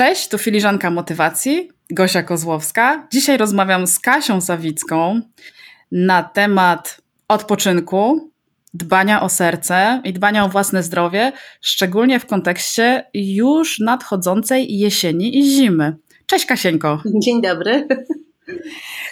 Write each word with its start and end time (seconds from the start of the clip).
Cześć, 0.00 0.28
tu 0.28 0.38
filiżanka 0.38 0.90
motywacji, 0.90 1.70
Gosia 1.90 2.22
Kozłowska. 2.22 3.08
Dzisiaj 3.12 3.38
rozmawiam 3.38 3.86
z 3.86 3.98
Kasią 3.98 4.40
Sawicką 4.40 5.20
na 5.92 6.22
temat 6.22 7.00
odpoczynku, 7.28 8.30
dbania 8.74 9.22
o 9.22 9.28
serce 9.28 10.00
i 10.04 10.12
dbania 10.12 10.44
o 10.44 10.48
własne 10.48 10.82
zdrowie, 10.82 11.32
szczególnie 11.60 12.20
w 12.20 12.26
kontekście 12.26 13.04
już 13.14 13.78
nadchodzącej 13.78 14.78
jesieni 14.78 15.38
i 15.38 15.44
zimy. 15.44 15.96
Cześć 16.26 16.46
Kasieńko. 16.46 17.02
Dzień 17.22 17.42
dobry. 17.42 17.88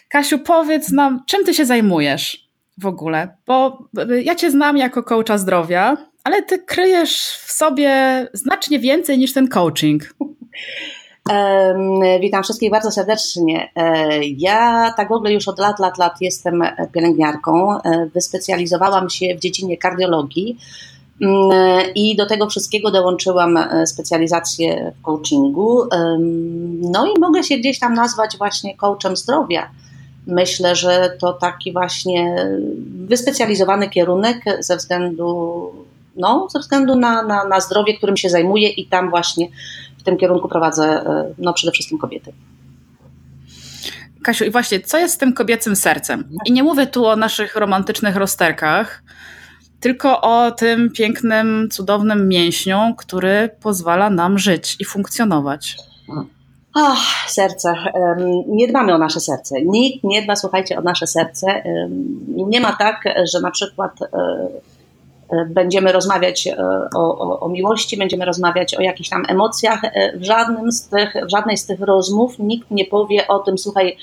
Kasiu, 0.09 0.39
powiedz 0.39 0.91
nam, 0.91 1.23
czym 1.27 1.45
ty 1.45 1.55
się 1.55 1.67
zajmujesz 1.67 2.49
w 2.79 2.87
ogóle? 2.87 3.37
Bo 3.47 3.89
ja 4.23 4.35
cię 4.35 4.51
znam 4.51 4.77
jako 4.77 5.03
coacha 5.03 5.39
zdrowia, 5.39 5.97
ale 6.25 6.43
ty 6.43 6.59
kryjesz 6.59 7.19
w 7.47 7.53
sobie 7.53 8.27
znacznie 8.33 8.79
więcej 8.79 9.19
niż 9.19 9.33
ten 9.33 9.49
coaching. 9.49 10.15
Witam 12.21 12.43
wszystkich 12.43 12.71
bardzo 12.71 12.91
serdecznie. 12.91 13.71
E, 13.77 14.21
ja 14.25 14.93
tak 14.97 15.09
w 15.09 15.13
ogóle 15.13 15.33
już 15.33 15.49
od 15.49 15.59
lat, 15.59 15.79
lat, 15.79 15.99
lat 15.99 16.13
jestem 16.21 16.63
pielęgniarką. 16.93 17.83
E, 17.83 18.07
wyspecjalizowałam 18.07 19.11
się 19.11 19.35
w 19.35 19.41
dziedzinie 19.41 19.77
kardiologii 19.77 20.59
mm, 21.23 21.51
i 21.95 22.17
do 22.17 22.27
tego 22.27 22.47
wszystkiego 22.47 22.91
dołączyłam 22.91 23.57
e, 23.57 23.87
specjalizację 23.87 24.93
w 24.99 25.03
coachingu. 25.03 25.83
No 26.81 27.07
i 27.07 27.21
mogę 27.21 27.43
się 27.43 27.57
gdzieś 27.57 27.79
tam 27.79 27.95
nazwać 27.95 28.37
właśnie 28.39 28.77
coachem 28.77 29.17
zdrowia. 29.17 29.71
Myślę, 30.27 30.77
że 30.77 31.17
to 31.21 31.33
taki 31.33 31.73
właśnie 31.73 32.37
wyspecjalizowany 33.07 33.91
kierunek 33.91 34.45
ze 34.61 34.77
względu, 34.77 35.73
no, 36.17 36.49
ze 36.51 36.59
względu 36.59 36.95
na, 36.97 37.23
na, 37.23 37.45
na 37.45 37.61
zdrowie, 37.61 37.97
którym 37.97 38.17
się 38.17 38.29
zajmuję 38.29 38.69
i 38.69 38.87
tam 38.87 39.11
właśnie 39.11 39.49
tym 40.09 40.19
kierunku 40.19 40.49
prowadzę 40.49 40.85
e, 40.85 41.35
no, 41.39 41.53
przede 41.53 41.73
wszystkim 41.73 41.99
kobiety. 41.99 42.33
Kasiu, 44.23 44.45
i 44.45 44.51
właśnie, 44.51 44.81
co 44.81 44.99
jest 44.99 45.15
z 45.15 45.19
tym 45.19 45.33
kobiecym 45.33 45.77
sercem? 45.77 46.29
I 46.47 46.53
nie 46.53 46.63
mówię 46.63 46.87
tu 46.87 47.07
o 47.07 47.17
naszych 47.17 47.57
romantycznych 47.57 48.17
rozterkach, 48.17 49.03
tylko 49.81 50.21
o 50.21 50.51
tym 50.51 50.91
pięknym, 50.93 51.69
cudownym 51.71 52.29
mięśniu, 52.29 52.95
który 52.99 53.51
pozwala 53.61 54.11
nam 54.11 54.39
żyć 54.39 54.77
i 54.81 54.85
funkcjonować. 54.85 55.77
Ach, 56.75 57.31
serce. 57.31 57.75
Nie 58.49 58.69
dbamy 58.69 58.95
o 58.95 58.99
nasze 58.99 59.21
serce. 59.21 59.63
Nikt 59.63 60.05
nie 60.05 60.23
dba, 60.23 60.37
słuchajcie, 60.37 60.79
o 60.79 60.83
nasze 60.83 61.07
serce. 61.07 61.63
Nie 62.29 62.61
ma 62.61 62.73
tak, 62.73 63.05
że 63.33 63.41
na 63.41 63.51
przykład 63.51 64.03
e, 64.03 64.07
będziemy 65.47 65.93
rozmawiać 65.93 66.47
e, 66.47 66.57
o, 66.97 67.19
o, 67.19 67.41
o, 67.41 67.49
miłości, 67.49 67.97
będziemy 67.97 68.25
rozmawiać 68.25 68.75
o 68.75 68.81
jakichś 68.81 69.09
tam 69.09 69.23
emocjach. 69.29 69.85
E, 69.85 70.19
w, 70.19 70.25
żadnym 70.25 70.73
z 70.73 70.89
tych, 70.89 71.15
w 71.27 71.31
żadnej 71.31 71.57
z 71.57 71.67
tych 71.67 71.81
rozmów 71.81 72.39
nikt 72.39 72.71
nie 72.71 72.85
powie 72.85 73.29
o 73.29 73.39
tym, 73.39 73.59
słuchaj, 73.59 73.97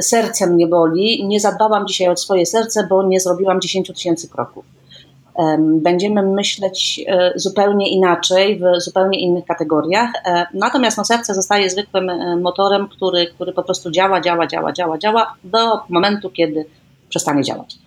serce 0.00 0.46
mnie 0.46 0.66
boli, 0.66 1.26
nie 1.26 1.40
zadbałam 1.40 1.86
dzisiaj 1.86 2.08
o 2.08 2.16
swoje 2.16 2.46
serce, 2.46 2.86
bo 2.90 3.02
nie 3.02 3.20
zrobiłam 3.20 3.60
10 3.60 3.88
tysięcy 3.88 4.28
kroków. 4.28 4.64
Będziemy 5.58 6.22
myśleć 6.22 7.04
zupełnie 7.34 7.90
inaczej, 7.90 8.60
w 8.60 8.80
zupełnie 8.80 9.20
innych 9.20 9.44
kategoriach. 9.44 10.10
Natomiast 10.54 10.98
no, 10.98 11.04
serce 11.04 11.34
zostaje 11.34 11.70
zwykłym 11.70 12.10
motorem, 12.40 12.88
który, 12.88 13.26
który 13.26 13.52
po 13.52 13.62
prostu 13.62 13.90
działa, 13.90 14.20
działa, 14.20 14.46
działa, 14.46 14.72
działa, 14.72 14.98
działa 14.98 15.34
do 15.44 15.80
momentu, 15.88 16.30
kiedy 16.30 16.64
przestanie 17.08 17.42
działać. 17.42 17.78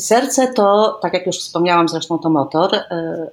Serce 0.00 0.52
to, 0.52 0.98
tak 1.02 1.14
jak 1.14 1.26
już 1.26 1.38
wspomniałam 1.38 1.88
zresztą, 1.88 2.18
to 2.18 2.30
motor, 2.30 2.74
e, 2.74 3.26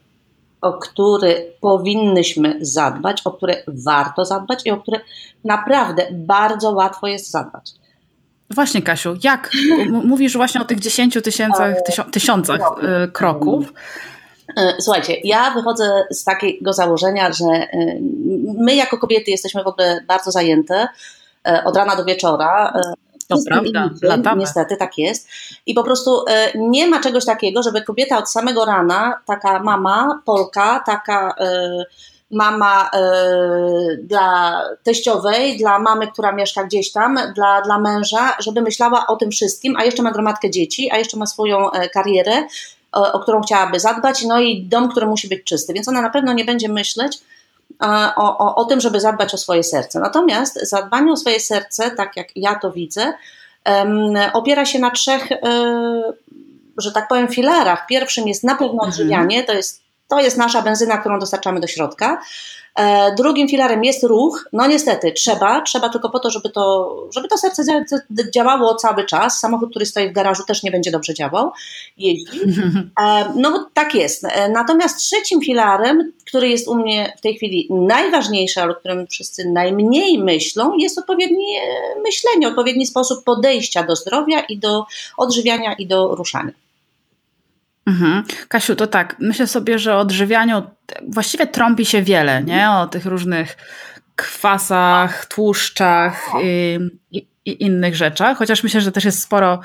o 0.62 0.74
który 0.74 1.54
powinnyśmy 1.62 2.58
zadbać, 2.62 3.22
o 3.26 3.32
które 3.32 3.64
warto 3.68 4.26
zadbać 4.26 4.66
i 4.66 4.72
o 4.72 4.78
które 4.78 5.00
naprawdę 5.44 6.08
bardzo 6.12 6.72
łatwo 6.72 7.08
jest 7.08 7.32
zadbać. 7.32 7.72
Właśnie, 8.50 8.82
Kasiu, 8.82 9.16
jak? 9.24 9.52
Mówisz 9.90 10.38
właśnie 10.38 10.62
o 10.62 10.66
tych 10.66 10.80
10 10.80 11.18
tysiącach, 11.24 11.76
tysiącach 12.12 12.62
e, 12.62 13.08
kroków. 13.08 13.74
E, 14.58 14.74
słuchajcie, 14.80 15.16
ja 15.24 15.52
wychodzę 15.52 16.04
z 16.12 16.24
takiego 16.24 16.74
założenia, 16.74 17.32
że 17.32 17.46
my 18.58 18.76
jako 18.76 18.98
kobiety 18.98 19.32
jesteśmy 19.32 19.64
w 19.64 19.68
ogóle 19.68 20.02
bardzo 20.08 20.32
zajęte 20.32 20.88
od 21.66 21.78
rana 21.78 21.96
do 21.96 22.06
wieczora. 22.06 22.74
To 23.28 23.38
prawda, 23.48 23.90
latamy. 24.02 24.40
Niestety 24.40 24.78
tak 24.78 24.98
jest. 24.98 25.28
I 25.66 25.74
po 25.74 25.84
prostu 25.84 26.26
e, 26.28 26.52
nie 26.56 26.88
ma 26.88 27.00
czegoś 27.02 27.26
takiego, 27.26 27.64
żeby 27.64 27.82
kobieta 27.82 28.18
od 28.18 28.30
samego 28.30 28.66
rana, 28.66 29.20
taka 29.26 29.60
mama, 29.64 30.22
Polka, 30.26 30.84
taka 30.86 31.36
e, 31.40 31.86
mama 32.32 32.90
e, 32.94 33.00
dla 34.04 34.60
teściowej, 34.84 35.58
dla 35.58 35.80
mamy, 35.80 36.08
która 36.08 36.32
mieszka 36.32 36.64
gdzieś 36.64 36.92
tam, 36.92 37.20
dla, 37.36 37.62
dla 37.62 37.80
męża, 37.80 38.36
żeby 38.40 38.62
myślała 38.62 39.08
o 39.08 39.16
tym 39.16 39.32
wszystkim, 39.32 39.76
a 39.78 39.84
jeszcze 39.84 40.04
ma 40.04 40.12
gromadkę 40.12 40.50
dzieci, 40.50 40.92
a 40.92 40.98
jeszcze 40.98 41.18
ma 41.18 41.26
swoją 41.26 41.70
karierę, 41.94 42.48
o, 42.92 43.14
o 43.14 43.20
którą 43.20 43.42
chciałaby 43.42 43.80
zadbać, 43.80 44.24
no 44.24 44.40
i 44.40 44.64
dom, 44.64 44.90
który 44.90 45.06
musi 45.06 45.28
być 45.28 45.44
czysty. 45.44 45.74
Więc 45.74 45.88
ona 45.88 46.02
na 46.02 46.10
pewno 46.10 46.34
nie 46.34 46.46
będzie 46.46 46.70
myśleć, 46.70 47.20
o, 48.16 48.38
o, 48.38 48.56
o 48.56 48.66
tym, 48.66 48.82
żeby 48.82 49.00
zadbać 49.00 49.34
o 49.34 49.38
swoje 49.38 49.64
serce. 49.64 50.00
Natomiast 50.00 50.70
zadbanie 50.70 51.12
o 51.12 51.18
swoje 51.18 51.40
serce, 51.40 51.92
tak 51.92 52.18
jak 52.18 52.28
ja 52.36 52.56
to 52.56 52.72
widzę, 52.72 53.14
opiera 54.34 54.66
się 54.66 54.80
na 54.80 54.92
trzech, 54.92 55.32
y, 55.32 55.38
że 56.78 56.92
tak 56.92 57.08
powiem, 57.08 57.28
filarach. 57.28 57.88
Pierwszym 57.88 58.28
jest 58.28 58.44
na 58.44 58.56
pewno 58.56 58.74
mhm. 58.74 58.90
odżywianie, 58.90 59.44
to 59.44 59.54
jest, 59.54 59.83
to 60.08 60.20
jest 60.20 60.38
nasza 60.38 60.62
benzyna, 60.62 60.98
którą 60.98 61.20
dostarczamy 61.20 61.60
do 61.60 61.68
środka. 61.68 62.22
E, 62.76 63.16
drugim 63.16 63.48
filarem 63.48 63.84
jest 63.84 64.04
ruch. 64.04 64.50
No 64.54 64.68
niestety, 64.68 65.12
trzeba, 65.12 65.62
trzeba 65.62 65.90
tylko 65.90 66.10
po 66.10 66.20
to, 66.20 66.30
żeby 66.30 66.50
to, 66.50 66.96
żeby 67.16 67.28
to 67.28 67.38
serce 67.38 67.64
działało 68.34 68.76
cały 68.76 69.06
czas. 69.06 69.40
Samochód, 69.40 69.70
który 69.70 69.86
stoi 69.86 70.10
w 70.10 70.14
garażu 70.14 70.44
też 70.44 70.64
nie 70.64 70.72
będzie 70.72 70.92
dobrze 70.92 71.14
działał, 71.14 71.52
jeździ. 71.98 72.40
E, 73.02 73.34
no 73.36 73.70
tak 73.74 73.96
jest. 73.96 74.26
E, 74.26 74.50
natomiast 74.50 74.98
trzecim 74.98 75.42
filarem, 75.42 76.12
który 76.28 76.50
jest 76.50 76.68
u 76.68 76.76
mnie 76.76 77.14
w 77.18 77.22
tej 77.22 77.36
chwili 77.36 77.68
najważniejszy, 77.72 78.62
ale 78.62 78.72
o 78.72 78.76
którym 78.76 79.08
wszyscy 79.08 79.50
najmniej 79.50 80.20
myślą, 80.20 80.78
jest 80.78 80.98
odpowiednie 80.98 81.62
myślenie, 82.04 82.48
odpowiedni 82.48 82.86
sposób 82.86 83.24
podejścia 83.24 83.84
do 83.84 83.96
zdrowia 83.96 84.40
i 84.40 84.58
do 84.58 84.86
odżywiania 85.18 85.74
i 85.74 85.88
do 85.88 86.16
ruszania. 86.16 86.52
Mhm. 87.86 88.24
Kasiu, 88.48 88.76
to 88.76 88.88
tak, 88.88 89.16
myślę 89.20 89.48
sobie, 89.48 89.80
że 89.80 89.96
o 89.96 90.00
odżywianiu 90.00 90.64
właściwie 91.08 91.48
trąbi 91.48 91.86
się 91.86 92.02
wiele, 92.02 92.44
nie? 92.44 92.72
O 92.72 92.88
tych 92.88 93.06
różnych 93.06 93.58
kwasach, 94.16 95.26
tłuszczach 95.26 96.26
i, 96.44 96.80
i, 97.12 97.28
i 97.46 97.64
innych 97.64 97.96
rzeczach, 97.96 98.38
chociaż 98.38 98.64
myślę, 98.64 98.82
że 98.82 98.92
też 98.92 99.06
jest 99.06 99.22
sporo, 99.22 99.62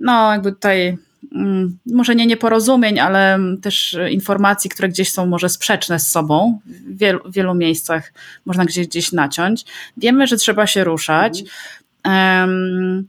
no 0.00 0.32
jakby 0.32 0.52
tutaj 0.52 0.98
mm, 1.34 1.78
może 1.86 2.14
nie 2.14 2.26
nieporozumień, 2.26 2.98
ale 2.98 3.38
też 3.62 3.96
informacji, 4.10 4.70
które 4.70 4.88
gdzieś 4.88 5.12
są 5.12 5.26
może 5.26 5.48
sprzeczne 5.48 6.00
z 6.00 6.10
sobą. 6.10 6.60
W 6.66 6.98
wielu, 6.98 7.20
w 7.24 7.32
wielu 7.32 7.54
miejscach 7.54 8.12
można 8.46 8.64
gdzieś, 8.64 8.86
gdzieś 8.86 9.12
naciąć. 9.12 9.64
Wiemy, 9.96 10.26
że 10.26 10.36
trzeba 10.36 10.66
się 10.66 10.84
ruszać. 10.84 11.44
Um, 12.04 13.08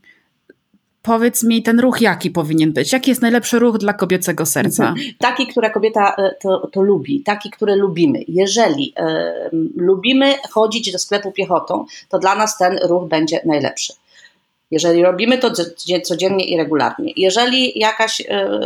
Powiedz 1.02 1.42
mi, 1.42 1.62
ten 1.62 1.80
ruch 1.80 2.00
jaki 2.00 2.30
powinien 2.30 2.72
być? 2.72 2.92
Jaki 2.92 3.10
jest 3.10 3.22
najlepszy 3.22 3.58
ruch 3.58 3.78
dla 3.78 3.92
kobiecego 3.92 4.46
serca? 4.46 4.94
Taki, 5.18 5.46
który 5.46 5.70
kobieta 5.70 6.14
e, 6.18 6.34
to, 6.42 6.66
to 6.66 6.82
lubi, 6.82 7.22
taki, 7.22 7.50
który 7.50 7.76
lubimy. 7.76 8.18
Jeżeli 8.28 8.94
e, 8.96 9.32
lubimy 9.76 10.34
chodzić 10.50 10.92
do 10.92 10.98
sklepu 10.98 11.32
piechotą, 11.32 11.84
to 12.08 12.18
dla 12.18 12.34
nas 12.34 12.58
ten 12.58 12.78
ruch 12.78 13.08
będzie 13.08 13.40
najlepszy. 13.44 13.92
Jeżeli 14.70 15.02
robimy 15.02 15.38
to 15.38 15.50
codziennie 16.04 16.44
i 16.44 16.56
regularnie, 16.56 17.12
jeżeli 17.16 17.78
jakaś 17.78 18.20
e, 18.20 18.60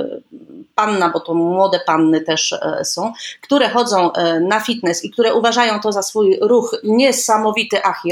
panna, 0.75 1.09
bo 1.09 1.21
to 1.21 1.35
młode 1.35 1.81
panny 1.87 2.21
też 2.21 2.55
są, 2.85 3.13
które 3.41 3.69
chodzą 3.69 4.11
na 4.41 4.61
fitness 4.61 5.05
i 5.05 5.11
które 5.11 5.35
uważają 5.35 5.81
to 5.81 5.93
za 5.93 6.03
swój 6.03 6.39
ruch 6.41 6.77
niesamowity, 6.85 7.83
ach 7.83 8.03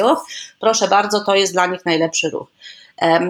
proszę 0.60 0.88
bardzo, 0.88 1.24
to 1.24 1.34
jest 1.34 1.52
dla 1.52 1.66
nich 1.66 1.86
najlepszy 1.86 2.30
ruch. 2.30 2.48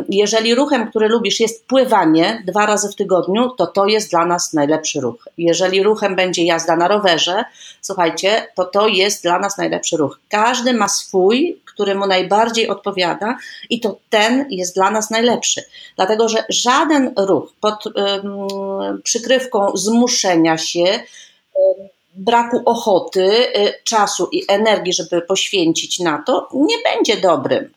Jeżeli 0.08 0.54
ruchem, 0.54 0.90
który 0.90 1.08
lubisz, 1.08 1.40
jest 1.40 1.66
pływanie 1.66 2.42
dwa 2.46 2.66
razy 2.66 2.88
w 2.88 2.96
tygodniu, 2.96 3.50
to 3.50 3.66
to 3.66 3.86
jest 3.86 4.10
dla 4.10 4.26
nas 4.26 4.52
najlepszy 4.52 5.00
ruch. 5.00 5.28
Jeżeli 5.38 5.82
ruchem 5.82 6.16
będzie 6.16 6.44
jazda 6.44 6.76
na 6.76 6.88
rowerze, 6.88 7.44
słuchajcie, 7.80 8.46
to 8.54 8.64
to 8.64 8.88
jest 8.88 9.22
dla 9.22 9.38
nas 9.38 9.58
najlepszy 9.58 9.96
ruch. 9.96 10.20
Każdy 10.28 10.72
ma 10.72 10.88
swój, 10.88 11.60
który 11.64 11.94
mu 11.94 12.06
najbardziej 12.06 12.68
odpowiada, 12.68 13.36
i 13.70 13.80
to 13.80 13.96
ten 14.10 14.46
jest 14.50 14.74
dla 14.74 14.90
nas 14.90 15.10
najlepszy. 15.10 15.62
Dlatego, 15.96 16.28
że 16.28 16.44
żaden 16.48 17.14
ruch 17.16 17.52
pod 17.60 17.86
um, 17.86 19.02
przykrywką 19.02 19.76
zmuszenia 19.76 20.58
się, 20.58 20.84
um, 20.84 21.88
braku 22.14 22.62
ochoty, 22.64 23.56
y, 23.56 23.74
czasu 23.84 24.28
i 24.32 24.44
energii, 24.48 24.92
żeby 24.92 25.22
poświęcić 25.22 26.00
na 26.00 26.22
to, 26.26 26.48
nie 26.54 26.76
będzie 26.78 27.16
dobrym 27.16 27.72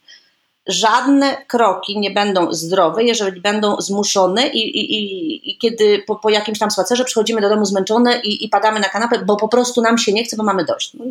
żadne 0.67 1.45
kroki 1.47 2.00
nie 2.00 2.12
będą 2.12 2.53
zdrowe, 2.53 3.03
jeżeli 3.03 3.41
będą 3.41 3.81
zmuszone 3.81 4.47
i, 4.47 4.59
i, 4.59 5.50
i, 5.50 5.57
kiedy 5.57 6.03
po, 6.07 6.15
po, 6.15 6.29
jakimś 6.29 6.59
tam 6.59 6.71
spacerze 6.71 7.03
przychodzimy 7.03 7.41
do 7.41 7.50
domu 7.50 7.65
zmęczone 7.65 8.21
i, 8.23 8.45
i 8.45 8.50
padamy 8.50 8.79
na 8.79 8.89
kanapę, 8.89 9.19
bo 9.25 9.35
po 9.35 9.47
prostu 9.47 9.81
nam 9.81 9.97
się 9.97 10.13
nie 10.13 10.23
chce, 10.23 10.38
bo 10.38 10.44
mamy 10.44 10.65
dość. 10.65 10.94
No, 10.94 11.06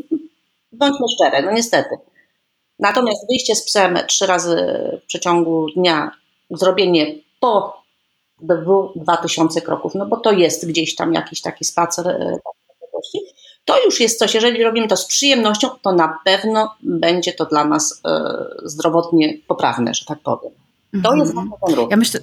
Bądźmy 0.73 1.07
szczere, 1.15 1.43
no 1.43 1.53
niestety. 1.53 1.97
Natomiast 2.79 3.27
wyjście 3.29 3.55
z 3.55 3.65
psem 3.65 3.99
trzy 4.07 4.27
razy 4.27 4.57
w 5.03 5.07
przeciągu 5.07 5.67
dnia, 5.77 6.11
zrobienie 6.51 7.15
po 7.41 7.83
2000 8.97 9.61
kroków, 9.61 9.95
no 9.95 10.07
bo 10.07 10.17
to 10.17 10.33
jest 10.33 10.69
gdzieś 10.69 10.95
tam 10.95 11.13
jakiś 11.13 11.41
taki 11.41 11.65
spacer 11.65 12.09
e, 12.09 12.39
to 13.65 13.85
już 13.85 14.01
jest 14.01 14.19
coś, 14.19 14.35
jeżeli 14.35 14.65
robimy 14.65 14.89
to 14.89 14.97
z 14.97 15.07
przyjemnością, 15.07 15.69
to 15.83 15.93
na 15.93 16.19
pewno 16.25 16.75
będzie 16.83 17.33
to 17.33 17.45
dla 17.45 17.65
nas 17.65 18.01
e, 18.05 18.35
zdrowotnie 18.65 19.39
poprawne, 19.47 19.95
że 19.95 20.05
tak 20.05 20.19
powiem. 20.19 20.53
To 21.03 21.11
-hmm. 21.11 21.19
jest 21.19 21.35
ten 21.67 21.75
ruch. 21.75 21.91
Ja 21.91 21.97
myślę, 21.97 22.21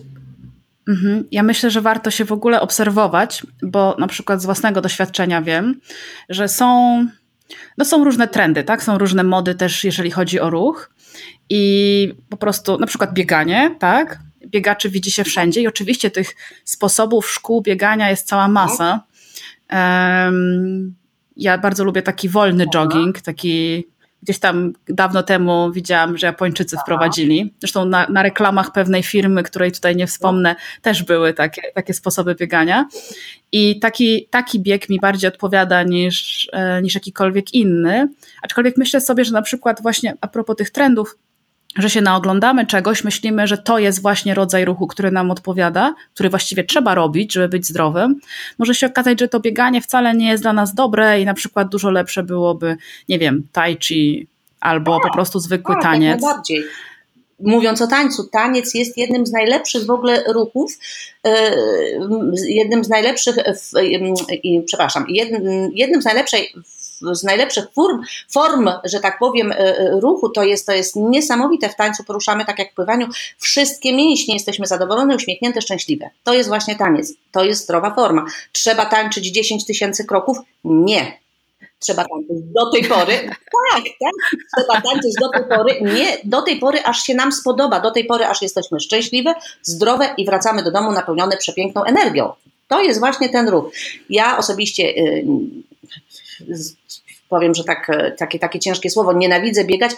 mhm. 0.87 1.23
ja 1.31 1.43
myślę, 1.43 1.71
że 1.71 1.81
warto 1.81 2.11
się 2.11 2.25
w 2.25 2.31
ogóle 2.31 2.61
obserwować, 2.61 3.43
bo 3.61 3.95
na 3.99 4.07
przykład 4.07 4.41
z 4.41 4.45
własnego 4.45 4.81
doświadczenia 4.81 5.41
wiem, 5.41 5.79
że 6.29 6.47
są, 6.47 6.97
no 7.77 7.85
są 7.85 8.03
różne 8.03 8.27
trendy, 8.27 8.63
tak? 8.63 8.83
Są 8.83 8.97
różne 8.97 9.23
mody 9.23 9.55
też, 9.55 9.83
jeżeli 9.83 10.11
chodzi 10.11 10.39
o 10.39 10.49
ruch. 10.49 10.91
I 11.49 12.13
po 12.29 12.37
prostu 12.37 12.77
na 12.77 12.87
przykład 12.87 13.13
bieganie, 13.13 13.75
tak? 13.79 14.19
Biegaczy 14.47 14.89
widzi 14.89 15.11
się 15.11 15.23
wszędzie 15.23 15.61
i 15.61 15.67
oczywiście 15.67 16.11
tych 16.11 16.35
sposobów 16.65 17.29
szkół 17.29 17.61
biegania 17.61 18.09
jest 18.09 18.27
cała 18.27 18.47
masa. 18.47 19.03
Um, 19.71 21.00
ja 21.41 21.57
bardzo 21.57 21.83
lubię 21.83 22.01
taki 22.01 22.29
wolny 22.29 22.65
jogging, 22.67 23.21
taki 23.21 23.85
gdzieś 24.23 24.39
tam 24.39 24.73
dawno 24.87 25.23
temu 25.23 25.71
widziałam, 25.71 26.17
że 26.17 26.27
Japończycy 26.27 26.77
wprowadzili. 26.77 27.53
Zresztą 27.59 27.85
na, 27.85 28.07
na, 28.09 28.23
reklamach 28.23 28.71
pewnej 28.71 29.03
firmy, 29.03 29.43
której 29.43 29.71
tutaj 29.71 29.95
nie 29.95 30.07
wspomnę, 30.07 30.55
też 30.81 31.03
były 31.03 31.33
takie, 31.33 31.61
takie 31.75 31.93
sposoby 31.93 32.35
biegania. 32.35 32.87
I 33.51 33.79
taki, 33.79 34.27
taki 34.29 34.59
bieg 34.59 34.89
mi 34.89 34.99
bardziej 34.99 35.27
odpowiada 35.27 35.83
niż, 35.83 36.47
e, 36.53 36.81
niż 36.81 36.95
jakikolwiek 36.95 37.53
inny. 37.53 38.07
Aczkolwiek 38.41 38.77
myślę 38.77 39.01
sobie, 39.01 39.25
że 39.25 39.33
na 39.33 39.41
przykład 39.41 39.81
właśnie 39.81 40.17
a 40.21 40.27
propos 40.27 40.55
tych 40.55 40.69
trendów, 40.69 41.17
że 41.75 41.89
się 41.89 42.01
naoglądamy 42.01 42.65
czegoś, 42.65 43.03
myślimy, 43.03 43.47
że 43.47 43.57
to 43.57 43.79
jest 43.79 44.01
właśnie 44.01 44.33
rodzaj 44.33 44.65
ruchu, 44.65 44.87
który 44.87 45.11
nam 45.11 45.31
odpowiada, 45.31 45.95
który 46.13 46.29
właściwie 46.29 46.63
trzeba 46.63 46.95
robić, 46.95 47.33
żeby 47.33 47.49
być 47.49 47.67
zdrowym. 47.67 48.19
Może 48.59 48.75
się 48.75 48.87
okazać, 48.87 49.19
że 49.19 49.27
to 49.27 49.39
bieganie 49.39 49.81
wcale 49.81 50.13
nie 50.13 50.29
jest 50.29 50.43
dla 50.43 50.53
nas 50.53 50.73
dobre 50.73 51.21
i 51.21 51.25
na 51.25 51.33
przykład 51.33 51.69
dużo 51.69 51.91
lepsze 51.91 52.23
byłoby, 52.23 52.77
nie 53.09 53.19
wiem, 53.19 53.47
tai 53.51 53.77
chi 53.77 54.27
albo 54.59 54.99
po 54.99 55.13
prostu 55.13 55.39
zwykły 55.39 55.75
tak, 55.75 55.83
taniec. 55.83 56.21
najbardziej. 56.21 56.63
Mówiąc 57.39 57.81
o 57.81 57.87
tańcu, 57.87 58.23
taniec 58.23 58.73
jest 58.73 58.97
jednym 58.97 59.25
z 59.25 59.31
najlepszych 59.31 59.85
w 59.85 59.89
ogóle 59.89 60.23
ruchów, 60.33 60.79
e, 61.23 61.55
jednym 62.47 62.83
z 62.83 62.89
najlepszych, 62.89 63.35
przepraszam, 64.65 65.05
jednym 65.73 66.01
z 66.01 66.05
najlepszej 66.05 66.53
z 67.11 67.23
najlepszych 67.23 67.65
form, 67.73 68.01
form, 68.29 68.69
że 68.83 68.99
tak 68.99 69.19
powiem, 69.19 69.51
e, 69.51 69.57
e, 69.57 69.99
ruchu, 69.99 70.29
to 70.29 70.43
jest, 70.43 70.65
to 70.65 70.71
jest 70.71 70.95
niesamowite. 70.95 71.69
W 71.69 71.75
tańcu 71.75 72.03
poruszamy 72.03 72.45
tak 72.45 72.59
jak 72.59 72.71
w 72.71 72.75
pływaniu. 72.75 73.07
Wszystkie 73.37 73.93
mięśnie 73.93 74.33
jesteśmy 74.33 74.67
zadowolone, 74.67 75.15
uśmiechnięte, 75.15 75.61
szczęśliwe. 75.61 76.09
To 76.23 76.33
jest 76.33 76.49
właśnie 76.49 76.75
taniec. 76.75 77.13
To 77.31 77.43
jest 77.43 77.63
zdrowa 77.63 77.95
forma. 77.95 78.25
Trzeba 78.51 78.85
tańczyć 78.85 79.25
10 79.25 79.65
tysięcy 79.65 80.05
kroków? 80.05 80.37
Nie. 80.63 81.21
Trzeba 81.79 82.05
tańczyć 82.05 82.37
do 82.55 82.71
tej 82.71 82.83
pory. 82.83 83.13
Tak, 83.71 83.83
tak. 83.83 84.41
Trzeba 84.57 84.81
tańczyć 84.81 85.13
do 85.21 85.29
tej 85.29 85.57
pory. 85.57 85.81
Nie, 85.81 86.17
do 86.23 86.41
tej 86.41 86.59
pory, 86.59 86.83
aż 86.83 87.03
się 87.03 87.13
nam 87.13 87.31
spodoba. 87.31 87.79
Do 87.79 87.91
tej 87.91 88.05
pory, 88.05 88.25
aż 88.25 88.41
jesteśmy 88.41 88.79
szczęśliwe, 88.79 89.33
zdrowe 89.63 90.13
i 90.17 90.25
wracamy 90.25 90.63
do 90.63 90.71
domu 90.71 90.91
napełnione 90.91 91.37
przepiękną 91.37 91.83
energią. 91.83 92.33
To 92.67 92.81
jest 92.81 92.99
właśnie 92.99 93.29
ten 93.29 93.49
ruch. 93.49 93.65
Ja 94.09 94.37
osobiście 94.37 94.83
y, 94.83 95.25
powiem, 97.29 97.55
że 97.55 97.63
tak, 97.63 97.89
e, 97.89 98.11
takie, 98.11 98.39
takie 98.39 98.59
ciężkie 98.59 98.89
słowo, 98.89 99.13
nienawidzę 99.13 99.65
biegać. 99.65 99.91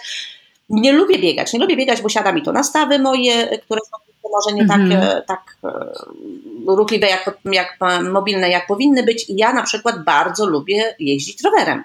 Nie 0.68 0.92
lubię 0.92 1.18
biegać, 1.18 1.52
nie 1.52 1.60
lubię 1.60 1.76
biegać, 1.76 2.02
bo 2.02 2.08
siada 2.08 2.32
mi 2.32 2.42
to 2.42 2.52
na 2.52 2.62
stawy 2.62 2.98
moje, 2.98 3.58
które 3.58 3.80
są 3.80 4.14
może 4.34 4.56
nie 4.56 4.68
tak, 4.68 4.80
mm. 4.80 5.22
tak 5.26 5.56
ruchliwe, 6.66 7.06
jak, 7.06 7.38
jak 7.44 7.78
mobilne, 8.12 8.48
jak 8.48 8.66
powinny 8.66 9.02
być. 9.02 9.26
Ja 9.28 9.52
na 9.52 9.62
przykład 9.62 10.04
bardzo 10.04 10.46
lubię 10.46 10.94
jeździć 10.98 11.44
rowerem. 11.44 11.82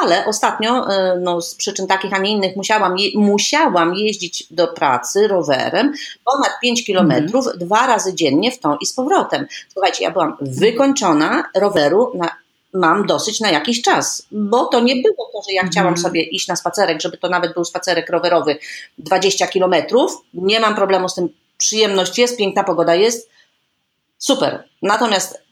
Ale 0.00 0.26
ostatnio, 0.26 0.86
no, 1.20 1.42
z 1.42 1.54
przyczyn 1.54 1.86
takich, 1.86 2.12
a 2.14 2.18
nie 2.18 2.30
innych, 2.30 2.56
musiałam, 2.56 2.98
je, 2.98 3.20
musiałam 3.20 3.94
jeździć 3.94 4.46
do 4.50 4.68
pracy 4.68 5.28
rowerem 5.28 5.92
ponad 6.24 6.60
5 6.62 6.84
kilometrów 6.84 7.46
mm. 7.46 7.58
dwa 7.58 7.86
razy 7.86 8.14
dziennie 8.14 8.52
w 8.52 8.58
tą 8.58 8.76
i 8.76 8.86
z 8.86 8.92
powrotem. 8.92 9.46
Słuchajcie, 9.72 10.04
ja 10.04 10.10
byłam 10.10 10.36
wykończona 10.40 11.44
roweru 11.54 12.12
na 12.14 12.30
mam 12.74 13.06
dosyć 13.06 13.40
na 13.40 13.50
jakiś 13.50 13.82
czas, 13.82 14.26
bo 14.32 14.64
to 14.64 14.80
nie 14.80 14.94
było 14.96 15.30
to, 15.32 15.42
że 15.48 15.52
ja 15.52 15.62
chciałam 15.66 15.94
mhm. 15.94 16.02
sobie 16.02 16.22
iść 16.22 16.48
na 16.48 16.56
spacerek, 16.56 17.00
żeby 17.00 17.18
to 17.18 17.28
nawet 17.28 17.54
był 17.54 17.64
spacerek 17.64 18.10
rowerowy 18.10 18.56
20 18.98 19.46
kilometrów. 19.46 20.24
Nie 20.34 20.60
mam 20.60 20.74
problemu 20.74 21.08
z 21.08 21.14
tym, 21.14 21.28
przyjemność 21.58 22.18
jest, 22.18 22.38
piękna 22.38 22.64
pogoda 22.64 22.94
jest, 22.94 23.30
super. 24.18 24.64
Natomiast 24.82 25.42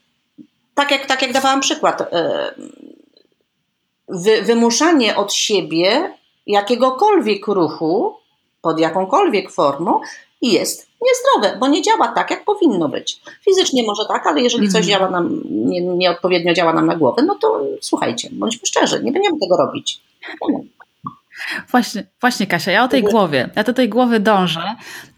tak 0.75 0.91
jak, 0.91 1.07
tak 1.07 1.23
jak 1.23 1.33
dawałam 1.33 1.61
przykład, 1.61 2.01
e, 2.01 2.55
wy, 4.09 4.43
wymuszanie 4.43 5.17
od 5.17 5.33
siebie 5.33 6.15
jakiegokolwiek 6.47 7.47
ruchu 7.47 8.17
pod 8.63 8.81
jakąkolwiek 8.81 9.53
formą 9.53 10.01
jest 10.43 10.87
niezdrowe, 11.03 11.59
bo 11.59 11.69
nie 11.69 11.83
działa 11.83 12.09
tak, 12.09 12.31
jak 12.31 12.45
powinno 12.45 12.89
być. 12.89 13.21
Fizycznie 13.45 13.83
może 13.83 14.03
tak, 14.09 14.27
ale 14.27 14.41
jeżeli 14.41 14.69
coś 14.69 14.85
mhm. 14.85 14.91
działa 14.91 15.11
nam, 15.11 15.43
nie, 15.51 15.81
nieodpowiednio 15.81 16.55
działa 16.55 16.73
nam 16.73 16.87
na 16.87 16.97
głowę, 16.97 17.23
no 17.23 17.35
to 17.35 17.61
słuchajcie, 17.81 18.29
bądźmy 18.33 18.67
szczerzy, 18.67 19.03
nie 19.05 19.13
będziemy 19.13 19.37
tego 19.41 19.57
robić. 19.57 20.01
Właśnie, 21.71 22.05
właśnie 22.21 22.47
Kasia, 22.47 22.73
ja 22.73 22.85
o 22.85 22.89
tej 22.89 23.03
głowie, 23.03 23.51
ja 23.57 23.65
do 23.65 23.73
tej 23.73 23.89
głowy 23.89 24.21
dążę, 24.21 24.63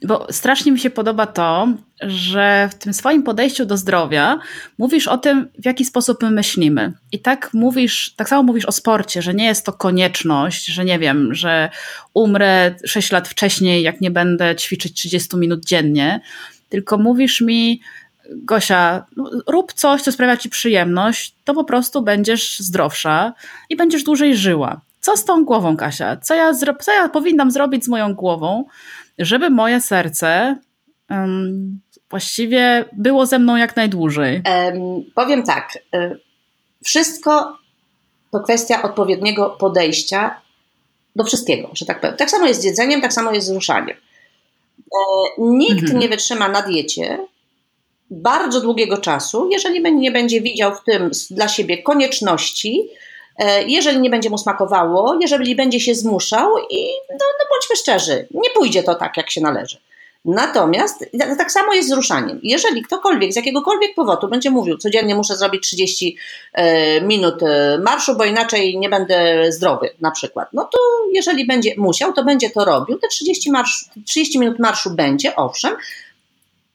bo 0.06 0.26
strasznie 0.30 0.72
mi 0.72 0.78
się 0.78 0.90
podoba 0.90 1.26
to, 1.26 1.68
że 2.00 2.68
w 2.72 2.74
tym 2.74 2.94
swoim 2.94 3.22
podejściu 3.22 3.66
do 3.66 3.76
zdrowia 3.76 4.38
mówisz 4.78 5.08
o 5.08 5.18
tym, 5.18 5.48
w 5.58 5.66
jaki 5.66 5.84
sposób 5.84 6.22
my 6.22 6.30
myślimy. 6.30 6.92
I 7.12 7.18
tak 7.18 7.50
mówisz, 7.54 8.14
tak 8.16 8.28
samo 8.28 8.42
mówisz 8.42 8.64
o 8.64 8.72
sporcie, 8.72 9.22
że 9.22 9.34
nie 9.34 9.44
jest 9.44 9.66
to 9.66 9.72
konieczność, 9.72 10.66
że 10.66 10.84
nie 10.84 10.98
wiem, 10.98 11.34
że 11.34 11.70
umrę 12.14 12.74
6 12.86 13.12
lat 13.12 13.28
wcześniej, 13.28 13.82
jak 13.82 14.00
nie 14.00 14.10
będę 14.10 14.56
ćwiczyć 14.56 14.94
30 14.94 15.36
minut 15.36 15.64
dziennie, 15.64 16.20
tylko 16.68 16.98
mówisz 16.98 17.40
mi, 17.40 17.80
Gosia, 18.30 19.06
no, 19.16 19.30
rób 19.46 19.72
coś, 19.72 20.02
co 20.02 20.12
sprawia 20.12 20.36
ci 20.36 20.50
przyjemność, 20.50 21.34
to 21.44 21.54
po 21.54 21.64
prostu 21.64 22.02
będziesz 22.02 22.60
zdrowsza 22.60 23.32
i 23.70 23.76
będziesz 23.76 24.04
dłużej 24.04 24.36
żyła. 24.36 24.80
Co 25.04 25.16
z 25.16 25.24
tą 25.24 25.44
głową, 25.44 25.76
Kasia? 25.76 26.16
Co 26.16 26.34
ja, 26.34 26.52
co 26.80 26.92
ja 26.92 27.08
powinnam 27.08 27.50
zrobić 27.50 27.84
z 27.84 27.88
moją 27.88 28.14
głową, 28.14 28.64
żeby 29.18 29.50
moje 29.50 29.80
serce 29.80 30.56
um, 31.10 31.80
właściwie 32.10 32.84
było 32.92 33.26
ze 33.26 33.38
mną 33.38 33.56
jak 33.56 33.76
najdłużej? 33.76 34.42
Um, 34.46 35.04
powiem 35.14 35.42
tak. 35.42 35.78
Y, 35.94 36.20
wszystko 36.84 37.58
to 38.32 38.40
kwestia 38.40 38.82
odpowiedniego 38.82 39.50
podejścia 39.50 40.40
do 41.16 41.24
wszystkiego, 41.24 41.70
że 41.72 41.86
tak 41.86 42.00
powiem. 42.00 42.16
Tak 42.16 42.30
samo 42.30 42.46
jest 42.46 42.60
z 42.60 42.64
jedzeniem, 42.64 43.00
tak 43.00 43.12
samo 43.12 43.32
jest 43.32 43.46
z 43.46 43.50
ruszaniem. 43.50 43.96
E, 44.78 44.98
nikt 45.38 45.82
mhm. 45.82 45.98
nie 45.98 46.08
wytrzyma 46.08 46.48
na 46.48 46.62
diecie 46.62 47.18
bardzo 48.10 48.60
długiego 48.60 48.98
czasu, 48.98 49.48
jeżeli 49.52 49.94
nie 49.94 50.10
będzie 50.10 50.40
widział 50.40 50.74
w 50.74 50.84
tym 50.84 51.10
dla 51.30 51.48
siebie 51.48 51.82
konieczności, 51.82 52.88
E, 52.88 53.13
jeżeli 53.66 54.00
nie 54.00 54.10
będzie 54.10 54.30
mu 54.30 54.38
smakowało, 54.38 55.18
jeżeli 55.20 55.56
będzie 55.56 55.80
się 55.80 55.94
zmuszał 55.94 56.58
i 56.70 56.86
no, 57.10 57.26
no 57.38 57.44
bądźmy 57.50 57.76
szczerzy, 57.76 58.28
nie 58.30 58.50
pójdzie 58.50 58.82
to 58.82 58.94
tak, 58.94 59.16
jak 59.16 59.30
się 59.30 59.40
należy. 59.40 59.76
Natomiast 60.24 61.04
tak 61.38 61.52
samo 61.52 61.74
jest 61.74 61.88
z 61.88 61.92
ruszaniem. 61.92 62.40
Jeżeli 62.42 62.82
ktokolwiek 62.82 63.32
z 63.32 63.36
jakiegokolwiek 63.36 63.94
powodu 63.94 64.28
będzie 64.28 64.50
mówił, 64.50 64.78
codziennie 64.78 65.14
muszę 65.14 65.36
zrobić 65.36 65.62
30 65.62 66.16
e, 66.52 67.00
minut 67.00 67.42
e, 67.42 67.78
marszu, 67.78 68.16
bo 68.16 68.24
inaczej 68.24 68.78
nie 68.78 68.88
będę 68.88 69.46
zdrowy, 69.52 69.90
na 70.00 70.10
przykład, 70.10 70.48
no 70.52 70.64
to 70.64 70.78
jeżeli 71.12 71.46
będzie 71.46 71.74
musiał, 71.76 72.12
to 72.12 72.24
będzie 72.24 72.50
to 72.50 72.64
robił. 72.64 72.98
Te 72.98 73.08
30, 73.08 73.50
marsz, 73.50 73.84
30 74.06 74.38
minut 74.38 74.58
marszu 74.58 74.90
będzie, 74.90 75.36
owszem, 75.36 75.76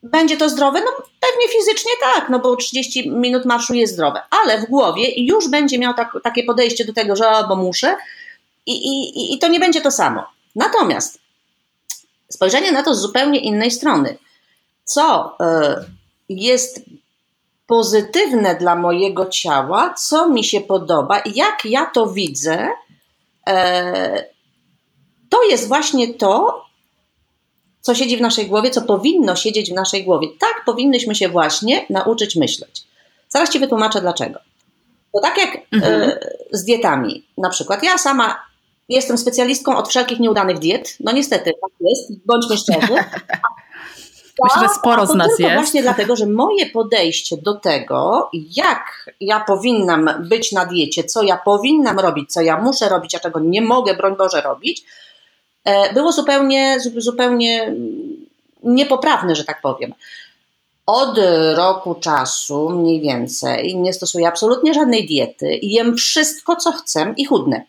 będzie 0.03 0.37
to 0.37 0.49
zdrowe? 0.49 0.81
No 0.81 0.91
pewnie 1.19 1.47
fizycznie 1.47 1.91
tak, 2.01 2.29
no 2.29 2.39
bo 2.39 2.55
30 2.55 3.11
minut 3.11 3.45
marszu 3.45 3.73
jest 3.73 3.93
zdrowe, 3.93 4.21
ale 4.43 4.61
w 4.61 4.65
głowie 4.65 5.23
już 5.23 5.49
będzie 5.49 5.79
miał 5.79 5.93
tak, 5.93 6.17
takie 6.23 6.43
podejście 6.43 6.85
do 6.85 6.93
tego, 6.93 7.15
że 7.15 7.29
o, 7.29 7.47
bo 7.47 7.55
muszę 7.55 7.97
i, 8.65 8.71
i, 8.71 9.33
i 9.33 9.39
to 9.39 9.47
nie 9.47 9.59
będzie 9.59 9.81
to 9.81 9.91
samo. 9.91 10.23
Natomiast 10.55 11.19
spojrzenie 12.29 12.71
na 12.71 12.83
to 12.83 12.95
z 12.95 13.01
zupełnie 13.01 13.39
innej 13.39 13.71
strony. 13.71 14.17
Co 14.83 15.37
y, 15.41 15.85
jest 16.29 16.81
pozytywne 17.67 18.55
dla 18.55 18.75
mojego 18.75 19.25
ciała, 19.25 19.93
co 19.93 20.29
mi 20.29 20.43
się 20.43 20.61
podoba, 20.61 21.21
jak 21.35 21.65
ja 21.65 21.85
to 21.85 22.07
widzę, 22.07 22.69
y, 23.49 23.53
to 25.29 25.43
jest 25.43 25.67
właśnie 25.67 26.13
to, 26.13 26.65
co 27.81 27.95
siedzi 27.95 28.17
w 28.17 28.21
naszej 28.21 28.47
głowie, 28.47 28.69
co 28.69 28.81
powinno 28.81 29.35
siedzieć 29.35 29.71
w 29.71 29.75
naszej 29.75 30.03
głowie. 30.03 30.27
Tak 30.39 30.65
powinnyśmy 30.65 31.15
się 31.15 31.29
właśnie 31.29 31.85
nauczyć 31.89 32.35
myśleć. 32.35 32.83
Zaraz 33.29 33.49
Ci 33.49 33.59
wytłumaczę 33.59 34.01
dlaczego. 34.01 34.39
Bo 35.13 35.21
tak 35.21 35.37
jak 35.37 35.57
mhm. 35.71 36.01
y, 36.03 36.19
z 36.51 36.63
dietami, 36.63 37.23
na 37.37 37.49
przykład 37.49 37.83
ja 37.83 37.97
sama 37.97 38.49
jestem 38.89 39.17
specjalistką 39.17 39.77
od 39.77 39.89
wszelkich 39.89 40.19
nieudanych 40.19 40.59
diet. 40.59 40.97
No 40.99 41.11
niestety, 41.11 41.51
tak 41.61 41.71
jest, 41.79 42.25
bądźmy 42.25 42.57
szczerzy. 42.57 42.93
Myślę, 44.43 44.67
że 44.67 44.73
sporo 44.73 45.05
z 45.05 45.15
nas 45.15 45.39
jest. 45.39 45.53
właśnie 45.53 45.81
dlatego, 45.81 46.15
że 46.15 46.25
moje 46.25 46.65
podejście 46.65 47.37
do 47.37 47.55
tego, 47.55 48.29
jak 48.55 49.09
ja 49.21 49.39
powinnam 49.39 50.09
być 50.19 50.51
na 50.51 50.65
diecie, 50.65 51.03
co 51.03 51.23
ja 51.23 51.37
powinnam 51.37 51.99
robić, 51.99 52.33
co 52.33 52.41
ja 52.41 52.61
muszę 52.61 52.89
robić, 52.89 53.15
a 53.15 53.19
czego 53.19 53.39
nie 53.39 53.61
mogę, 53.61 53.93
broń 53.93 54.15
Boże, 54.17 54.41
robić, 54.41 54.83
było 55.93 56.11
zupełnie, 56.11 56.77
zupełnie 56.97 57.73
niepoprawne, 58.63 59.35
że 59.35 59.43
tak 59.43 59.61
powiem. 59.61 59.93
Od 60.85 61.19
roku 61.55 61.95
czasu 61.95 62.69
mniej 62.69 63.01
więcej 63.01 63.77
nie 63.77 63.93
stosuję 63.93 64.27
absolutnie 64.27 64.73
żadnej 64.73 65.07
diety 65.07 65.55
i 65.55 65.71
jem 65.71 65.95
wszystko, 65.95 66.55
co 66.55 66.71
chcę 66.71 67.13
i 67.17 67.25
chudnę. 67.25 67.61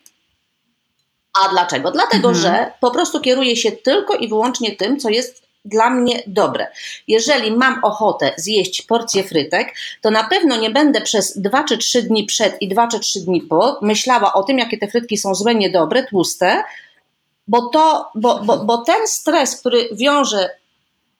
A 1.32 1.48
dlaczego? 1.48 1.90
Dlatego, 1.90 2.28
mhm. 2.28 2.34
że 2.34 2.72
po 2.80 2.90
prostu 2.90 3.20
kieruję 3.20 3.56
się 3.56 3.72
tylko 3.72 4.14
i 4.14 4.28
wyłącznie 4.28 4.76
tym, 4.76 5.00
co 5.00 5.08
jest 5.08 5.42
dla 5.64 5.90
mnie 5.90 6.22
dobre. 6.26 6.66
Jeżeli 7.08 7.52
mam 7.52 7.84
ochotę 7.84 8.32
zjeść 8.36 8.82
porcję 8.82 9.24
frytek, 9.24 9.74
to 10.00 10.10
na 10.10 10.24
pewno 10.24 10.56
nie 10.56 10.70
będę 10.70 11.00
przez 11.00 11.38
2 11.38 11.64
czy 11.64 11.78
3 11.78 12.02
dni 12.02 12.24
przed 12.24 12.62
i 12.62 12.68
2 12.68 12.88
czy 12.88 13.00
3 13.00 13.20
dni 13.20 13.42
po 13.42 13.78
myślała 13.82 14.32
o 14.32 14.42
tym, 14.42 14.58
jakie 14.58 14.78
te 14.78 14.88
frytki 14.88 15.18
są 15.18 15.34
złe, 15.34 15.54
niedobre, 15.54 16.02
tłuste, 16.04 16.62
bo, 17.50 17.68
to, 17.68 18.10
bo, 18.14 18.40
bo, 18.44 18.56
bo 18.56 18.78
ten 18.78 19.06
stres, 19.06 19.60
który 19.60 19.88
wiąże 19.92 20.50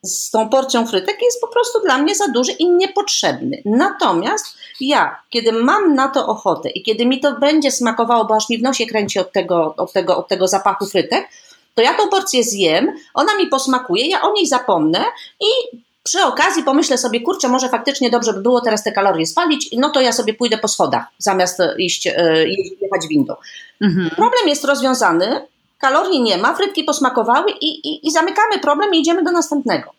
z 0.03 0.31
tą 0.31 0.49
porcją 0.49 0.87
frytek 0.87 1.23
jest 1.23 1.41
po 1.41 1.49
prostu 1.49 1.81
dla 1.81 1.99
mnie 1.99 2.15
za 2.15 2.29
duży 2.29 2.53
i 2.53 2.71
niepotrzebny. 2.71 3.63
Natomiast 3.65 4.47
ja, 4.81 5.17
kiedy 5.31 5.53
mam 5.53 5.95
na 5.95 6.09
to 6.09 6.27
ochotę 6.27 6.71
i 6.71 6.83
kiedy 6.83 7.07
mi 7.07 7.21
to 7.21 7.39
będzie 7.39 7.71
smakowało, 7.71 8.25
bo 8.25 8.37
aż 8.37 8.49
mi 8.49 8.59
w 8.59 8.63
nosie 8.63 8.87
kręci 8.87 9.19
od 9.19 9.33
tego, 9.33 9.75
od 9.77 9.93
tego, 9.93 10.17
od 10.17 10.29
tego 10.29 10.49
zapachu 10.49 10.87
frytek, 10.87 11.29
to 11.75 11.83
ja 11.83 11.95
tą 11.95 12.09
porcję 12.09 12.45
zjem, 12.45 12.93
ona 13.15 13.37
mi 13.37 13.47
posmakuje, 13.47 14.07
ja 14.07 14.23
o 14.23 14.33
niej 14.33 14.47
zapomnę 14.47 15.05
i 15.41 15.77
przy 16.03 16.23
okazji 16.23 16.63
pomyślę 16.63 16.99
sobie, 16.99 17.21
kurczę, 17.21 17.49
może 17.49 17.69
faktycznie 17.69 18.11
dobrze 18.11 18.33
by 18.33 18.41
było 18.41 18.61
teraz 18.61 18.85
te 18.85 18.93
kalorie 18.93 19.27
spalić, 19.27 19.71
no 19.73 19.91
to 19.91 20.01
ja 20.01 20.13
sobie 20.13 20.35
pójdę 20.35 20.59
po 20.59 20.69
schodach, 20.69 21.05
zamiast 21.19 21.59
iść, 21.79 22.07
e, 22.07 22.13
jechać 22.81 23.09
windą. 23.09 23.35
Mhm. 23.81 24.11
Problem 24.11 24.49
jest 24.49 24.65
rozwiązany, 24.65 25.47
kalorii 25.81 26.23
nie 26.23 26.39
ma, 26.39 26.55
frytki 26.55 26.85
posmakowały 26.85 27.51
i, 27.51 27.89
i, 27.89 28.07
i 28.07 28.11
zamykamy 28.11 28.59
problem 28.59 28.95
i 28.95 29.01
idziemy 29.01 29.23
do 29.23 29.33
następnego. 29.33 29.93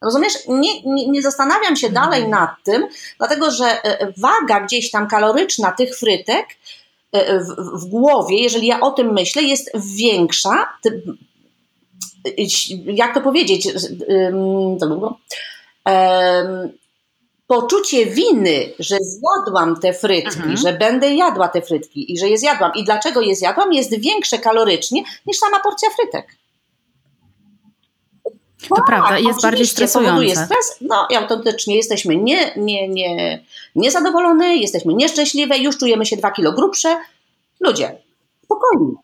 Rozumiesz? 0.00 0.32
Nie, 0.48 0.82
nie, 0.82 1.08
nie, 1.08 1.22
zastanawiam 1.22 1.76
się 1.76 1.90
dalej 1.90 2.28
nad 2.28 2.50
tym, 2.64 2.88
dlatego 3.18 3.50
że 3.50 3.84
e, 3.84 4.12
waga 4.16 4.60
gdzieś 4.60 4.90
tam 4.90 5.08
kaloryczna 5.08 5.72
tych 5.72 5.98
frytek 5.98 6.46
e, 7.12 7.38
w, 7.38 7.46
w 7.82 7.84
głowie, 7.84 8.42
jeżeli 8.42 8.66
ja 8.66 8.80
o 8.80 8.90
tym 8.90 9.12
myślę, 9.12 9.42
jest 9.42 9.70
większa. 9.96 10.68
Jak 12.84 13.14
to 13.14 13.20
powiedzieć? 13.20 13.68
Poczucie 17.50 18.06
winy, 18.06 18.72
że 18.78 18.96
zjadłam 19.00 19.80
te 19.80 19.92
frytki, 19.92 20.38
mhm. 20.38 20.56
że 20.56 20.72
będę 20.72 21.14
jadła 21.14 21.48
te 21.48 21.62
frytki 21.62 22.12
i 22.12 22.18
że 22.18 22.28
je 22.28 22.38
zjadłam 22.38 22.72
i 22.74 22.84
dlaczego 22.84 23.20
je 23.20 23.36
zjadłam, 23.36 23.72
jest 23.72 24.00
większe 24.00 24.38
kalorycznie 24.38 25.02
niż 25.26 25.38
sama 25.38 25.60
porcja 25.60 25.88
frytek. 25.90 26.36
To 28.68 28.74
tak, 28.74 28.86
prawda, 28.86 29.18
jest 29.18 29.42
bardziej 29.42 29.66
stresujące. 29.66 30.44
stres, 30.44 30.76
no 30.80 31.06
i 31.10 31.14
autentycznie 31.16 31.76
jesteśmy 31.76 32.16
nie, 32.16 32.52
nie, 32.56 32.88
nie, 32.88 33.44
niezadowolone, 33.74 34.56
jesteśmy 34.56 34.94
nieszczęśliwe, 34.94 35.58
już 35.58 35.78
czujemy 35.78 36.06
się 36.06 36.16
dwa 36.16 36.30
kilo 36.30 36.52
grubsze. 36.52 36.96
Ludzie, 37.60 37.98
spokojnie. 38.44 38.94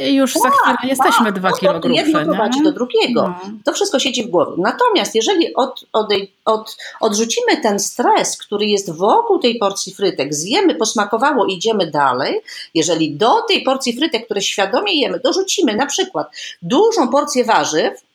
Już 0.00 0.32
za 0.32 0.50
chwilę 0.50 0.76
tak, 0.76 0.84
jesteśmy 0.84 1.24
tak, 1.24 1.34
dwa 1.34 1.52
kilo 1.52 1.80
grubsze. 1.80 2.02
Jedno 2.02 2.24
prowadzi 2.24 2.62
do 2.62 2.72
drugiego. 2.72 3.22
No. 3.22 3.50
To 3.64 3.72
wszystko 3.72 3.98
siedzi 3.98 4.24
w 4.24 4.30
głowie. 4.30 4.52
Natomiast 4.58 5.14
jeżeli 5.14 5.54
od, 5.54 5.84
od, 5.92 6.06
od, 6.44 6.76
odrzucimy 7.00 7.56
ten 7.62 7.80
stres, 7.80 8.36
który 8.36 8.66
jest 8.66 8.96
wokół 8.96 9.38
tej 9.38 9.58
porcji 9.58 9.94
frytek, 9.94 10.34
zjemy, 10.34 10.74
posmakowało, 10.74 11.46
idziemy 11.46 11.90
dalej. 11.90 12.40
Jeżeli 12.74 13.16
do 13.16 13.42
tej 13.42 13.62
porcji 13.62 13.96
frytek, 13.96 14.24
które 14.24 14.42
świadomie 14.42 15.00
jemy, 15.00 15.20
dorzucimy 15.20 15.76
na 15.76 15.86
przykład 15.86 16.30
dużą 16.62 17.08
porcję 17.08 17.44
warzyw, 17.44 18.06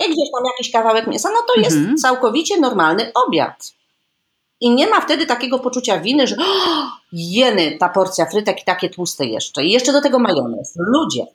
i 0.00 0.04
gdzieś 0.04 0.30
tam 0.34 0.44
jakiś 0.44 0.72
kawałek 0.72 1.06
mięsa, 1.06 1.28
no 1.32 1.54
to 1.54 1.60
jest 1.60 1.76
mhm. 1.76 1.96
całkowicie 1.96 2.60
normalny 2.60 3.12
obiad. 3.26 3.77
I 4.60 4.70
nie 4.70 4.86
ma 4.86 5.00
wtedy 5.00 5.26
takiego 5.26 5.58
poczucia 5.58 6.00
winy, 6.00 6.26
że 6.26 6.36
oh, 6.40 6.98
jeny 7.12 7.76
ta 7.80 7.88
porcja 7.88 8.26
frytek 8.26 8.62
i 8.62 8.64
takie 8.64 8.90
tłuste 8.90 9.26
jeszcze. 9.26 9.64
I 9.64 9.72
jeszcze 9.72 9.92
do 9.92 10.00
tego 10.00 10.18
majonez. 10.18 10.74
Ludzie. 10.76 11.26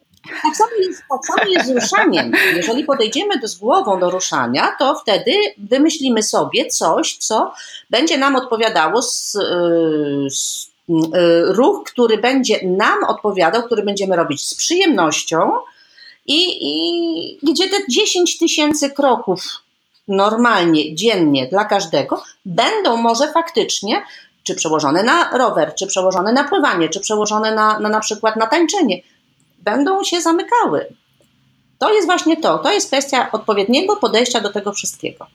Tak 0.43 0.55
samo 0.55 0.71
jest, 0.79 1.03
tak 1.09 1.25
samo 1.25 1.51
jest 1.51 1.67
z 1.67 1.69
ruszaniem. 1.69 2.31
Jeżeli 2.55 2.83
podejdziemy 2.83 3.39
do, 3.39 3.47
z 3.47 3.55
głową 3.55 3.99
do 3.99 4.09
ruszania, 4.09 4.75
to 4.79 4.95
wtedy 4.95 5.31
wymyślimy 5.57 6.23
sobie 6.23 6.65
coś, 6.65 7.17
co 7.17 7.53
będzie 7.89 8.17
nam 8.17 8.35
odpowiadało 8.35 9.01
z, 9.01 9.35
y, 9.35 9.39
z 10.31 10.67
y, 10.89 11.01
ruch, 11.45 11.83
który 11.83 12.17
będzie 12.17 12.59
nam 12.67 13.03
odpowiadał, 13.03 13.63
który 13.63 13.83
będziemy 13.83 14.15
robić 14.15 14.47
z 14.47 14.55
przyjemnością, 14.55 15.51
i, 16.25 16.57
i 16.61 17.37
gdzie 17.43 17.69
te 17.69 17.77
10 17.89 18.37
tysięcy 18.37 18.89
kroków 18.89 19.62
normalnie, 20.07 20.95
dziennie 20.95 21.47
dla 21.47 21.65
każdego 21.65 22.23
będą 22.45 22.97
może 22.97 23.31
faktycznie 23.31 24.03
czy 24.43 24.55
przełożone 24.55 25.03
na 25.03 25.37
rower, 25.37 25.75
czy 25.75 25.87
przełożone 25.87 26.33
na 26.33 26.43
pływanie, 26.43 26.89
czy 26.89 26.99
przełożone 26.99 27.55
na, 27.55 27.79
na, 27.79 27.89
na 27.89 27.99
przykład 27.99 28.35
na 28.35 28.47
tańczenie, 28.47 29.01
będą 29.59 30.03
się 30.03 30.21
zamykały. 30.21 30.85
To 31.79 31.93
jest 31.93 32.07
właśnie 32.07 32.37
to. 32.37 32.57
To 32.57 32.73
jest 32.73 32.87
kwestia 32.87 33.31
odpowiedniego 33.31 33.95
podejścia 33.95 34.41
do 34.41 34.49
tego 34.49 34.73
wszystkiego. 34.73 35.27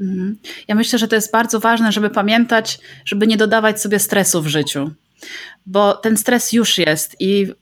Mhm. 0.00 0.38
Ja 0.68 0.74
myślę, 0.74 0.98
że 0.98 1.08
to 1.08 1.14
jest 1.14 1.32
bardzo 1.32 1.60
ważne, 1.60 1.92
żeby 1.92 2.10
pamiętać, 2.10 2.78
żeby 3.04 3.26
nie 3.26 3.36
dodawać 3.36 3.80
sobie 3.80 3.98
stresu 3.98 4.42
w 4.42 4.46
życiu, 4.46 4.90
bo 5.66 5.94
ten 5.94 6.16
stres 6.16 6.52
już 6.52 6.78
jest 6.78 7.16
i 7.20 7.52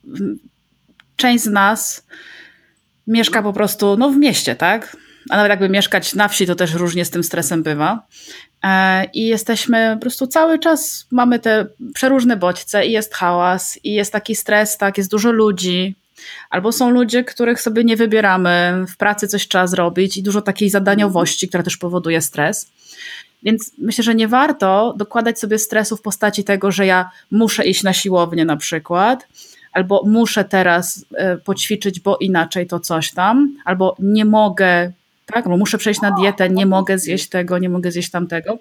część 1.17 1.45
z 1.45 1.47
nas 1.47 2.07
mieszka 3.07 3.43
po 3.43 3.53
prostu 3.53 3.97
no, 3.97 4.11
w 4.11 4.17
mieście, 4.17 4.57
tak? 4.57 4.97
A 5.31 5.37
nawet 5.37 5.51
jakby 5.51 5.69
mieszkać 5.69 6.15
na 6.15 6.29
wsi, 6.29 6.47
to 6.47 6.55
też 6.55 6.75
różnie 6.75 7.05
z 7.05 7.11
tym 7.11 7.25
stresem 7.25 7.63
bywa. 7.63 8.07
E, 8.65 9.05
I 9.05 9.27
jesteśmy 9.27 9.91
po 9.95 10.01
prostu 10.01 10.27
cały 10.27 10.59
czas, 10.59 11.07
mamy 11.11 11.39
te 11.39 11.67
przeróżne 11.95 12.37
bodźce 12.37 12.87
i 12.87 12.93
jest 12.93 13.15
hałas, 13.15 13.79
i 13.85 13.93
jest 13.93 14.13
taki 14.13 14.37
stres, 14.37 14.77
tak, 14.77 14.99
jest 14.99 15.11
dużo 15.11 15.33
ludzi. 15.33 15.95
Albo 16.51 16.73
są 16.73 16.91
ludzie, 16.91 17.25
których 17.25 17.61
sobie 17.61 17.85
nie 17.85 17.97
wybieramy, 17.97 18.85
w 18.89 18.97
pracy 18.97 19.29
coś 19.29 19.49
trzeba 19.49 19.67
zrobić 19.67 20.17
i 20.17 20.23
dużo 20.23 20.43
takiej 20.43 20.71
zadaniowości, 20.71 21.49
która 21.49 21.63
też 21.63 21.77
powoduje 21.77 22.21
stres. 22.21 22.71
Więc 23.43 23.73
myślę, 23.79 24.05
że 24.05 24.15
nie 24.15 24.29
warto 24.29 24.95
dokładać 24.97 25.39
sobie 25.39 25.59
stresu 25.59 25.97
w 25.97 26.03
postaci 26.03 26.45
tego, 26.45 26.71
że 26.71 26.87
ja 26.87 27.11
muszę 27.31 27.67
iść 27.67 27.83
na 27.83 27.93
siłownię 27.93 28.45
na 28.45 28.57
przykład, 28.57 29.29
albo 29.73 30.03
muszę 30.07 30.45
teraz 30.45 31.05
e, 31.15 31.37
poćwiczyć, 31.37 32.01
bo 32.01 32.17
inaczej 32.17 32.67
to 32.67 32.81
coś 32.81 33.13
tam, 33.13 33.57
albo 33.65 33.97
nie 33.99 34.25
mogę, 34.25 34.93
tak, 35.27 35.49
bo 35.49 35.57
muszę 35.57 35.79
przejść 35.79 36.01
na 36.01 36.11
dietę, 36.11 36.51
nie 36.51 36.67
mogę 36.67 36.99
zjeść 36.99 37.29
tego, 37.29 37.59
nie 37.59 37.69
mogę 37.69 37.91
zjeść 37.91 38.11
tamtego. 38.11 38.59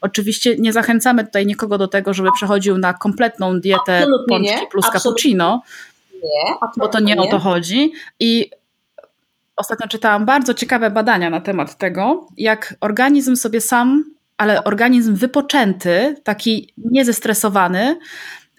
Oczywiście 0.00 0.56
nie 0.58 0.72
zachęcamy 0.72 1.24
tutaj 1.24 1.46
nikogo 1.46 1.78
do 1.78 1.88
tego, 1.88 2.14
żeby 2.14 2.28
przechodził 2.36 2.78
na 2.78 2.94
kompletną 2.94 3.60
dietę 3.60 3.98
Absolutnie 3.98 4.36
pączki 4.36 4.60
nie. 4.60 4.66
plus 4.66 4.84
Absolutnie. 4.86 5.00
cappuccino, 5.00 5.62
nie. 6.14 6.54
bo 6.76 6.88
to 6.88 7.00
nie, 7.00 7.14
nie 7.14 7.20
o 7.20 7.26
to 7.26 7.38
chodzi. 7.38 7.92
I 8.20 8.50
ostatnio 9.56 9.88
czytałam 9.88 10.24
bardzo 10.24 10.54
ciekawe 10.54 10.90
badania 10.90 11.30
na 11.30 11.40
temat 11.40 11.78
tego, 11.78 12.26
jak 12.36 12.74
organizm 12.80 13.36
sobie 13.36 13.60
sam, 13.60 14.04
ale 14.36 14.64
organizm 14.64 15.14
wypoczęty, 15.14 16.16
taki 16.24 16.72
niezestresowany, 16.76 17.98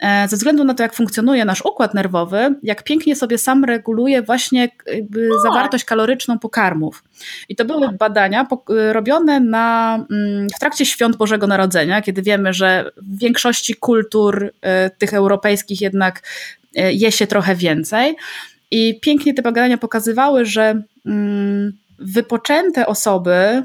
ze 0.02 0.38
względu 0.38 0.64
na 0.64 0.74
to, 0.74 0.84
jak 0.84 0.94
funkcjonuje 0.94 1.46
nasz 1.46 1.66
układ 1.66 1.94
nerwowy, 1.94 2.56
jak 2.64 2.84
pięknie 2.84 3.16
sobie 3.16 3.38
sam 3.38 3.64
reguluje 3.64 4.22
właśnie 4.22 4.70
zawartość 5.44 5.86
kaloryczną 5.86 6.40
pokarmów. 6.40 7.04
I 7.50 7.56
to 7.56 7.66
były 7.66 7.92
badania 7.92 8.48
robione 8.92 9.40
na, 9.40 9.96
mm, 10.12 10.48
w 10.56 10.60
trakcie 10.60 10.86
świąt 10.86 11.16
Bożego 11.16 11.48
Narodzenia, 11.48 12.02
kiedy 12.02 12.22
wiemy, 12.22 12.54
że 12.54 12.92
w 12.98 13.20
większości 13.20 13.76
kultur 13.76 14.54
e, 14.62 14.90
tych 14.90 15.14
europejskich 15.14 15.82
jednak 15.82 16.22
e, 16.76 16.94
je 16.94 17.12
się 17.12 17.28
trochę 17.28 17.56
więcej. 17.56 18.16
I 18.72 19.00
pięknie 19.00 19.34
te 19.34 19.42
badania 19.42 19.78
pokazywały, 19.78 20.46
że 20.46 20.82
mm, 21.06 21.74
wypoczęte 22.00 22.88
osoby, 22.88 23.64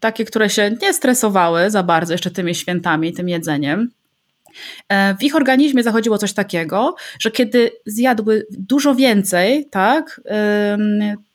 takie, 0.00 0.24
które 0.24 0.50
się 0.50 0.70
nie 0.82 0.92
stresowały 0.92 1.70
za 1.70 1.82
bardzo 1.82 2.14
jeszcze 2.14 2.30
tymi 2.30 2.54
świętami, 2.54 3.12
tym 3.12 3.28
jedzeniem, 3.28 3.90
E, 3.90 4.05
w 5.18 5.22
ich 5.22 5.36
organizmie 5.36 5.82
zachodziło 5.82 6.18
coś 6.18 6.32
takiego, 6.32 6.96
że 7.20 7.30
kiedy 7.30 7.70
zjadły 7.86 8.46
dużo 8.50 8.94
więcej, 8.94 9.68
tak, 9.70 10.20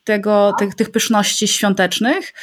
tego, 0.04 0.54
tych, 0.60 0.76
tych 0.76 0.90
pyszności 0.90 1.48
świątecznych, 1.48 2.34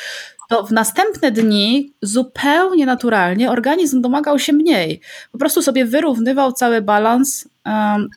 to 0.49 0.63
w 0.63 0.73
następne 0.73 1.31
dni 1.31 1.93
zupełnie 2.03 2.87
naturalnie 2.87 3.51
organizm 3.51 4.01
domagał 4.01 4.39
się 4.39 4.53
mniej. 4.53 5.01
Po 5.33 5.39
prostu 5.39 5.63
sobie 5.63 5.85
wyrównywał 5.85 6.53
cały 6.53 6.83
balans 6.83 7.49
um, 7.67 8.09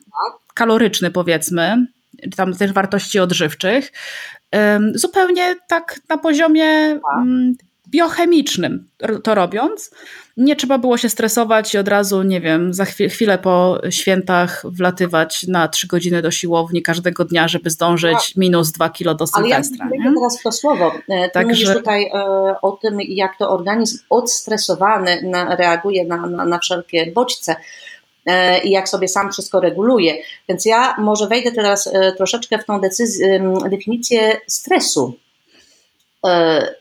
kaloryczny 0.54 1.10
powiedzmy, 1.10 1.86
tam 2.36 2.56
też 2.56 2.72
wartości 2.72 3.18
odżywczych, 3.20 3.92
zupełnie 4.94 5.54
tak 5.68 6.00
na 6.08 6.18
poziomie 6.18 7.00
biochemicznym 7.88 8.88
to 9.22 9.34
robiąc. 9.34 9.90
Nie 10.36 10.56
trzeba 10.56 10.78
było 10.78 10.98
się 10.98 11.08
stresować 11.08 11.74
i 11.74 11.78
od 11.78 11.88
razu, 11.88 12.22
nie 12.22 12.40
wiem, 12.40 12.74
za 12.74 12.84
chwilę 12.84 13.38
po 13.38 13.80
świętach 13.90 14.62
wlatywać 14.64 15.46
na 15.48 15.68
trzy 15.68 15.86
godziny 15.86 16.22
do 16.22 16.30
siłowni 16.30 16.82
każdego 16.82 17.24
dnia, 17.24 17.48
żeby 17.48 17.70
zdążyć 17.70 18.36
minus 18.36 18.72
dwa 18.72 18.90
kilo 18.90 19.14
do 19.14 19.26
Sylwestra. 19.26 19.86
Ale 19.86 19.96
ja 20.04 20.12
teraz 20.14 20.42
to 20.42 20.52
słowo. 20.52 20.92
E, 21.08 21.24
ty 21.24 21.30
Także... 21.30 21.48
mówisz 21.48 21.74
tutaj 21.74 22.04
e, 22.04 22.16
o 22.62 22.72
tym, 22.72 22.98
jak 23.00 23.38
to 23.38 23.50
organizm 23.50 23.98
odstresowany 24.10 25.22
na, 25.22 25.56
reaguje 25.56 26.04
na, 26.06 26.26
na, 26.26 26.44
na 26.44 26.58
wszelkie 26.58 27.12
bodźce 27.12 27.56
e, 28.26 28.62
i 28.64 28.70
jak 28.70 28.88
sobie 28.88 29.08
sam 29.08 29.32
wszystko 29.32 29.60
reguluje. 29.60 30.14
Więc 30.48 30.66
ja 30.66 30.94
może 30.98 31.28
wejdę 31.28 31.52
teraz 31.52 31.90
troszeczkę 32.16 32.58
w 32.58 32.64
tą 32.64 32.80
decyzję, 32.80 33.54
definicję 33.70 34.40
stresu 34.46 35.14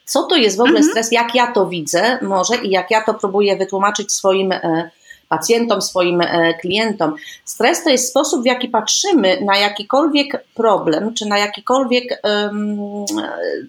co 0.05 0.23
to 0.23 0.35
jest 0.35 0.57
w 0.57 0.61
ogóle 0.61 0.79
mhm. 0.79 0.91
stres, 0.91 1.11
jak 1.11 1.35
ja 1.35 1.51
to 1.51 1.65
widzę 1.65 2.17
może 2.21 2.55
i 2.57 2.69
jak 2.69 2.91
ja 2.91 3.01
to 3.01 3.13
próbuję 3.13 3.57
wytłumaczyć 3.57 4.11
swoim 4.11 4.51
e, 4.51 4.89
pacjentom, 5.29 5.81
swoim 5.81 6.21
e, 6.21 6.53
klientom. 6.53 7.15
Stres 7.45 7.83
to 7.83 7.89
jest 7.89 8.09
sposób, 8.09 8.43
w 8.43 8.45
jaki 8.45 8.67
patrzymy 8.67 9.41
na 9.41 9.57
jakikolwiek 9.57 10.45
problem, 10.55 11.13
czy 11.13 11.25
na 11.25 11.37
jakikolwiek 11.37 12.21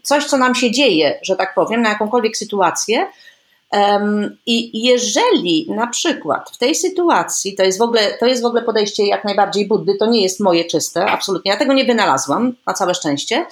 coś, 0.02 0.24
co 0.24 0.36
nam 0.36 0.54
się 0.54 0.70
dzieje, 0.70 1.18
że 1.22 1.36
tak 1.36 1.54
powiem, 1.54 1.82
na 1.82 1.88
jakąkolwiek 1.88 2.36
sytuację. 2.36 3.06
I 4.46 4.84
jeżeli 4.84 5.66
na 5.70 5.86
przykład 5.86 6.50
w 6.50 6.58
tej 6.58 6.74
sytuacji, 6.74 7.54
to 7.54 7.62
jest, 7.62 7.78
w 7.78 7.82
ogóle, 7.82 8.00
to 8.20 8.26
jest 8.26 8.42
w 8.42 8.46
ogóle 8.46 8.62
podejście 8.62 9.06
jak 9.06 9.24
najbardziej 9.24 9.68
Buddy, 9.68 9.94
to 9.98 10.06
nie 10.06 10.22
jest 10.22 10.40
moje 10.40 10.64
czyste, 10.64 11.06
absolutnie, 11.06 11.52
ja 11.52 11.58
tego 11.58 11.72
nie 11.72 11.84
wynalazłam, 11.84 12.54
na 12.66 12.74
całe 12.74 12.94
szczęście, 12.94 13.46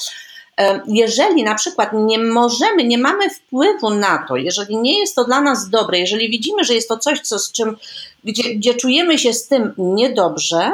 jeżeli 0.87 1.43
na 1.43 1.55
przykład 1.55 1.91
nie 1.93 2.19
możemy, 2.19 2.85
nie 2.85 2.99
mamy 2.99 3.31
wpływu 3.31 3.91
na 3.91 4.25
to, 4.29 4.37
jeżeli 4.37 4.77
nie 4.77 4.99
jest 4.99 5.15
to 5.15 5.25
dla 5.25 5.41
nas 5.41 5.71
dobre, 5.71 5.99
jeżeli 5.99 6.31
widzimy, 6.31 6.65
że 6.65 6.75
jest 6.75 6.89
to 6.89 6.99
coś, 6.99 7.21
co, 7.21 7.39
z 7.39 7.53
czym, 7.53 7.77
gdzie, 8.25 8.55
gdzie 8.55 8.75
czujemy 8.75 9.19
się 9.19 9.33
z 9.33 9.49
tym 9.49 9.75
niedobrze, 9.79 10.73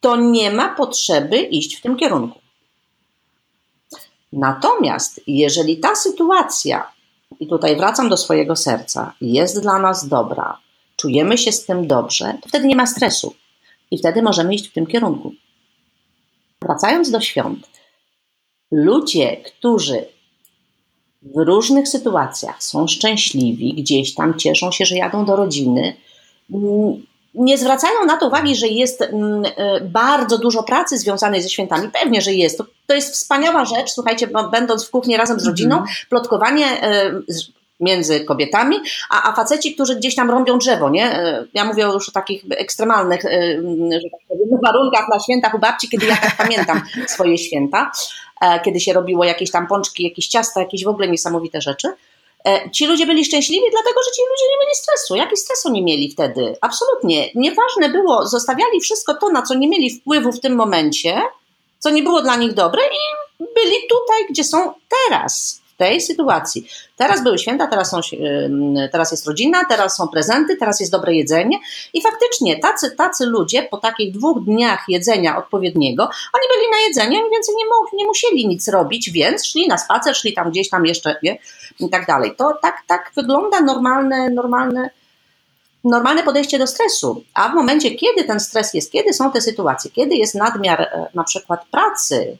to 0.00 0.16
nie 0.16 0.50
ma 0.50 0.74
potrzeby 0.74 1.38
iść 1.38 1.76
w 1.76 1.80
tym 1.80 1.96
kierunku. 1.96 2.38
Natomiast 4.32 5.20
jeżeli 5.26 5.76
ta 5.80 5.94
sytuacja, 5.94 6.92
i 7.40 7.46
tutaj 7.46 7.76
wracam 7.76 8.08
do 8.08 8.16
swojego 8.16 8.56
serca, 8.56 9.12
jest 9.20 9.62
dla 9.62 9.78
nas 9.78 10.08
dobra, 10.08 10.58
czujemy 10.96 11.38
się 11.38 11.52
z 11.52 11.64
tym 11.66 11.86
dobrze, 11.86 12.38
to 12.42 12.48
wtedy 12.48 12.66
nie 12.66 12.76
ma 12.76 12.86
stresu 12.86 13.34
i 13.90 13.98
wtedy 13.98 14.22
możemy 14.22 14.54
iść 14.54 14.68
w 14.68 14.72
tym 14.72 14.86
kierunku. 14.86 15.32
Wracając 16.62 17.10
do 17.10 17.20
świąt, 17.20 17.68
ludzie, 18.72 19.36
którzy 19.36 20.04
w 21.22 21.36
różnych 21.36 21.88
sytuacjach 21.88 22.62
są 22.62 22.86
szczęśliwi, 22.86 23.74
gdzieś 23.74 24.14
tam 24.14 24.38
cieszą 24.38 24.72
się, 24.72 24.84
że 24.84 24.96
jadą 24.96 25.24
do 25.24 25.36
rodziny, 25.36 25.96
mm, 26.50 27.06
nie 27.34 27.58
zwracają 27.58 28.06
na 28.06 28.16
to 28.16 28.26
uwagi, 28.26 28.56
że 28.56 28.68
jest 28.68 29.02
mm, 29.02 29.42
e, 29.56 29.80
bardzo 29.80 30.38
dużo 30.38 30.62
pracy 30.62 30.98
związanej 30.98 31.42
ze 31.42 31.48
świętami. 31.48 31.88
Pewnie, 32.02 32.20
że 32.20 32.32
jest. 32.32 32.58
To, 32.58 32.64
to 32.86 32.94
jest 32.94 33.12
wspaniała 33.12 33.64
rzecz. 33.64 33.90
Słuchajcie, 33.90 34.28
będąc 34.52 34.86
w 34.86 34.90
kuchni 34.90 35.16
razem 35.16 35.40
z 35.40 35.46
rodziną, 35.46 35.76
-hmm. 35.76 36.06
plotkowanie 36.08 36.82
e, 36.82 37.12
między 37.82 38.24
kobietami, 38.24 38.76
a, 39.10 39.30
a 39.30 39.36
faceci, 39.36 39.74
którzy 39.74 39.96
gdzieś 39.96 40.14
tam 40.14 40.30
rąbią 40.30 40.58
drzewo, 40.58 40.90
nie? 40.90 41.04
E, 41.04 41.44
ja 41.54 41.64
mówię 41.64 41.82
już 41.82 42.08
o 42.08 42.12
takich 42.12 42.44
ekstremalnych 42.50 43.22
że 43.22 44.10
tak 44.10 44.20
powiem, 44.28 44.60
warunkach 44.64 45.08
na 45.08 45.20
świętach 45.20 45.54
u 45.54 45.58
babci, 45.58 45.88
kiedy 45.88 46.06
ja 46.06 46.16
tak 46.16 46.36
pamiętam 46.36 46.82
swoje 47.14 47.38
święta. 47.38 47.90
E, 48.40 48.60
kiedy 48.60 48.80
się 48.80 48.92
robiło 48.92 49.24
jakieś 49.24 49.50
tam 49.50 49.66
pączki, 49.66 50.04
jakieś 50.04 50.26
ciasta, 50.26 50.60
jakieś 50.60 50.84
w 50.84 50.88
ogóle 50.88 51.08
niesamowite 51.08 51.60
rzeczy. 51.60 51.88
E, 52.46 52.70
ci 52.70 52.86
ludzie 52.86 53.06
byli 53.06 53.24
szczęśliwi, 53.24 53.64
dlatego 53.70 54.00
że 54.02 54.10
ci 54.10 54.22
ludzie 54.30 54.44
nie 54.50 54.64
mieli 54.64 54.74
stresu. 54.74 55.16
Jaki 55.16 55.36
stres 55.36 55.66
oni 55.66 55.82
mieli 55.82 56.10
wtedy? 56.10 56.56
Absolutnie. 56.60 57.30
Nieważne 57.34 57.88
było, 57.88 58.26
zostawiali 58.26 58.80
wszystko 58.80 59.14
to, 59.14 59.28
na 59.28 59.42
co 59.42 59.54
nie 59.54 59.68
mieli 59.68 59.90
wpływu 59.90 60.32
w 60.32 60.40
tym 60.40 60.54
momencie, 60.54 61.22
co 61.78 61.90
nie 61.90 62.02
było 62.02 62.22
dla 62.22 62.36
nich 62.36 62.54
dobre 62.54 62.82
i 62.82 63.44
byli 63.54 63.76
tutaj, 63.90 64.26
gdzie 64.30 64.44
są 64.44 64.72
teraz 64.88 65.61
tej 65.82 66.00
sytuacji. 66.00 66.68
Teraz 66.96 67.22
były 67.22 67.38
święta, 67.38 67.66
teraz, 67.66 67.90
są, 67.90 68.00
teraz 68.92 69.10
jest 69.10 69.26
rodzina, 69.26 69.64
teraz 69.68 69.96
są 69.96 70.08
prezenty, 70.08 70.56
teraz 70.56 70.80
jest 70.80 70.92
dobre 70.92 71.14
jedzenie 71.14 71.58
i 71.94 72.02
faktycznie 72.02 72.58
tacy, 72.58 72.90
tacy 72.90 73.26
ludzie 73.26 73.62
po 73.62 73.76
takich 73.76 74.14
dwóch 74.14 74.44
dniach 74.44 74.84
jedzenia 74.88 75.38
odpowiedniego, 75.38 76.02
oni 76.04 76.44
byli 76.54 76.70
na 76.70 76.88
jedzeniu 76.88 77.26
i 77.26 77.30
więcej 77.30 77.54
nie, 77.58 77.64
nie 77.98 78.06
musieli 78.06 78.48
nic 78.48 78.68
robić, 78.68 79.10
więc 79.10 79.46
szli 79.46 79.68
na 79.68 79.78
spacer, 79.78 80.16
szli 80.16 80.32
tam 80.32 80.50
gdzieś 80.50 80.68
tam 80.70 80.86
jeszcze 80.86 81.16
wie, 81.22 81.38
i 81.80 81.90
tak 81.90 82.06
dalej. 82.06 82.34
To 82.38 82.58
tak, 82.62 82.76
tak 82.86 83.12
wygląda 83.16 83.60
normalne, 83.60 84.30
normalne 84.30 84.90
normalne 85.84 86.22
podejście 86.22 86.58
do 86.58 86.66
stresu. 86.66 87.24
A 87.34 87.48
w 87.48 87.54
momencie, 87.54 87.90
kiedy 87.90 88.24
ten 88.24 88.40
stres 88.40 88.74
jest, 88.74 88.92
kiedy 88.92 89.12
są 89.12 89.32
te 89.32 89.40
sytuacje, 89.40 89.90
kiedy 89.90 90.14
jest 90.14 90.34
nadmiar 90.34 90.80
e, 90.80 91.06
na 91.14 91.24
przykład 91.24 91.66
pracy, 91.70 92.38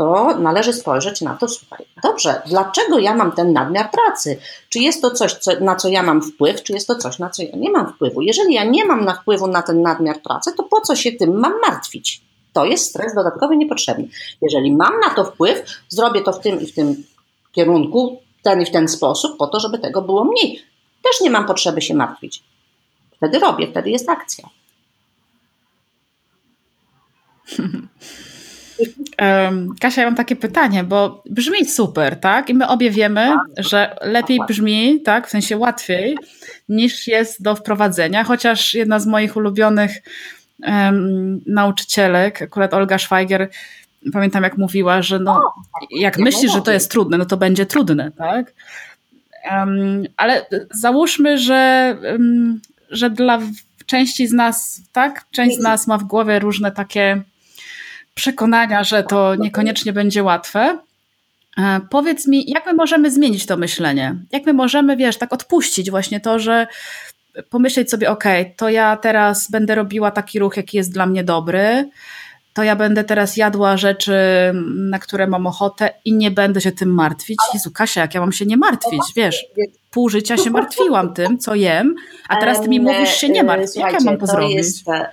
to 0.00 0.38
należy 0.38 0.72
spojrzeć 0.72 1.20
na 1.20 1.36
to, 1.36 1.48
słuchaj, 1.48 1.86
dobrze, 2.02 2.42
dlaczego 2.46 2.98
ja 2.98 3.14
mam 3.14 3.32
ten 3.32 3.52
nadmiar 3.52 3.90
pracy? 3.90 4.38
Czy 4.68 4.78
jest 4.78 5.02
to 5.02 5.10
coś, 5.10 5.34
co, 5.34 5.50
na 5.60 5.76
co 5.76 5.88
ja 5.88 6.02
mam 6.02 6.22
wpływ, 6.22 6.62
czy 6.62 6.72
jest 6.72 6.86
to 6.86 6.94
coś, 6.94 7.18
na 7.18 7.30
co 7.30 7.42
ja 7.42 7.56
nie 7.56 7.70
mam 7.70 7.92
wpływu? 7.92 8.20
Jeżeli 8.20 8.54
ja 8.54 8.64
nie 8.64 8.84
mam 8.84 9.04
na 9.04 9.14
wpływu 9.14 9.46
na 9.46 9.62
ten 9.62 9.82
nadmiar 9.82 10.22
pracy, 10.22 10.52
to 10.56 10.62
po 10.62 10.80
co 10.80 10.96
się 10.96 11.12
tym 11.12 11.40
mam 11.40 11.60
martwić? 11.60 12.20
To 12.52 12.64
jest 12.64 12.84
stres 12.84 13.14
dodatkowy 13.14 13.56
niepotrzebny. 13.56 14.08
Jeżeli 14.42 14.76
mam 14.76 15.00
na 15.00 15.10
to 15.10 15.24
wpływ, 15.24 15.62
zrobię 15.88 16.20
to 16.20 16.32
w 16.32 16.40
tym 16.40 16.60
i 16.60 16.66
w 16.66 16.74
tym 16.74 17.04
kierunku, 17.52 18.20
ten 18.42 18.60
i 18.60 18.66
w 18.66 18.70
ten 18.70 18.88
sposób, 18.88 19.36
po 19.36 19.46
to, 19.46 19.60
żeby 19.60 19.78
tego 19.78 20.02
było 20.02 20.24
mniej. 20.24 20.62
Też 21.02 21.20
nie 21.20 21.30
mam 21.30 21.46
potrzeby 21.46 21.82
się 21.82 21.94
martwić. 21.94 22.42
Wtedy 23.16 23.38
robię, 23.38 23.66
wtedy 23.70 23.90
jest 23.90 24.08
akcja. 24.08 24.48
Kasia, 29.80 30.00
ja 30.00 30.06
mam 30.06 30.14
takie 30.14 30.36
pytanie, 30.36 30.84
bo 30.84 31.22
brzmi 31.30 31.64
super, 31.64 32.20
tak? 32.20 32.50
I 32.50 32.54
my 32.54 32.68
obie 32.68 32.90
wiemy, 32.90 33.32
że 33.58 33.96
lepiej 34.02 34.38
brzmi, 34.48 35.00
tak, 35.02 35.26
w 35.26 35.30
sensie 35.30 35.56
łatwiej, 35.56 36.16
niż 36.68 37.06
jest 37.06 37.42
do 37.42 37.56
wprowadzenia, 37.56 38.24
chociaż 38.24 38.74
jedna 38.74 38.98
z 38.98 39.06
moich 39.06 39.36
ulubionych 39.36 39.90
um, 40.62 41.40
nauczycielek, 41.46 42.42
akurat 42.42 42.74
Olga 42.74 42.98
Schweiger, 42.98 43.48
pamiętam 44.12 44.42
jak 44.42 44.58
mówiła, 44.58 45.02
że 45.02 45.18
no, 45.18 45.40
jak 45.90 46.18
myślisz, 46.18 46.52
że 46.52 46.62
to 46.62 46.72
jest 46.72 46.90
trudne, 46.90 47.18
no 47.18 47.24
to 47.26 47.36
będzie 47.36 47.66
trudne, 47.66 48.10
tak? 48.18 48.52
Um, 49.50 50.02
ale 50.16 50.46
załóżmy, 50.70 51.38
że, 51.38 51.96
um, 52.12 52.60
że 52.90 53.10
dla 53.10 53.40
części 53.86 54.26
z 54.26 54.32
nas, 54.32 54.82
tak, 54.92 55.24
część 55.30 55.56
z 55.56 55.60
nas 55.60 55.86
ma 55.86 55.98
w 55.98 56.04
głowie 56.04 56.38
różne 56.38 56.72
takie 56.72 57.22
przekonania, 58.20 58.84
że 58.84 59.02
to 59.02 59.34
niekoniecznie 59.34 59.92
będzie 59.92 60.22
łatwe. 60.22 60.78
E, 61.58 61.80
powiedz 61.90 62.26
mi, 62.26 62.50
jak 62.50 62.66
my 62.66 62.74
możemy 62.74 63.10
zmienić 63.10 63.46
to 63.46 63.56
myślenie? 63.56 64.16
Jak 64.32 64.46
my 64.46 64.52
możemy, 64.52 64.96
wiesz, 64.96 65.16
tak 65.16 65.32
odpuścić 65.32 65.90
właśnie 65.90 66.20
to, 66.20 66.38
że 66.38 66.66
pomyśleć 67.50 67.90
sobie, 67.90 68.10
ok, 68.10 68.24
to 68.56 68.68
ja 68.68 68.96
teraz 68.96 69.50
będę 69.50 69.74
robiła 69.74 70.10
taki 70.10 70.38
ruch, 70.38 70.56
jaki 70.56 70.76
jest 70.76 70.92
dla 70.92 71.06
mnie 71.06 71.24
dobry, 71.24 71.90
to 72.52 72.62
ja 72.62 72.76
będę 72.76 73.04
teraz 73.04 73.36
jadła 73.36 73.76
rzeczy, 73.76 74.14
na 74.76 74.98
które 74.98 75.26
mam 75.26 75.46
ochotę 75.46 75.90
i 76.04 76.12
nie 76.12 76.30
będę 76.30 76.60
się 76.60 76.72
tym 76.72 76.94
martwić. 76.94 77.38
Jezu, 77.54 77.70
Kasia, 77.70 78.00
jak 78.00 78.14
ja 78.14 78.20
mam 78.20 78.32
się 78.32 78.46
nie 78.46 78.56
martwić, 78.56 79.02
wiesz, 79.16 79.46
pół 79.90 80.08
życia 80.08 80.36
się 80.36 80.50
martwiłam 80.60 81.14
tym, 81.14 81.38
co 81.38 81.54
jem, 81.54 81.94
a 82.28 82.36
teraz 82.36 82.60
ty 82.60 82.68
mi 82.68 82.80
mówisz 82.80 83.14
się 83.14 83.28
nie 83.28 83.44
martw. 83.44 83.76
Jak 83.76 83.92
ja 83.92 83.98
mam 84.04 84.14
to, 84.14 84.20
to 84.20 84.32
zrobić? 84.32 84.56
Jest, 84.56 84.88
e, 84.88 85.12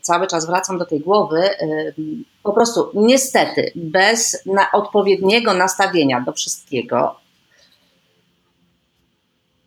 cały 0.00 0.26
czas 0.26 0.46
wracam 0.46 0.78
do 0.78 0.86
tej 0.86 1.00
głowy. 1.00 1.40
E, 1.40 1.56
po 2.42 2.52
prostu 2.52 2.90
niestety 2.94 3.72
bez 3.74 4.42
odpowiedniego 4.72 5.54
nastawienia 5.54 6.20
do 6.20 6.32
wszystkiego, 6.32 7.16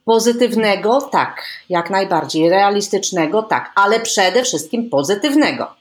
pozytywnego 0.06 1.02
tak, 1.02 1.44
jak 1.70 1.90
najbardziej, 1.90 2.50
realistycznego 2.50 3.44
tak, 3.44 3.72
ale 3.76 4.00
przede 4.00 4.44
wszystkim 4.44 4.90
pozytywnego. 4.90 5.81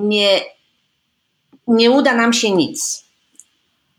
Nie, 0.00 0.40
nie 1.66 1.90
uda 1.90 2.14
nam 2.14 2.32
się 2.32 2.50
nic. 2.50 3.04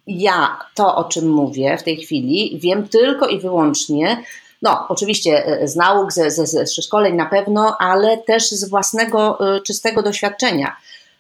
Ja 0.08 0.60
to, 0.76 0.96
o 0.96 1.04
czym 1.04 1.30
mówię 1.30 1.78
w 1.78 1.84
tej 1.84 1.98
chwili, 1.98 2.60
wiem 2.60 2.88
tylko 2.88 3.28
i 3.28 3.40
wyłącznie 3.40 4.24
no, 4.62 4.86
oczywiście 4.90 5.46
e, 5.46 5.68
z 5.68 5.76
nauk, 5.76 6.14
ze, 6.14 6.32
ze, 6.32 6.46
ze 6.46 6.82
szkoleń 6.82 7.16
na 7.16 7.26
pewno, 7.26 7.78
ale 7.80 8.18
też 8.18 8.50
z 8.50 8.70
własnego 8.70 9.40
e, 9.56 9.62
czystego 9.62 10.04
doświadczenia. 10.04 10.76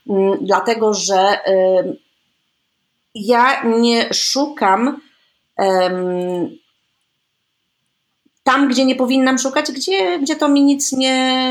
Mm, 0.10 0.38
dlatego 0.41 0.93
że 0.93 1.39
ja 3.15 3.63
nie 3.63 4.13
szukam 4.13 5.02
tam, 8.43 8.69
gdzie 8.69 8.86
nie 8.86 8.95
powinnam 8.95 9.39
szukać, 9.39 9.71
gdzie, 9.71 10.19
gdzie 10.19 10.36
to 10.36 10.50
mi 10.50 10.63
nic 10.63 10.91
nie, 10.91 11.48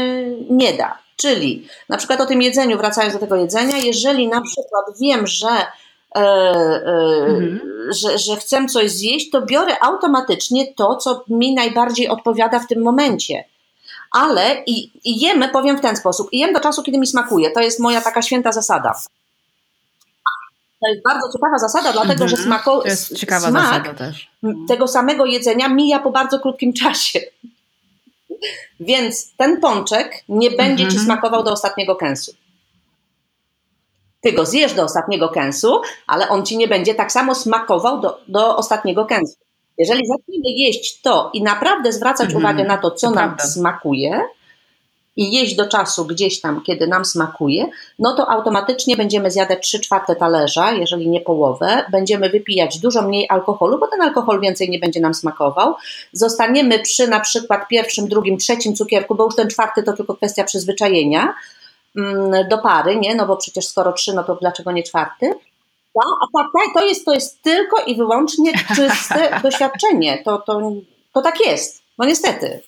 nie 0.50 0.72
da. 0.72 0.98
Czyli 1.16 1.68
na 1.88 1.96
przykład 1.96 2.20
o 2.20 2.26
tym 2.26 2.42
jedzeniu, 2.42 2.78
wracając 2.78 3.14
do 3.14 3.20
tego 3.20 3.36
jedzenia, 3.36 3.78
jeżeli 3.78 4.28
na 4.28 4.40
przykład 4.40 4.84
wiem, 5.00 5.26
że, 5.26 5.48
e, 6.16 6.20
e, 6.20 6.84
mhm. 7.26 7.60
że, 7.90 8.18
że 8.18 8.36
chcę 8.36 8.66
coś 8.66 8.90
zjeść, 8.90 9.30
to 9.30 9.42
biorę 9.42 9.76
automatycznie 9.80 10.74
to, 10.74 10.96
co 10.96 11.24
mi 11.28 11.54
najbardziej 11.54 12.08
odpowiada 12.08 12.60
w 12.60 12.66
tym 12.66 12.82
momencie. 12.82 13.44
Ale 14.10 14.62
i, 14.66 14.90
i 15.04 15.20
jemy, 15.20 15.48
powiem 15.48 15.78
w 15.78 15.80
ten 15.80 15.96
sposób, 15.96 16.28
i 16.32 16.38
jem 16.38 16.52
do 16.52 16.60
czasu, 16.60 16.82
kiedy 16.82 16.98
mi 16.98 17.06
smakuje. 17.06 17.50
To 17.50 17.60
jest 17.60 17.80
moja 17.80 18.00
taka 18.00 18.22
święta 18.22 18.52
zasada. 18.52 18.92
To 20.80 20.88
jest 20.88 21.02
bardzo 21.04 21.32
ciekawa 21.32 21.58
zasada, 21.58 21.92
dlatego 21.92 22.28
że 22.28 22.36
mhm. 22.36 22.42
smako, 22.46 22.82
to 22.82 22.88
jest 22.88 23.16
ciekawa 23.16 23.48
smak 23.48 23.64
zasada 23.64 23.94
też. 23.94 24.30
tego 24.68 24.88
samego 24.88 25.26
jedzenia 25.26 25.68
mija 25.68 26.00
po 26.00 26.10
bardzo 26.10 26.38
krótkim 26.38 26.72
czasie. 26.72 27.20
Więc 28.80 29.36
ten 29.36 29.60
pączek 29.60 30.24
nie 30.28 30.50
będzie 30.50 30.84
ci 30.84 30.96
mhm. 30.96 31.04
smakował 31.04 31.42
do 31.42 31.52
ostatniego 31.52 31.96
kęsu. 31.96 32.32
Ty 34.20 34.32
go 34.32 34.46
zjesz 34.46 34.72
do 34.72 34.82
ostatniego 34.82 35.28
kęsu, 35.28 35.80
ale 36.06 36.28
on 36.28 36.46
ci 36.46 36.56
nie 36.56 36.68
będzie 36.68 36.94
tak 36.94 37.12
samo 37.12 37.34
smakował 37.34 38.00
do, 38.00 38.20
do 38.28 38.56
ostatniego 38.56 39.04
kęsu. 39.04 39.36
Jeżeli 39.78 40.02
zaczniemy 40.06 40.56
jeść 40.56 41.00
to 41.00 41.30
i 41.32 41.42
naprawdę 41.42 41.92
zwracać 41.92 42.26
mhm. 42.26 42.44
uwagę 42.44 42.64
na 42.64 42.78
to, 42.78 42.90
co 42.90 43.08
to 43.08 43.14
nam 43.14 43.28
prawda. 43.28 43.44
smakuje, 43.44 44.20
i 45.16 45.32
jeść 45.32 45.56
do 45.56 45.68
czasu 45.68 46.04
gdzieś 46.04 46.40
tam, 46.40 46.62
kiedy 46.62 46.86
nam 46.86 47.04
smakuje, 47.04 47.66
no 47.98 48.14
to 48.16 48.30
automatycznie 48.30 48.96
będziemy 48.96 49.30
zjadać 49.30 49.66
3 49.66 49.80
czwarte 49.80 50.16
talerza, 50.16 50.72
jeżeli 50.72 51.08
nie 51.08 51.20
połowę, 51.20 51.84
będziemy 51.90 52.30
wypijać 52.30 52.78
dużo 52.78 53.02
mniej 53.02 53.26
alkoholu, 53.28 53.78
bo 53.78 53.86
ten 53.88 54.02
alkohol 54.02 54.40
więcej 54.40 54.70
nie 54.70 54.78
będzie 54.78 55.00
nam 55.00 55.14
smakował. 55.14 55.74
Zostaniemy 56.12 56.78
przy 56.78 57.08
na 57.08 57.20
przykład 57.20 57.68
pierwszym, 57.68 58.08
drugim, 58.08 58.38
trzecim 58.38 58.76
cukierku, 58.76 59.14
bo 59.14 59.24
już 59.24 59.36
ten 59.36 59.48
czwarty 59.48 59.82
to 59.82 59.92
tylko 59.92 60.14
kwestia 60.14 60.44
przyzwyczajenia 60.44 61.34
mm, 61.96 62.48
do 62.48 62.58
pary, 62.58 62.96
nie? 62.96 63.14
No 63.14 63.26
bo 63.26 63.36
przecież 63.36 63.66
skoro 63.66 63.92
trzy, 63.92 64.14
no 64.14 64.24
to 64.24 64.34
dlaczego 64.34 64.72
nie 64.72 64.82
czwarty? 64.82 65.34
A 65.96 66.38
tak, 66.38 66.46
tak, 66.52 66.74
to 66.74 66.84
jest, 66.84 67.04
to 67.04 67.14
jest 67.14 67.42
tylko 67.42 67.84
i 67.84 67.96
wyłącznie 67.96 68.52
czyste 68.76 69.30
doświadczenie. 69.42 70.22
To, 70.24 70.38
to, 70.38 70.72
to 71.12 71.22
tak 71.22 71.46
jest. 71.46 71.82
No 71.98 72.04
niestety. 72.04 72.62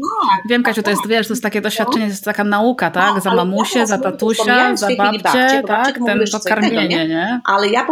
Tak, 0.00 0.27
Wiem, 0.46 0.62
Kasiu, 0.62 0.82
to 0.82 0.90
jest, 0.90 1.06
wiesz, 1.08 1.26
to 1.26 1.32
jest 1.32 1.42
takie 1.42 1.60
doświadczenie, 1.60 2.04
to 2.04 2.10
jest 2.10 2.24
taka 2.24 2.44
nauka, 2.44 2.90
tak? 2.90 3.14
No, 3.14 3.20
za 3.20 3.34
mamusię, 3.34 3.86
za 3.86 3.98
tatusia, 3.98 4.76
za 4.76 4.88
babcię, 4.98 5.22
babcie, 5.22 5.62
tak? 5.66 5.98
Ten, 6.06 6.24
to 6.32 6.40
karmienie, 6.40 6.88
nie? 6.88 7.08
nie? 7.08 7.40
Ale 7.44 7.68
ja 7.68 7.86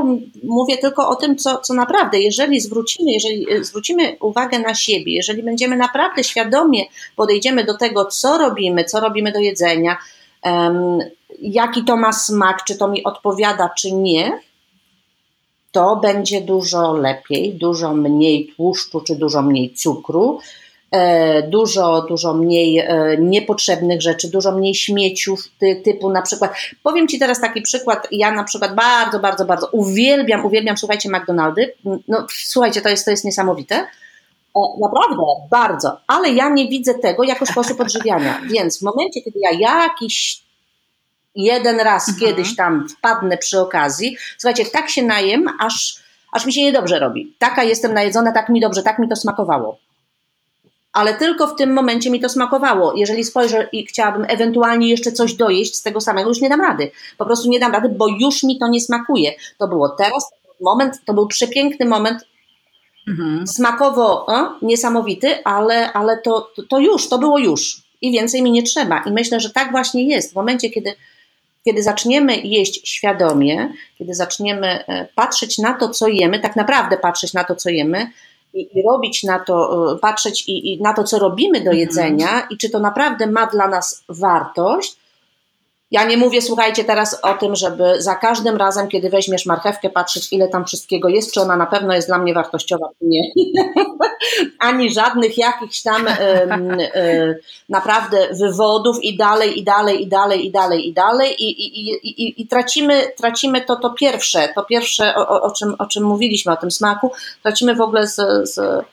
mówię 0.44 0.78
tylko 0.78 1.08
o 1.08 1.16
tym, 1.16 1.36
co, 1.36 1.58
co 1.58 1.74
naprawdę, 1.74 2.18
jeżeli 2.18 2.60
zwrócimy, 2.60 3.12
jeżeli 3.12 3.52
e, 3.52 3.64
zwrócimy 3.64 4.16
uwagę 4.20 4.58
na 4.58 4.74
siebie, 4.74 5.14
jeżeli 5.14 5.42
będziemy 5.42 5.76
naprawdę 5.76 6.24
świadomie 6.24 6.84
podejdziemy 7.16 7.64
do 7.64 7.76
tego, 7.76 8.04
co 8.04 8.38
robimy, 8.38 8.84
co 8.84 9.00
robimy 9.00 9.32
do 9.32 9.38
jedzenia, 9.38 9.96
um, 10.42 10.98
jaki 11.40 11.84
to 11.84 11.96
ma 11.96 12.12
smak, 12.12 12.64
czy 12.64 12.78
to 12.78 12.88
mi 12.88 13.04
odpowiada, 13.04 13.70
czy 13.78 13.92
nie, 13.92 14.40
to 15.72 15.96
będzie 15.96 16.40
dużo 16.40 16.92
lepiej, 16.92 17.54
dużo 17.54 17.94
mniej 17.94 18.52
tłuszczu, 18.56 19.00
czy 19.00 19.16
dużo 19.16 19.42
mniej 19.42 19.74
cukru, 19.74 20.38
dużo, 21.48 22.02
dużo 22.02 22.34
mniej 22.34 22.78
e, 22.78 23.16
niepotrzebnych 23.18 24.02
rzeczy, 24.02 24.30
dużo 24.30 24.52
mniej 24.52 24.74
śmieciów 24.74 25.48
typu 25.84 26.10
na 26.10 26.22
przykład, 26.22 26.54
powiem 26.82 27.08
Ci 27.08 27.18
teraz 27.18 27.40
taki 27.40 27.62
przykład, 27.62 28.08
ja 28.10 28.30
na 28.30 28.44
przykład 28.44 28.74
bardzo, 28.74 29.18
bardzo, 29.18 29.44
bardzo 29.44 29.68
uwielbiam, 29.72 30.46
uwielbiam, 30.46 30.76
słuchajcie, 30.76 31.08
McDonaldy, 31.08 31.72
no 32.08 32.26
słuchajcie, 32.28 32.80
to 32.80 32.88
jest, 32.88 33.04
to 33.04 33.10
jest 33.10 33.24
niesamowite, 33.24 33.74
e, 33.76 33.86
Naprawdę, 34.80 35.16
bardzo, 35.50 36.00
ale 36.06 36.30
ja 36.30 36.48
nie 36.48 36.68
widzę 36.68 36.94
tego 36.94 37.24
jako 37.24 37.46
sposób 37.46 37.80
odżywiania. 37.80 38.40
Więc 38.52 38.78
w 38.78 38.82
momencie, 38.82 39.22
kiedy 39.22 39.38
ja 39.38 39.82
jakiś 39.82 40.42
jeden 41.34 41.80
raz 41.80 42.08
mhm. 42.08 42.26
kiedyś 42.26 42.56
tam 42.56 42.88
wpadnę 42.88 43.38
przy 43.38 43.60
okazji, 43.60 44.16
słuchajcie, 44.38 44.64
tak 44.64 44.90
się 44.90 45.02
najem, 45.02 45.44
aż, 45.60 45.96
aż 46.32 46.46
mi 46.46 46.52
się 46.52 46.62
niedobrze 46.62 46.98
robi. 46.98 47.34
Taka 47.38 47.62
jestem 47.62 47.94
najedzona, 47.94 48.32
tak 48.32 48.48
mi 48.48 48.60
dobrze, 48.60 48.82
tak 48.82 48.98
mi 48.98 49.08
to 49.08 49.16
smakowało 49.16 49.78
ale 50.96 51.14
tylko 51.14 51.46
w 51.46 51.56
tym 51.56 51.72
momencie 51.72 52.10
mi 52.10 52.20
to 52.20 52.28
smakowało. 52.28 52.92
Jeżeli 52.94 53.24
spojrzę 53.24 53.68
i 53.72 53.86
chciałabym 53.86 54.26
ewentualnie 54.28 54.88
jeszcze 54.88 55.12
coś 55.12 55.34
dojeść 55.34 55.76
z 55.76 55.82
tego 55.82 56.00
samego, 56.00 56.28
już 56.28 56.40
nie 56.40 56.48
dam 56.48 56.60
rady. 56.60 56.90
Po 57.18 57.24
prostu 57.24 57.48
nie 57.48 57.60
dam 57.60 57.72
rady, 57.72 57.88
bo 57.88 58.08
już 58.08 58.42
mi 58.42 58.58
to 58.58 58.68
nie 58.68 58.80
smakuje. 58.80 59.32
To 59.58 59.68
było 59.68 59.88
teraz, 59.88 60.30
moment, 60.60 60.94
to 61.04 61.14
był 61.14 61.26
przepiękny 61.26 61.86
moment, 61.86 62.26
mhm. 63.08 63.46
smakowo 63.46 64.26
o, 64.26 64.54
niesamowity, 64.62 65.44
ale, 65.44 65.92
ale 65.92 66.18
to, 66.18 66.50
to 66.68 66.78
już, 66.78 67.08
to 67.08 67.18
było 67.18 67.38
już. 67.38 67.82
I 68.00 68.12
więcej 68.12 68.42
mi 68.42 68.52
nie 68.52 68.62
trzeba. 68.62 69.02
I 69.06 69.10
myślę, 69.10 69.40
że 69.40 69.50
tak 69.50 69.70
właśnie 69.70 70.08
jest. 70.08 70.32
W 70.32 70.34
momencie, 70.34 70.70
kiedy 70.70 70.94
kiedy 71.64 71.82
zaczniemy 71.82 72.36
jeść 72.36 72.88
świadomie, 72.88 73.72
kiedy 73.98 74.14
zaczniemy 74.14 74.66
e, 74.66 75.08
patrzeć 75.14 75.58
na 75.58 75.74
to, 75.74 75.88
co 75.88 76.08
jemy, 76.08 76.38
tak 76.38 76.56
naprawdę 76.56 76.96
patrzeć 76.96 77.32
na 77.32 77.44
to, 77.44 77.54
co 77.54 77.70
jemy, 77.70 78.10
i, 78.56 78.78
i 78.78 78.82
robić 78.82 79.22
na 79.22 79.38
to, 79.38 79.56
e, 79.92 79.98
patrzeć 79.98 80.48
i, 80.48 80.72
i, 80.72 80.82
na 80.82 80.92
to, 80.92 81.04
co 81.04 81.18
robimy 81.18 81.60
do 81.60 81.70
mhm. 81.70 81.78
jedzenia 81.78 82.46
i 82.50 82.56
czy 82.56 82.70
to 82.70 82.78
naprawdę 82.78 83.26
ma 83.26 83.46
dla 83.46 83.68
nas 83.68 84.04
wartość, 84.08 84.96
ja 85.90 86.04
nie 86.04 86.16
mówię, 86.16 86.42
słuchajcie, 86.42 86.84
teraz 86.84 87.20
o 87.22 87.34
tym, 87.34 87.56
żeby 87.56 88.02
za 88.02 88.14
każdym 88.14 88.56
razem, 88.56 88.88
kiedy 88.88 89.10
weźmiesz 89.10 89.46
marchewkę, 89.46 89.90
patrzeć, 89.90 90.32
ile 90.32 90.48
tam 90.48 90.64
wszystkiego 90.64 91.08
jest, 91.08 91.32
czy 91.32 91.40
ona 91.40 91.56
na 91.56 91.66
pewno 91.66 91.94
jest 91.94 92.08
dla 92.08 92.18
mnie 92.18 92.34
wartościowa, 92.34 92.88
czy 92.98 93.06
nie. 93.06 93.22
Ani 94.58 94.92
żadnych 94.92 95.38
jakichś 95.38 95.82
tam 95.82 96.08
y, 96.08 96.12
naprawdę 97.68 98.28
wywodów 98.40 99.04
i 99.04 99.16
dalej, 99.16 99.58
i 99.58 99.64
dalej, 99.64 100.02
i 100.02 100.06
dalej, 100.06 100.46
i 100.46 100.50
dalej, 100.50 100.88
i 100.88 100.92
dalej. 100.92 101.44
I, 101.44 101.66
i, 101.66 101.90
i, 101.90 102.42
i 102.42 102.46
tracimy, 102.46 103.12
tracimy 103.16 103.60
to, 103.60 103.76
to 103.76 103.90
pierwsze, 103.90 104.48
to 104.54 104.64
pierwsze, 104.64 105.14
o, 105.14 105.42
o, 105.42 105.50
czym, 105.50 105.74
o 105.78 105.86
czym 105.86 106.04
mówiliśmy, 106.04 106.52
o 106.52 106.56
tym 106.56 106.70
smaku, 106.70 107.12
tracimy 107.42 107.74
w 107.74 107.80
ogóle 107.80 108.06
z, 108.06 108.16
z 108.50 108.84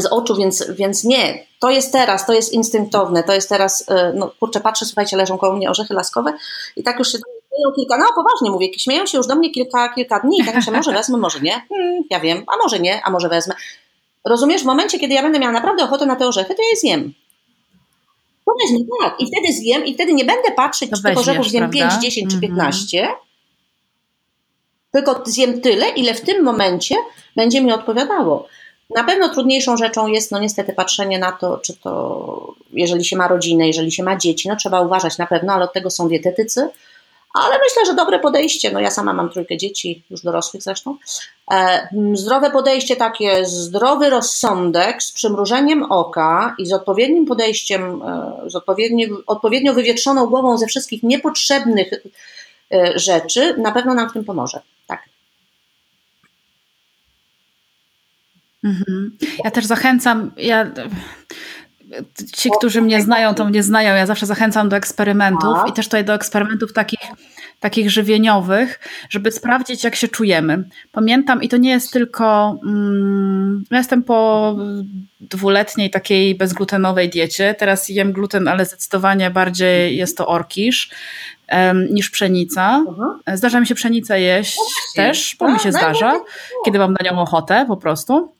z 0.00 0.06
oczu, 0.06 0.36
więc, 0.36 0.64
więc 0.70 1.04
nie. 1.04 1.46
To 1.60 1.70
jest 1.70 1.92
teraz, 1.92 2.26
to 2.26 2.32
jest 2.32 2.52
instynktowne, 2.52 3.22
to 3.22 3.32
jest 3.32 3.48
teraz, 3.48 3.84
e, 3.88 4.12
no 4.16 4.30
kurczę, 4.40 4.60
patrzę, 4.60 4.86
słuchajcie, 4.86 5.16
leżą 5.16 5.38
koło 5.38 5.56
mnie 5.56 5.70
orzechy 5.70 5.94
laskowe 5.94 6.32
i 6.76 6.82
tak 6.82 6.98
już 6.98 7.12
się 7.12 7.18
śmieją 7.18 7.72
kilka, 7.76 7.98
no 7.98 8.04
poważnie 8.14 8.50
mówię, 8.50 8.78
śmieją 8.78 9.06
się 9.06 9.18
już 9.18 9.26
do 9.26 9.34
mnie 9.34 9.50
kilka, 9.50 9.88
kilka 9.88 10.20
dni 10.20 10.40
i 10.40 10.44
tak 10.44 10.54
myślę, 10.54 10.72
może 10.72 10.92
wezmę, 10.92 11.18
może 11.18 11.40
nie, 11.40 11.66
hmm, 11.68 12.02
ja 12.10 12.20
wiem, 12.20 12.44
a 12.46 12.56
może 12.62 12.80
nie, 12.80 13.04
a 13.04 13.10
może 13.10 13.28
wezmę. 13.28 13.54
Rozumiesz, 14.24 14.62
w 14.62 14.66
momencie, 14.66 14.98
kiedy 14.98 15.14
ja 15.14 15.22
będę 15.22 15.38
miała 15.38 15.52
naprawdę 15.52 15.84
ochotę 15.84 16.06
na 16.06 16.16
te 16.16 16.26
orzechy, 16.26 16.54
to 16.54 16.62
je 16.62 16.76
zjem. 16.76 17.14
To 18.46 18.52
wezmę, 18.62 18.86
tak. 19.00 19.20
I 19.20 19.26
wtedy 19.26 19.52
zjem 19.52 19.84
i 19.84 19.94
wtedy 19.94 20.14
nie 20.14 20.24
będę 20.24 20.50
patrzeć, 20.50 20.90
to 20.90 20.96
czy 20.96 21.02
tych 21.02 21.18
orzechów 21.18 21.48
zjem 21.48 21.70
prawda? 21.70 21.90
5, 21.90 22.02
10 22.02 22.34
czy 22.34 22.40
15, 22.40 23.00
mm 23.00 23.12
-hmm. 23.12 23.16
tylko 24.92 25.22
zjem 25.24 25.60
tyle, 25.60 25.88
ile 25.88 26.14
w 26.14 26.20
tym 26.20 26.44
momencie 26.44 26.94
będzie 27.36 27.62
mi 27.62 27.72
odpowiadało. 27.72 28.46
Na 28.90 29.04
pewno 29.04 29.28
trudniejszą 29.28 29.76
rzeczą 29.76 30.06
jest, 30.06 30.30
no 30.30 30.38
niestety, 30.38 30.72
patrzenie 30.72 31.18
na 31.18 31.32
to, 31.32 31.58
czy 31.58 31.76
to, 31.76 32.54
jeżeli 32.72 33.04
się 33.04 33.16
ma 33.16 33.28
rodzinę, 33.28 33.66
jeżeli 33.66 33.92
się 33.92 34.02
ma 34.02 34.16
dzieci, 34.16 34.48
no 34.48 34.56
trzeba 34.56 34.80
uważać 34.80 35.18
na 35.18 35.26
pewno, 35.26 35.52
ale 35.52 35.64
od 35.64 35.72
tego 35.72 35.90
są 35.90 36.08
dietetycy. 36.08 36.68
Ale 37.34 37.58
myślę, 37.58 37.86
że 37.86 37.94
dobre 37.94 38.18
podejście, 38.18 38.72
no 38.72 38.80
ja 38.80 38.90
sama 38.90 39.12
mam 39.12 39.30
trójkę 39.30 39.56
dzieci, 39.56 40.02
już 40.10 40.22
dorosłych 40.22 40.62
zresztą. 40.62 40.96
E, 41.50 41.88
zdrowe 42.12 42.50
podejście 42.50 42.96
takie, 42.96 43.46
zdrowy 43.46 44.10
rozsądek 44.10 45.02
z 45.02 45.12
przymrużeniem 45.12 45.82
oka 45.82 46.54
i 46.58 46.66
z 46.66 46.72
odpowiednim 46.72 47.26
podejściem, 47.26 48.02
e, 48.02 48.50
z 48.50 48.56
odpowiednio, 48.56 49.06
odpowiednio 49.26 49.74
wywietrzoną 49.74 50.26
głową 50.26 50.58
ze 50.58 50.66
wszystkich 50.66 51.02
niepotrzebnych 51.02 51.90
e, 52.72 52.98
rzeczy, 52.98 53.54
na 53.58 53.72
pewno 53.72 53.94
nam 53.94 54.10
w 54.10 54.12
tym 54.12 54.24
pomoże. 54.24 54.60
Tak. 54.86 55.02
Mhm. 58.64 59.16
Ja 59.44 59.50
też 59.50 59.64
zachęcam, 59.64 60.30
ja, 60.36 60.70
ci, 62.32 62.50
którzy 62.58 62.82
mnie 62.82 63.02
znają, 63.02 63.34
to 63.34 63.44
mnie 63.44 63.62
znają, 63.62 63.94
ja 63.94 64.06
zawsze 64.06 64.26
zachęcam 64.26 64.68
do 64.68 64.76
eksperymentów 64.76 65.58
i 65.68 65.72
też 65.72 65.86
tutaj 65.86 66.04
do 66.04 66.14
eksperymentów 66.14 66.72
takich, 66.72 67.00
takich 67.60 67.90
żywieniowych, 67.90 68.80
żeby 69.10 69.32
sprawdzić, 69.32 69.84
jak 69.84 69.94
się 69.94 70.08
czujemy. 70.08 70.64
Pamiętam, 70.92 71.42
i 71.42 71.48
to 71.48 71.56
nie 71.56 71.70
jest 71.70 71.92
tylko, 71.92 72.58
mm, 72.64 73.64
ja 73.70 73.78
jestem 73.78 74.02
po 74.02 74.56
dwuletniej 75.20 75.90
takiej 75.90 76.34
bezglutenowej 76.34 77.08
diecie, 77.10 77.54
teraz 77.58 77.88
jem 77.88 78.12
gluten, 78.12 78.48
ale 78.48 78.64
zdecydowanie 78.64 79.30
bardziej 79.30 79.96
jest 79.96 80.18
to 80.18 80.26
orkisz 80.26 80.90
niż 81.90 82.10
pszenica. 82.10 82.84
Mhm. 82.88 83.38
Zdarza 83.38 83.60
mi 83.60 83.66
się 83.66 83.74
pszenicę 83.74 84.20
jeść 84.20 84.56
no 84.58 85.02
też, 85.02 85.36
bo 85.38 85.52
mi 85.52 85.58
się 85.58 85.70
no, 85.70 85.72
no, 85.72 85.78
zdarza, 85.78 86.20
kiedy 86.64 86.78
mam 86.78 86.96
na 87.00 87.10
nią 87.10 87.18
ochotę 87.18 87.64
po 87.68 87.76
prostu. 87.76 88.32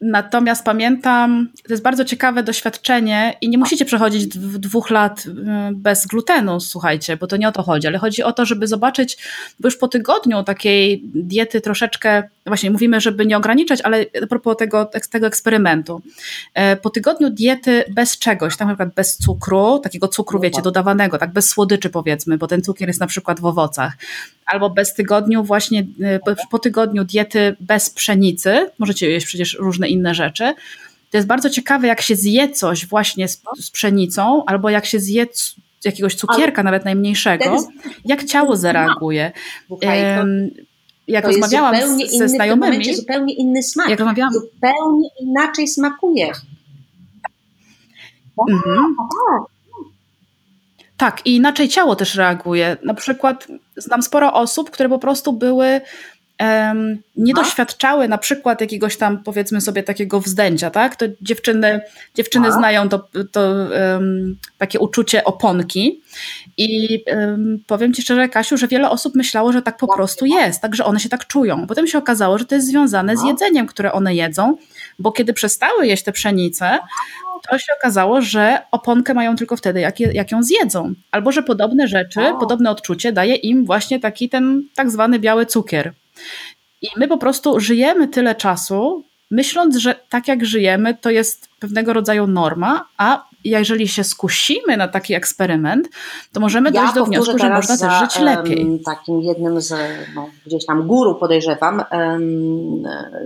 Natomiast 0.00 0.64
pamiętam, 0.64 1.52
to 1.66 1.72
jest 1.72 1.82
bardzo 1.82 2.04
ciekawe 2.04 2.42
doświadczenie 2.42 3.34
i 3.40 3.48
nie 3.48 3.58
musicie 3.58 3.84
przechodzić 3.84 4.26
dwóch 4.38 4.90
lat 4.90 5.26
y, 5.26 5.30
bez 5.72 6.06
glutenu, 6.06 6.60
słuchajcie, 6.60 7.16
bo 7.16 7.26
to 7.26 7.36
nie 7.36 7.48
o 7.48 7.52
to 7.52 7.62
chodzi, 7.62 7.86
ale 7.86 7.98
chodzi 7.98 8.22
o 8.22 8.32
to, 8.32 8.46
żeby 8.46 8.66
zobaczyć, 8.66 9.18
bo 9.60 9.66
już 9.66 9.76
po 9.76 9.88
tygodniu 9.88 10.42
takiej 10.42 11.02
diety 11.14 11.60
troszeczkę, 11.60 12.28
właśnie 12.46 12.70
mówimy, 12.70 13.00
żeby 13.00 13.26
nie 13.26 13.36
ograniczać, 13.36 13.80
ale 13.80 14.06
a 14.22 14.26
propos 14.26 14.56
tego, 14.56 14.90
tego 15.10 15.26
eksperymentu. 15.26 16.02
E, 16.54 16.76
po 16.76 16.90
tygodniu 16.90 17.30
diety 17.30 17.84
bez 17.90 18.18
czegoś, 18.18 18.56
tak 18.56 18.68
na 18.68 18.74
przykład 18.74 18.94
bez 18.94 19.16
cukru, 19.16 19.78
takiego 19.78 20.08
cukru, 20.08 20.40
wiecie, 20.40 20.62
dodawanego, 20.62 21.18
tak 21.18 21.32
bez 21.32 21.48
słodyczy 21.48 21.90
powiedzmy, 21.90 22.38
bo 22.38 22.46
ten 22.46 22.62
cukier 22.62 22.88
jest 22.88 23.00
na 23.00 23.06
przykład 23.06 23.40
w 23.40 23.46
owocach, 23.46 23.92
albo 24.46 24.70
bez 24.70 24.94
tygodniu 24.94 25.44
właśnie, 25.44 25.80
y, 25.80 26.20
po 26.50 26.58
tygodniu 26.58 27.04
diety 27.04 27.56
bez 27.60 27.90
pszenicy, 27.90 28.70
możecie 28.78 29.10
jeść 29.10 29.26
przecież 29.26 29.56
różne 29.58 29.88
inne 29.88 30.14
rzeczy. 30.14 30.54
To 31.10 31.18
jest 31.18 31.26
bardzo 31.26 31.50
ciekawe, 31.50 31.86
jak 31.86 32.00
się 32.00 32.16
zje 32.16 32.48
coś 32.48 32.86
właśnie 32.86 33.28
z, 33.28 33.42
z 33.60 33.70
pszenicą, 33.70 34.44
albo 34.46 34.70
jak 34.70 34.86
się 34.86 35.00
zje 35.00 35.26
jakiegoś 35.84 36.14
cukierka, 36.14 36.62
Ale 36.62 36.64
nawet 36.64 36.84
najmniejszego, 36.84 37.68
jak 38.04 38.24
ciało 38.24 38.56
zareaguje. 38.56 39.32
Jak 41.08 41.24
to 41.24 41.30
rozmawiałam 41.30 41.74
jest 41.74 42.18
ze 42.18 42.28
znajomymi. 42.28 42.92
W 42.92 42.96
zupełnie 42.96 43.34
inny 43.34 43.62
smak. 43.62 43.88
Jak 43.88 43.98
rozmawiałam, 43.98 44.32
zupełnie 44.32 45.08
inaczej 45.20 45.68
smakuje. 45.68 46.32
Mhm. 48.50 48.96
Tak, 50.96 51.26
i 51.26 51.36
inaczej 51.36 51.68
ciało 51.68 51.96
też 51.96 52.14
reaguje. 52.14 52.76
Na 52.84 52.94
przykład 52.94 53.46
znam 53.76 54.02
sporo 54.02 54.32
osób, 54.32 54.70
które 54.70 54.88
po 54.88 54.98
prostu 54.98 55.32
były 55.32 55.80
um, 56.40 57.02
nie 57.16 57.34
doświadczały 57.34 58.08
na 58.08 58.18
przykład 58.18 58.60
jakiegoś 58.60 58.96
tam 58.96 59.22
powiedzmy 59.22 59.60
sobie 59.60 59.82
takiego 59.82 60.20
wzdęcia, 60.20 60.70
tak? 60.70 60.96
To 60.96 61.06
dziewczyny, 61.20 61.80
dziewczyny 62.14 62.52
znają 62.52 62.88
to, 62.88 63.08
to 63.32 63.40
um, 63.40 64.36
takie 64.58 64.80
uczucie 64.80 65.24
oponki 65.24 66.02
i 66.58 67.04
powiem 67.66 67.94
Ci 67.94 68.02
szczerze 68.02 68.28
Kasiu, 68.28 68.56
że 68.56 68.68
wiele 68.68 68.90
osób 68.90 69.14
myślało, 69.14 69.52
że 69.52 69.62
tak 69.62 69.76
po 69.76 69.94
prostu 69.94 70.26
jest, 70.26 70.62
tak, 70.62 70.74
że 70.74 70.84
one 70.84 71.00
się 71.00 71.08
tak 71.08 71.26
czują. 71.26 71.66
Potem 71.66 71.86
się 71.86 71.98
okazało, 71.98 72.38
że 72.38 72.44
to 72.44 72.54
jest 72.54 72.66
związane 72.66 73.16
z 73.16 73.24
jedzeniem, 73.24 73.66
które 73.66 73.92
one 73.92 74.14
jedzą, 74.14 74.56
bo 74.98 75.12
kiedy 75.12 75.32
przestały 75.32 75.86
jeść 75.86 76.04
tę 76.04 76.12
pszenicę, 76.12 76.78
to 77.50 77.58
się 77.58 77.72
okazało, 77.80 78.20
że 78.20 78.62
oponkę 78.70 79.14
mają 79.14 79.36
tylko 79.36 79.56
wtedy, 79.56 79.80
jak, 79.80 80.00
je, 80.00 80.12
jak 80.12 80.32
ją 80.32 80.42
zjedzą. 80.42 80.94
Albo 81.10 81.32
że 81.32 81.42
podobne 81.42 81.88
rzeczy, 81.88 82.20
podobne 82.40 82.70
odczucie 82.70 83.12
daje 83.12 83.34
im 83.34 83.64
właśnie 83.64 84.00
taki 84.00 84.28
ten 84.28 84.62
tak 84.74 84.90
zwany 84.90 85.18
biały 85.18 85.46
cukier. 85.46 85.92
I 86.82 86.86
my 86.96 87.08
po 87.08 87.18
prostu 87.18 87.60
żyjemy 87.60 88.08
tyle 88.08 88.34
czasu, 88.34 89.04
myśląc, 89.30 89.76
że 89.76 89.94
tak 90.08 90.28
jak 90.28 90.44
żyjemy, 90.44 90.94
to 90.94 91.10
jest 91.10 91.48
pewnego 91.60 91.92
rodzaju 91.92 92.26
norma, 92.26 92.88
a 92.96 93.25
jeżeli 93.50 93.88
się 93.88 94.04
skusimy 94.04 94.76
na 94.76 94.88
taki 94.88 95.14
eksperyment, 95.14 95.88
to 96.32 96.40
możemy 96.40 96.70
ja 96.70 96.80
dojść 96.80 96.94
do 96.94 97.04
wniosku, 97.04 97.38
że 97.38 97.50
można 97.50 97.76
za, 97.76 97.88
też 97.88 97.98
żyć 97.98 98.22
lepiej. 98.22 98.80
Takim 98.84 99.20
jednym 99.20 99.60
z 99.60 99.74
no, 100.14 100.28
gdzieś 100.46 100.66
tam 100.66 100.86
guru 100.86 101.14
podejrzewam, 101.14 101.84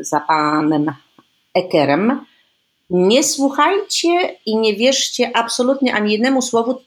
za 0.01 0.21
panem 0.21 0.93
Ekerem. 1.55 2.21
Nie 2.91 3.25
słuchajcie 3.25 4.09
i 4.47 4.57
nie 4.57 4.77
wierzcie 4.77 5.37
absolutnie 5.37 5.95
ani 5.95 6.13
jednemu 6.13 6.43
słowu 6.43 6.81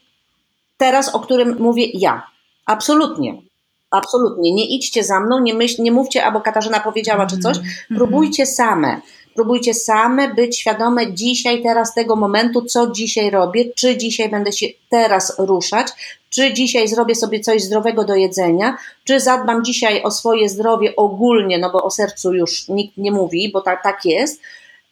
teraz, 0.76 1.14
o 1.14 1.20
którym 1.20 1.56
mówię 1.58 1.86
ja. 1.94 2.26
Absolutnie. 2.66 3.42
Absolutnie. 3.90 4.52
Nie 4.52 4.66
idźcie 4.66 5.04
za 5.04 5.20
mną, 5.20 5.40
nie, 5.40 5.54
myśl, 5.54 5.82
nie 5.82 5.92
mówcie, 5.92 6.24
albo 6.24 6.40
Katarzyna 6.40 6.80
powiedziała, 6.80 7.26
czy 7.26 7.38
coś. 7.38 7.56
Mhm. 7.56 7.74
Próbujcie 7.96 8.46
same. 8.46 9.00
Próbujcie 9.34 9.74
same 9.74 10.34
być 10.34 10.58
świadome 10.58 11.12
dzisiaj, 11.12 11.62
teraz 11.62 11.94
tego 11.94 12.16
momentu, 12.16 12.62
co 12.62 12.90
dzisiaj 12.90 13.30
robię, 13.30 13.64
czy 13.76 13.96
dzisiaj 13.96 14.28
będę 14.28 14.52
się 14.52 14.66
teraz 14.90 15.38
ruszać, 15.38 15.86
czy 16.30 16.52
dzisiaj 16.52 16.88
zrobię 16.88 17.14
sobie 17.14 17.40
coś 17.40 17.62
zdrowego 17.62 18.04
do 18.04 18.14
jedzenia, 18.14 18.76
czy 19.04 19.20
zadbam 19.20 19.64
dzisiaj 19.64 20.02
o 20.02 20.10
swoje 20.10 20.48
zdrowie 20.48 20.96
ogólnie, 20.96 21.58
no 21.58 21.70
bo 21.70 21.82
o 21.82 21.90
sercu 21.90 22.34
już 22.34 22.68
nikt 22.68 22.96
nie 22.96 23.12
mówi, 23.12 23.50
bo 23.52 23.60
tak, 23.60 23.82
tak 23.82 24.04
jest. 24.04 24.40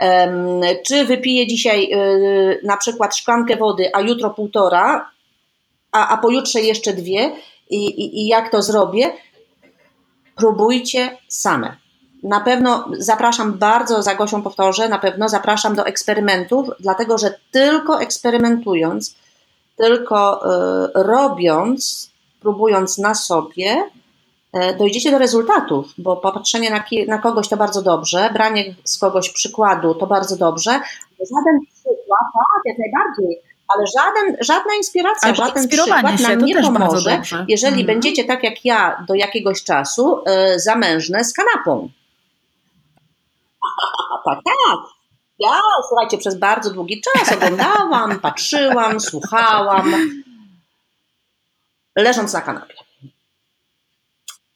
Um, 0.01 0.61
czy 0.87 1.05
wypiję 1.05 1.47
dzisiaj 1.47 1.93
y, 1.93 2.61
na 2.65 2.77
przykład 2.77 3.17
szklankę 3.17 3.57
wody, 3.57 3.91
a 3.95 4.01
jutro 4.01 4.31
półtora, 4.31 5.11
a, 5.93 6.09
a 6.09 6.17
pojutrze 6.17 6.61
jeszcze 6.61 6.93
dwie 6.93 7.33
i, 7.71 7.87
i, 7.87 8.21
i 8.21 8.27
jak 8.27 8.51
to 8.51 8.63
zrobię, 8.63 9.13
próbujcie 10.37 11.19
same. 11.29 11.82
Na 12.23 12.41
pewno 12.41 12.89
zapraszam 12.99 13.59
bardzo, 13.59 14.03
za 14.03 14.15
Gosią 14.15 14.43
powtórzę, 14.43 14.89
na 14.89 14.99
pewno 14.99 15.29
zapraszam 15.29 15.75
do 15.75 15.87
eksperymentów, 15.87 16.69
dlatego 16.81 17.19
że 17.19 17.35
tylko 17.51 18.01
eksperymentując, 18.01 19.17
tylko 19.77 20.45
y, 20.45 20.91
robiąc, 20.95 22.11
próbując 22.41 22.99
na 22.99 23.15
sobie, 23.15 23.85
y, 24.57 24.77
dojdziecie 24.79 25.11
do 25.11 25.19
rezultatów, 25.19 25.87
bo 25.99 26.17
popatrzenie 26.17 26.71
na, 26.71 26.85
na, 27.09 27.19
kogoś 27.19 27.49
to 27.49 27.57
bardzo 27.57 27.83
dobrze, 27.83 28.31
branie 28.33 28.75
z 28.85 28.99
kogoś 28.99 29.31
przykładu 29.31 29.95
to 29.95 30.07
bardzo 30.07 30.37
dobrze. 30.37 30.71
Żaden 31.21 31.61
przykład, 31.75 32.27
tak, 32.35 32.63
jak 32.65 32.79
najbardziej 32.79 33.43
ale 33.77 33.87
żaden, 33.87 34.37
żadna 34.41 34.75
inspiracja, 34.75 35.29
Albo 35.29 35.47
żaden 35.47 35.69
przykład 35.69 36.21
się, 36.21 36.29
nam 36.29 36.45
nie 36.45 36.63
pomoże, 36.63 37.23
jeżeli 37.49 37.81
mhm. 37.81 37.87
będziecie 37.87 38.25
tak 38.25 38.43
jak 38.43 38.65
ja 38.65 39.05
do 39.09 39.15
jakiegoś 39.15 39.65
czasu 39.65 40.19
y, 40.55 40.59
zamężne 40.59 41.25
z 41.25 41.33
kanapą. 41.33 41.89
Tak, 44.25 44.39
tak. 44.45 44.79
Ja, 45.39 45.61
słuchajcie, 45.89 46.19
przez 46.19 46.39
bardzo 46.39 46.71
długi 46.71 47.01
czas 47.01 47.33
oglądałam, 47.33 48.21
patrzyłam, 48.21 49.01
słuchałam, 49.01 49.95
leżąc 51.97 52.33
na 52.33 52.41
kanapie. 52.41 52.75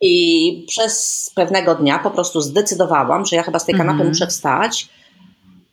I 0.00 0.64
przez 0.68 1.31
pewnego 1.35 1.74
dnia 1.74 1.98
po 1.98 2.11
prostu 2.11 2.40
zdecydowałam, 2.40 3.26
że 3.26 3.37
ja 3.37 3.42
chyba 3.42 3.59
z 3.59 3.64
tej 3.64 3.74
kanapy 3.74 3.96
mm. 3.96 4.09
muszę 4.09 4.26
wstać. 4.26 4.88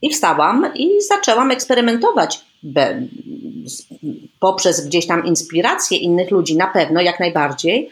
I 0.01 0.10
wstałam 0.10 0.73
i 0.75 1.01
zaczęłam 1.01 1.51
eksperymentować 1.51 2.45
poprzez 4.39 4.88
gdzieś 4.88 5.08
tam 5.08 5.25
inspirację 5.25 5.97
innych 5.97 6.32
ludzi, 6.32 6.58
na 6.58 6.67
pewno, 6.67 7.01
jak 7.01 7.19
najbardziej, 7.19 7.89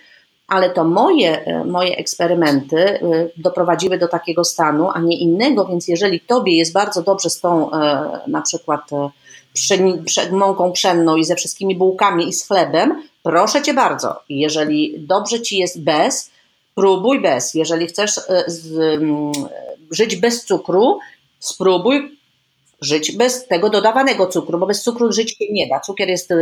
ale 0.52 0.70
to 0.70 0.84
moje, 0.84 1.46
e, 1.46 1.64
moje 1.64 1.98
eksperymenty 1.98 2.78
e, 2.78 3.00
doprowadziły 3.38 3.98
do 3.98 4.08
takiego 4.08 4.44
stanu, 4.44 4.90
a 4.94 5.00
nie 5.00 5.18
innego, 5.18 5.66
więc 5.66 5.88
jeżeli 5.88 6.20
tobie 6.20 6.58
jest 6.58 6.74
bardzo 6.74 7.02
dobrze 7.02 7.30
z 7.30 7.40
tą 7.40 7.72
e, 7.72 8.10
na 8.28 8.42
przykład 8.42 8.90
mąką 10.32 10.72
pszenną 10.72 11.16
i 11.16 11.24
ze 11.24 11.36
wszystkimi 11.36 11.76
bułkami 11.76 12.28
i 12.28 12.34
z 12.34 12.48
chlebem, 12.48 13.04
proszę 13.24 13.62
cię 13.62 13.74
bardzo, 13.74 14.20
jeżeli 14.30 15.00
dobrze 15.00 15.42
ci 15.42 15.58
jest 15.58 15.84
bez, 15.84 16.32
próbuj 16.76 17.22
bez. 17.22 17.54
Jeżeli 17.54 17.88
chcesz 17.88 18.12
z, 18.48 19.02
żyć 19.92 20.16
bez 20.16 20.46
cukru, 20.46 21.00
spróbuj 21.40 22.18
żyć 22.82 23.17
bez 23.17 23.48
tego 23.48 23.70
dodawanego 23.70 24.28
cukru, 24.28 24.60
bo 24.60 24.65
bez 24.65 24.84
cukru 24.84 25.12
żyć 25.12 25.30
się 25.38 25.46
nie 25.52 25.67
da. 25.67 25.80
Cukier 25.80 26.10
jest 26.10 26.32
y, 26.32 26.36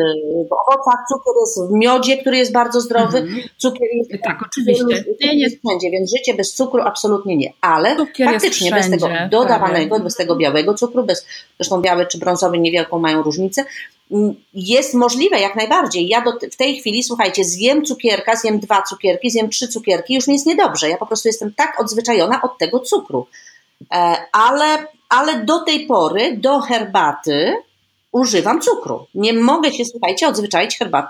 w 0.49 0.53
owocach, 0.53 1.05
cukier 1.09 1.33
jest 1.41 1.71
w 1.71 1.71
miodzie, 1.71 2.17
który 2.17 2.37
jest 2.37 2.51
bardzo 2.51 2.81
zdrowy, 2.81 3.17
mhm. 3.17 3.41
cukier 3.57 3.87
jest 3.93 4.23
tak, 4.23 4.37
oczywiście. 4.45 5.03
Nie, 5.21 5.35
nie 5.35 5.47
wszędzie, 5.49 5.91
więc 5.91 6.11
życie 6.11 6.33
bez 6.33 6.53
cukru 6.53 6.81
absolutnie 6.81 7.37
nie. 7.37 7.53
Ale 7.61 7.95
cukier 7.95 8.31
faktycznie 8.31 8.71
bez 8.71 8.89
tego 8.89 9.07
dodawanego, 9.31 9.89
prawie. 9.89 10.03
bez 10.03 10.15
tego 10.15 10.35
białego 10.35 10.73
cukru, 10.73 11.03
bez, 11.03 11.25
zresztą 11.59 11.81
biały 11.81 12.05
czy 12.05 12.17
brązowy 12.17 12.59
niewielką 12.59 12.99
mają 12.99 13.23
różnicę, 13.23 13.65
mm, 14.11 14.35
jest 14.53 14.93
możliwe 14.93 15.39
jak 15.39 15.55
najbardziej. 15.55 16.07
Ja 16.07 16.21
do, 16.21 16.31
w 16.51 16.55
tej 16.55 16.79
chwili, 16.79 17.03
słuchajcie, 17.03 17.43
zjem 17.43 17.85
cukierka, 17.85 18.35
zjem 18.35 18.59
dwa 18.59 18.81
cukierki, 18.81 19.29
zjem 19.29 19.49
trzy 19.49 19.67
cukierki, 19.67 20.13
już 20.13 20.27
mi 20.27 20.33
jest 20.33 20.45
niedobrze. 20.45 20.89
Ja 20.89 20.97
po 20.97 21.05
prostu 21.05 21.27
jestem 21.27 21.53
tak 21.53 21.81
odzwyczajona 21.81 22.41
od 22.41 22.57
tego 22.57 22.79
cukru. 22.79 23.27
E, 23.93 24.15
ale 24.31 24.87
ale 25.09 25.45
do 25.45 25.59
tej 25.59 25.87
pory 25.87 26.37
do 26.37 26.59
herbaty 26.59 27.53
używam 28.11 28.61
cukru. 28.61 29.07
Nie 29.15 29.33
mogę 29.33 29.71
się, 29.71 29.85
słuchajcie, 29.85 30.27
odzwyczaić 30.27 30.77
herbat, 30.77 31.05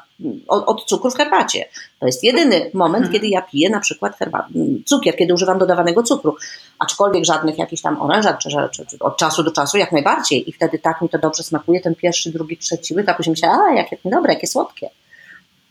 od, 0.47 0.63
od 0.67 0.85
cukru 0.85 1.11
w 1.11 1.15
herbacie. 1.15 1.65
To 1.99 2.05
jest 2.05 2.23
jedyny 2.23 2.71
moment, 2.73 3.03
hmm. 3.03 3.13
kiedy 3.13 3.27
ja 3.27 3.41
piję 3.41 3.69
na 3.69 3.79
przykład 3.79 4.17
herbat, 4.17 4.45
cukier, 4.85 5.15
kiedy 5.17 5.33
używam 5.33 5.59
dodawanego 5.59 6.03
cukru. 6.03 6.35
Aczkolwiek 6.79 7.25
żadnych 7.25 7.57
jakichś 7.57 7.81
tam 7.81 8.01
orężat, 8.01 8.39
czy, 8.39 8.49
czy, 8.71 8.85
czy, 8.85 8.99
od 8.99 9.17
czasu 9.17 9.43
do 9.43 9.51
czasu 9.51 9.77
jak 9.77 9.91
najbardziej. 9.91 10.49
I 10.49 10.53
wtedy 10.53 10.79
tak 10.79 11.01
mi 11.01 11.09
to 11.09 11.19
dobrze 11.19 11.43
smakuje, 11.43 11.81
ten 11.81 11.95
pierwszy, 11.95 12.31
drugi, 12.31 12.57
trzeci 12.57 12.93
łyk, 12.93 13.09
a 13.09 13.13
później 13.13 13.31
myślę, 13.31 13.49
a 13.49 13.73
jakie 13.73 13.97
dobre, 14.05 14.33
jakie 14.33 14.47
słodkie. 14.47 14.89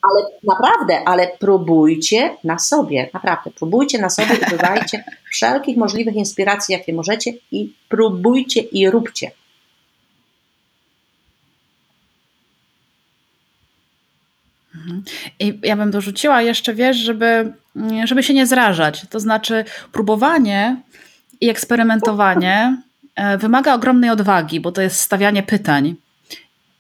Ale 0.03 0.27
naprawdę, 0.45 1.09
ale 1.09 1.29
próbujcie 1.39 2.37
na 2.45 2.59
sobie, 2.59 3.11
naprawdę, 3.15 3.51
próbujcie 3.51 3.99
na 3.99 4.11
sobie, 4.11 4.37
używajcie 4.47 5.05
wszelkich 5.33 5.77
możliwych 5.77 6.15
inspiracji, 6.15 6.73
jakie 6.73 6.93
możecie 6.93 7.33
i 7.53 7.75
próbujcie 7.89 8.61
i 8.61 8.91
róbcie. 8.91 9.31
Mhm. 14.75 15.03
I 15.39 15.59
ja 15.63 15.77
bym 15.77 15.91
dorzuciła 15.91 16.43
jeszcze, 16.43 16.75
wiesz, 16.75 16.97
żeby, 16.97 17.53
żeby 18.05 18.23
się 18.23 18.35
nie 18.35 18.47
zrażać. 18.47 19.07
To 19.11 19.21
znaczy, 19.21 19.65
próbowanie 19.93 20.77
i 21.41 21.49
eksperymentowanie 21.49 22.83
e, 23.15 23.39
wymaga 23.39 23.75
ogromnej 23.75 24.11
odwagi, 24.11 24.61
bo 24.61 24.73
to 24.73 24.83
jest 24.83 25.01
stawianie 25.01 25.43
pytań. 25.43 25.95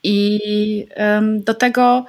I 0.02 0.38
do 1.38 1.54
tego 1.54 2.06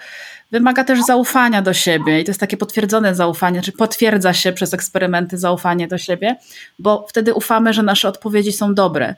wymaga 0.51 0.83
też 0.83 0.99
zaufania 1.01 1.61
do 1.61 1.73
siebie. 1.73 2.21
I 2.21 2.23
to 2.23 2.29
jest 2.29 2.39
takie 2.39 2.57
potwierdzone 2.57 3.15
zaufanie, 3.15 3.61
czy 3.61 3.71
potwierdza 3.71 4.33
się 4.33 4.51
przez 4.51 4.73
eksperymenty 4.73 5.37
zaufanie 5.37 5.87
do 5.87 5.97
siebie, 5.97 6.35
bo 6.79 7.05
wtedy 7.09 7.33
ufamy, 7.33 7.73
że 7.73 7.83
nasze 7.83 8.07
odpowiedzi 8.07 8.51
są 8.51 8.73
dobre. 8.73 9.15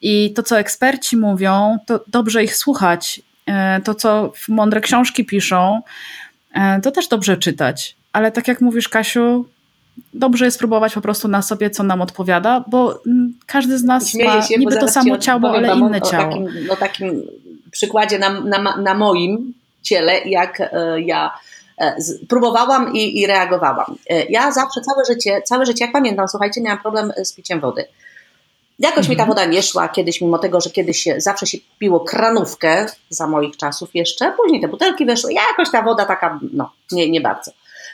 I 0.00 0.32
to, 0.36 0.42
co 0.42 0.58
eksperci 0.58 1.16
mówią, 1.16 1.78
to 1.86 2.00
dobrze 2.06 2.44
ich 2.44 2.56
słuchać. 2.56 3.22
E, 3.46 3.80
to, 3.80 3.94
co 3.94 4.32
mądre 4.48 4.80
książki 4.80 5.24
piszą, 5.24 5.82
e, 6.54 6.80
to 6.80 6.90
też 6.90 7.08
dobrze 7.08 7.36
czytać. 7.36 7.96
Ale 8.12 8.32
tak 8.32 8.48
jak 8.48 8.60
mówisz, 8.60 8.88
Kasiu, 8.88 9.46
dobrze 10.14 10.44
jest 10.44 10.58
próbować 10.58 10.94
po 10.94 11.00
prostu 11.00 11.28
na 11.28 11.42
sobie, 11.42 11.70
co 11.70 11.82
nam 11.82 12.02
odpowiada, 12.02 12.64
bo 12.68 13.02
mm, 13.06 13.34
każdy 13.46 13.78
z 13.78 13.84
nas 13.84 14.08
Śmieję 14.08 14.30
ma 14.30 14.42
się, 14.42 14.58
niby 14.58 14.76
to 14.76 14.88
samo 14.88 15.18
ciało, 15.18 15.54
ale 15.54 15.76
inne 15.76 16.00
o, 16.00 16.10
ciało. 16.10 16.30
Takim, 16.30 16.66
no 16.66 16.76
takim 16.76 17.22
przykładzie 17.70 18.18
na, 18.18 18.40
na, 18.40 18.76
na 18.76 18.94
moim 18.94 19.54
ciele, 19.82 20.20
jak 20.20 20.60
e, 20.60 21.00
ja 21.00 21.30
e, 21.78 21.96
próbowałam 22.28 22.92
i, 22.92 23.20
i 23.20 23.26
reagowałam. 23.26 23.96
E, 24.10 24.24
ja 24.24 24.52
zawsze 24.52 24.80
całe 24.80 25.04
życie, 25.04 25.42
całe 25.42 25.66
życie, 25.66 25.84
jak 25.84 25.92
pamiętam, 25.92 26.28
słuchajcie, 26.28 26.60
miałam 26.60 26.78
problem 26.78 27.12
z 27.24 27.32
piciem 27.32 27.60
wody. 27.60 27.84
Jakoś 28.78 29.08
mi 29.08 29.16
ta 29.16 29.22
mhm. 29.22 29.28
woda 29.28 29.44
nie 29.52 29.62
szła 29.62 29.88
kiedyś, 29.88 30.20
mimo 30.20 30.38
tego, 30.38 30.60
że 30.60 30.70
kiedyś 30.70 31.08
zawsze 31.16 31.46
się 31.46 31.58
piło 31.78 32.00
kranówkę 32.00 32.86
za 33.08 33.26
moich 33.26 33.56
czasów 33.56 33.90
jeszcze, 33.94 34.32
później 34.36 34.60
te 34.60 34.68
butelki 34.68 35.06
weszły, 35.06 35.32
jakoś 35.32 35.70
ta 35.70 35.82
woda 35.82 36.04
taka, 36.04 36.40
no, 36.52 36.70
nie, 36.92 37.10
nie 37.10 37.20
bardzo. 37.20 37.50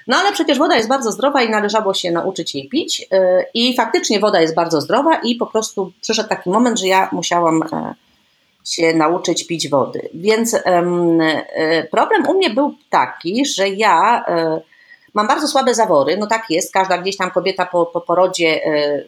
No 0.07 0.17
ale 0.17 0.33
przecież 0.33 0.59
woda 0.59 0.77
jest 0.77 0.89
bardzo 0.89 1.13
zdrowa 1.13 1.43
i 1.43 1.51
należało 1.51 1.95
się 1.95 2.11
nauczyć 2.11 2.55
jej 2.55 2.69
pić. 2.69 3.09
I 3.55 3.77
faktycznie 3.77 4.21
woda 4.21 4.41
jest 4.41 4.55
bardzo 4.55 4.81
zdrowa 4.81 5.17
i 5.17 5.35
po 5.35 5.47
prostu 5.47 5.93
przyszedł 6.01 6.29
taki 6.29 6.51
moment, 6.51 6.79
że 6.79 6.87
ja 6.87 7.09
musiałam 7.13 7.63
się 8.71 8.95
nauczyć 8.95 9.47
pić 9.47 9.69
wody. 9.69 10.09
Więc 10.15 10.55
e, 10.55 11.85
problem 11.91 12.27
u 12.29 12.35
mnie 12.35 12.51
był 12.51 12.75
taki, 12.91 13.47
że 13.47 13.69
ja 13.69 14.25
e, 14.29 14.61
mam 15.15 15.29
bardzo 15.29 15.49
słabe 15.49 15.75
zawory, 15.75 16.17
no 16.17 16.27
tak 16.27 16.51
jest, 16.51 16.73
każda 16.73 16.99
gdzieś 16.99 17.17
tam 17.17 17.31
kobieta 17.31 17.67
po, 17.67 17.87
po 17.87 18.01
porodzie 18.01 18.65
e, 18.65 19.05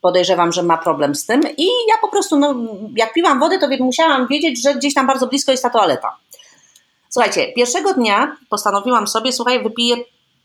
podejrzewam, 0.00 0.52
że 0.52 0.62
ma 0.62 0.78
problem 0.78 1.14
z 1.14 1.26
tym 1.26 1.40
i 1.56 1.66
ja 1.88 1.94
po 2.00 2.08
prostu, 2.08 2.38
no, 2.38 2.54
jak 2.96 3.12
piłam 3.12 3.40
wodę, 3.40 3.58
to 3.58 3.84
musiałam 3.84 4.26
wiedzieć, 4.26 4.62
że 4.62 4.74
gdzieś 4.74 4.94
tam 4.94 5.06
bardzo 5.06 5.26
blisko 5.26 5.50
jest 5.50 5.62
ta 5.62 5.70
toaleta. 5.70 6.16
Słuchajcie, 7.08 7.52
pierwszego 7.52 7.94
dnia 7.94 8.36
postanowiłam 8.50 9.08
sobie, 9.08 9.32
słuchaj, 9.32 9.62
wypiję 9.62 9.96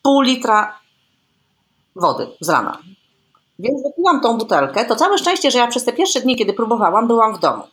pół 0.04 0.22
litra 0.22 0.80
wody 1.96 2.28
z 2.40 2.50
rana. 2.50 2.78
Więc 3.60 3.84
wypiłam 3.84 4.22
tą 4.22 4.38
butelkę. 4.38 4.86
To 4.86 4.96
całe 4.96 5.18
szczęście, 5.18 5.52
że 5.52 5.60
ja 5.60 5.68
przez 5.68 5.86
te 5.86 5.94
pierwsze 5.94 6.22
dni, 6.22 6.36
kiedy 6.36 6.54
próbowałam, 6.54 7.08
byłam 7.08 7.36
w 7.36 7.40
domu. 7.40 7.64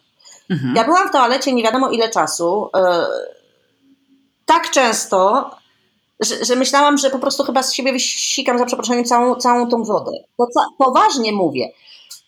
Mhm. 0.51 0.77
Ja 0.77 0.85
byłam 0.85 1.09
w 1.09 1.13
toalecie 1.13 1.53
nie 1.53 1.63
wiadomo 1.63 1.91
ile 1.91 2.09
czasu. 2.09 2.71
Yy, 2.75 2.81
tak 4.47 4.71
często, 4.71 5.51
że, 6.21 6.45
że, 6.45 6.57
myślałam, 6.57 6.99
że 6.99 7.11
po 7.11 7.19
prostu 7.19 7.45
chyba 7.45 7.63
z 7.63 7.73
siebie 7.73 7.93
wysikam 7.93 8.59
za 8.59 8.67
przeproszeniem 8.67 9.05
całą, 9.05 9.35
całą 9.35 9.69
tą 9.69 9.85
wodę. 9.85 10.11
To 10.39 10.47
poważnie 10.79 11.33
mówię. 11.33 11.69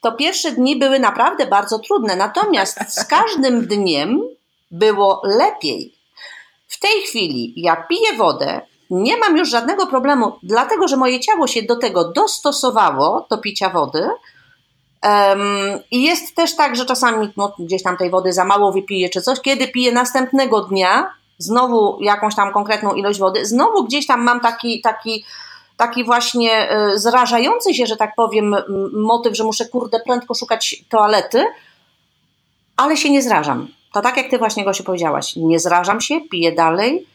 To 0.00 0.12
pierwsze 0.12 0.52
dni 0.52 0.78
były 0.78 0.98
naprawdę 0.98 1.46
bardzo 1.46 1.78
trudne, 1.78 2.16
natomiast 2.16 2.78
z 2.88 3.04
każdym 3.04 3.66
dniem 3.66 4.20
było 4.70 5.22
lepiej. 5.24 5.94
W 6.68 6.80
tej 6.80 7.02
chwili 7.02 7.52
ja 7.56 7.76
piję 7.76 8.12
wodę, 8.16 8.60
nie 8.90 9.16
mam 9.16 9.36
już 9.36 9.50
żadnego 9.50 9.86
problemu, 9.86 10.32
dlatego 10.42 10.88
że 10.88 10.96
moje 10.96 11.20
ciało 11.20 11.46
się 11.46 11.62
do 11.62 11.76
tego 11.76 12.12
dostosowało, 12.12 13.26
do 13.30 13.38
picia 13.38 13.70
wody, 13.70 14.08
I 15.90 16.02
jest 16.02 16.34
też 16.36 16.56
tak, 16.56 16.76
że 16.76 16.86
czasami 16.86 17.32
no, 17.36 17.54
gdzieś 17.58 17.82
tam 17.82 17.96
tej 17.96 18.10
wody 18.10 18.32
za 18.32 18.44
mało 18.44 18.72
wypiję 18.72 19.08
czy 19.08 19.22
coś. 19.22 19.40
Kiedy 19.40 19.68
piję 19.68 19.92
następnego 19.92 20.60
dnia, 20.60 21.10
znowu 21.38 22.02
jakąś 22.02 22.34
tam 22.34 22.52
konkretną 22.52 22.94
ilość 22.94 23.18
wody, 23.18 23.46
znowu 23.46 23.84
gdzieś 23.84 24.06
tam 24.06 24.22
mam 24.22 24.40
taki, 24.40 24.80
taki, 24.80 25.24
taki 25.76 26.04
właśnie 26.04 26.76
y, 26.92 26.98
zrażający 26.98 27.74
się, 27.74 27.86
że 27.86 27.96
tak 27.96 28.14
powiem, 28.14 28.56
motyw, 28.92 29.36
że 29.36 29.44
muszę 29.44 29.66
kurde 29.66 30.00
prędko 30.00 30.34
szukać 30.34 30.84
toalety, 30.88 31.44
ale 32.76 32.96
się 32.96 33.10
nie 33.10 33.22
zrażam. 33.22 33.68
To 33.92 34.00
tak 34.00 34.16
jak 34.16 34.30
ty 34.30 34.38
właśnie 34.38 34.64
Gosiu 34.64 34.84
powiedziałaś, 34.84 35.36
nie 35.36 35.58
zrażam 35.58 36.00
się, 36.00 36.20
piję 36.20 36.52
dalej 36.52 37.06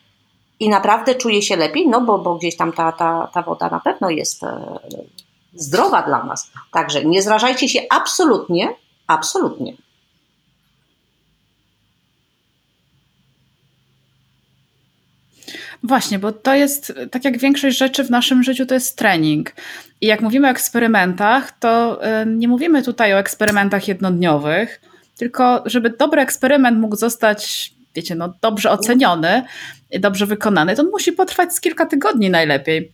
i 0.59 0.69
naprawdę 0.69 1.15
czuję 1.15 1.41
się 1.41 1.55
lepiej, 1.55 1.87
no 1.87 2.01
bo, 2.01 2.17
bo 2.17 2.35
gdzieś 2.35 2.57
tam 2.57 2.73
ta, 2.73 2.91
ta, 2.91 3.29
ta 3.33 3.41
woda 3.41 3.69
na 3.69 3.79
pewno 3.79 4.09
jest 4.09 4.43
e, 4.43 4.79
zdrowa 5.55 6.01
dla 6.01 6.23
nas. 6.23 6.51
Także 6.71 7.05
nie 7.05 7.21
zrażajcie 7.21 7.69
się 7.69 7.79
absolutnie, 7.89 8.75
absolutnie. 9.07 9.73
Właśnie, 15.83 16.19
bo 16.19 16.31
to 16.31 16.53
jest, 16.53 16.93
tak 17.11 17.25
jak 17.25 17.37
większość 17.37 17.77
rzeczy 17.77 18.03
w 18.03 18.09
naszym 18.09 18.43
życiu, 18.43 18.65
to 18.65 18.73
jest 18.73 18.97
trening. 18.97 19.51
I 20.01 20.07
jak 20.07 20.21
mówimy 20.21 20.47
o 20.47 20.51
eksperymentach, 20.51 21.59
to 21.59 21.99
nie 22.25 22.47
mówimy 22.47 22.83
tutaj 22.83 23.13
o 23.13 23.17
eksperymentach 23.17 23.87
jednodniowych, 23.87 24.81
tylko 25.17 25.63
żeby 25.65 25.89
dobry 25.89 26.21
eksperyment 26.21 26.79
mógł 26.79 26.95
zostać, 26.95 27.73
wiecie, 27.95 28.15
no 28.15 28.33
dobrze 28.41 28.71
oceniony 28.71 29.43
dobrze 29.99 30.25
wykonany, 30.25 30.75
to 30.75 30.83
musi 30.83 31.11
potrwać 31.11 31.53
z 31.53 31.61
kilka 31.61 31.85
tygodni 31.85 32.29
najlepiej 32.29 32.91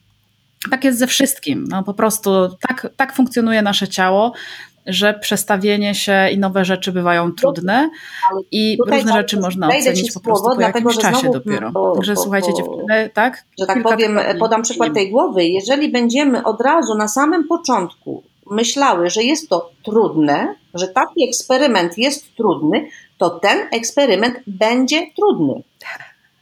tak 0.69 0.83
jest 0.83 0.99
ze 0.99 1.07
wszystkim. 1.07 1.67
No, 1.69 1.83
po 1.83 1.93
prostu 1.93 2.31
tak, 2.67 2.87
tak 2.97 3.15
funkcjonuje 3.15 3.61
nasze 3.61 3.87
ciało, 3.87 4.33
że 4.85 5.13
przestawienie 5.13 5.95
się 5.95 6.29
i 6.31 6.37
nowe 6.37 6.65
rzeczy 6.65 6.91
bywają 6.91 7.31
trudne 7.31 7.89
i 8.51 8.77
różne 8.87 9.13
rzeczy 9.13 9.39
można 9.39 9.67
ocenić 9.67 10.11
po 10.13 10.19
prostu 10.19 10.55
po 10.55 10.61
jakimś 10.61 10.97
czasie 10.97 11.19
znowu, 11.19 11.33
dopiero. 11.33 11.71
Bo, 11.71 11.95
Także 11.95 12.13
bo, 12.13 12.21
słuchajcie 12.21 12.53
dziewczyny, 12.53 13.09
tak? 13.13 13.45
Że 13.59 13.65
tak 13.65 13.83
powiem, 13.83 14.17
tygodni. 14.17 14.39
podam 14.39 14.61
przykład 14.61 14.93
tej 14.93 15.11
głowy. 15.11 15.45
Jeżeli 15.45 15.89
będziemy 15.89 16.43
od 16.43 16.61
razu 16.61 16.95
na 16.95 17.07
samym 17.07 17.47
początku 17.47 18.23
myślały, 18.51 19.09
że 19.09 19.23
jest 19.23 19.49
to 19.49 19.71
trudne, 19.83 20.55
że 20.73 20.87
taki 20.87 21.27
eksperyment 21.27 21.97
jest 21.97 22.35
trudny, 22.35 22.87
to 23.17 23.29
ten 23.29 23.57
eksperyment 23.71 24.35
będzie 24.47 25.01
trudny. 25.15 25.63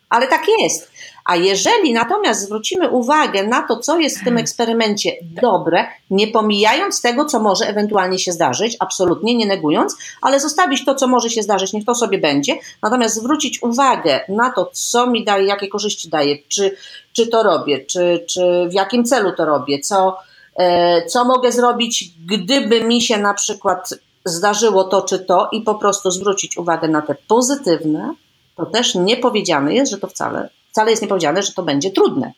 Ale 0.10 0.27
tak 0.27 0.41
jest. 0.60 0.88
A 1.29 1.35
jeżeli 1.35 1.93
natomiast 1.93 2.41
zwrócimy 2.41 2.89
uwagę 2.89 3.47
na 3.47 3.67
to, 3.67 3.77
co 3.77 3.99
jest 3.99 4.19
w 4.19 4.23
tym 4.23 4.37
eksperymencie 4.37 5.11
dobre, 5.41 5.87
nie 6.09 6.27
pomijając 6.27 7.01
tego, 7.01 7.25
co 7.25 7.39
może 7.39 7.67
ewentualnie 7.67 8.19
się 8.19 8.31
zdarzyć, 8.31 8.77
absolutnie 8.79 9.35
nie 9.35 9.45
negując, 9.45 9.97
ale 10.21 10.39
zostawić 10.39 10.85
to, 10.85 10.95
co 10.95 11.07
może 11.07 11.29
się 11.29 11.43
zdarzyć, 11.43 11.73
niech 11.73 11.85
to 11.85 11.95
sobie 11.95 12.17
będzie, 12.17 12.57
natomiast 12.83 13.15
zwrócić 13.15 13.63
uwagę 13.63 14.19
na 14.29 14.51
to, 14.51 14.69
co 14.73 15.07
mi 15.07 15.25
daje, 15.25 15.47
jakie 15.47 15.67
korzyści 15.67 16.09
daje, 16.09 16.37
czy, 16.47 16.75
czy 17.13 17.27
to 17.27 17.43
robię, 17.43 17.85
czy, 17.85 18.25
czy 18.29 18.67
w 18.69 18.73
jakim 18.73 19.05
celu 19.05 19.31
to 19.31 19.45
robię, 19.45 19.79
co, 19.79 20.17
e, 20.55 21.05
co 21.05 21.25
mogę 21.25 21.51
zrobić, 21.51 22.11
gdyby 22.25 22.83
mi 22.83 23.01
się 23.01 23.17
na 23.17 23.33
przykład 23.33 23.89
zdarzyło 24.25 24.83
to 24.83 25.01
czy 25.01 25.19
to 25.19 25.49
i 25.51 25.61
po 25.61 25.75
prostu 25.75 26.11
zwrócić 26.11 26.57
uwagę 26.57 26.87
na 26.87 27.01
te 27.01 27.15
pozytywne, 27.27 28.13
to 28.55 28.65
też 28.65 28.95
nie 28.95 29.17
powiedziane 29.17 29.73
jest, 29.73 29.91
że 29.91 29.97
to 29.97 30.07
wcale 30.07 30.49
wcale 30.71 30.91
jest 30.91 31.01
niepowiedziane, 31.01 31.43
że 31.43 31.53
to 31.53 31.63
będzie 31.63 31.91
trudne. 31.91 32.32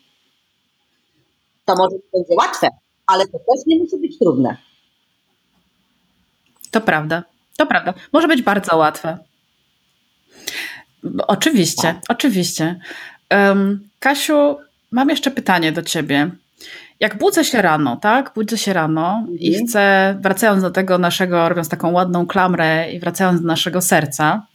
To 1.65 1.75
może 1.75 1.95
będzie 2.13 2.35
łatwe, 2.35 2.67
ale 3.07 3.27
to 3.27 3.37
też 3.39 3.65
nie 3.67 3.79
musi 3.79 3.97
być 3.97 4.19
trudne. 4.19 4.57
To 6.71 6.81
prawda, 6.81 7.23
to 7.57 7.65
prawda. 7.65 7.93
Może 8.13 8.27
być 8.27 8.41
bardzo 8.41 8.77
łatwe. 8.77 9.17
Oczywiście, 11.27 11.81
tak. 11.81 12.01
oczywiście. 12.09 12.79
Um, 13.31 13.89
Kasiu, 13.99 14.57
mam 14.91 15.09
jeszcze 15.09 15.31
pytanie 15.31 15.71
do 15.71 15.81
ciebie. 15.81 16.31
Jak 16.99 17.17
budzę 17.17 17.45
się 17.45 17.61
rano, 17.61 17.97
tak? 17.97 18.31
Budzę 18.35 18.57
się 18.57 18.73
rano 18.73 19.17
mhm. 19.19 19.37
i 19.39 19.53
chcę, 19.53 20.15
wracając 20.19 20.61
do 20.61 20.71
tego 20.71 20.97
naszego, 20.97 21.49
robiąc 21.49 21.69
taką 21.69 21.91
ładną 21.91 22.27
klamrę 22.27 22.91
i 22.91 22.99
wracając 22.99 23.41
do 23.41 23.47
naszego 23.47 23.81
serca, 23.81 24.45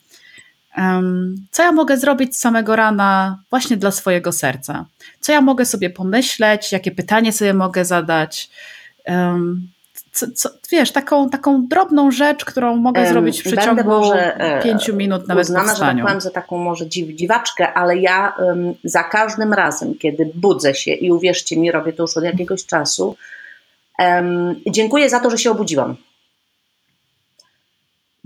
co 1.50 1.62
ja 1.62 1.72
mogę 1.72 1.96
zrobić 1.96 2.36
z 2.36 2.40
samego 2.40 2.76
rana 2.76 3.38
właśnie 3.50 3.76
dla 3.76 3.90
swojego 3.90 4.32
serca? 4.32 4.86
Co 5.20 5.32
ja 5.32 5.40
mogę 5.40 5.64
sobie 5.64 5.90
pomyśleć? 5.90 6.72
Jakie 6.72 6.90
pytanie 6.90 7.32
sobie 7.32 7.54
mogę 7.54 7.84
zadać? 7.84 8.50
Co, 10.12 10.26
co, 10.34 10.50
wiesz, 10.70 10.92
taką, 10.92 11.30
taką 11.30 11.66
drobną 11.66 12.10
rzecz, 12.10 12.44
którą 12.44 12.76
mogę 12.76 13.00
um, 13.00 13.10
zrobić 13.10 13.40
w 13.40 13.44
przeciągu 13.44 13.84
może, 13.84 14.36
e, 14.36 14.62
pięciu 14.62 14.96
minut 14.96 15.28
nawet 15.28 15.44
uznana, 15.44 15.68
po 15.68 15.74
wstaniu. 15.74 16.06
że 16.06 16.12
tak 16.12 16.22
za 16.22 16.30
taką 16.30 16.58
może 16.58 16.86
dziw, 16.86 17.08
dziwaczkę, 17.16 17.72
ale 17.72 17.96
ja 17.96 18.34
um, 18.38 18.74
za 18.84 19.04
każdym 19.04 19.52
razem, 19.52 19.94
kiedy 19.94 20.30
budzę 20.34 20.74
się 20.74 20.92
i 20.92 21.12
uwierzcie 21.12 21.56
mi, 21.56 21.72
robię 21.72 21.92
to 21.92 22.02
już 22.02 22.16
od 22.16 22.24
jakiegoś 22.24 22.66
czasu, 22.66 23.16
um, 23.98 24.60
dziękuję 24.70 25.10
za 25.10 25.20
to, 25.20 25.30
że 25.30 25.38
się 25.38 25.50
obudziłam 25.50 25.96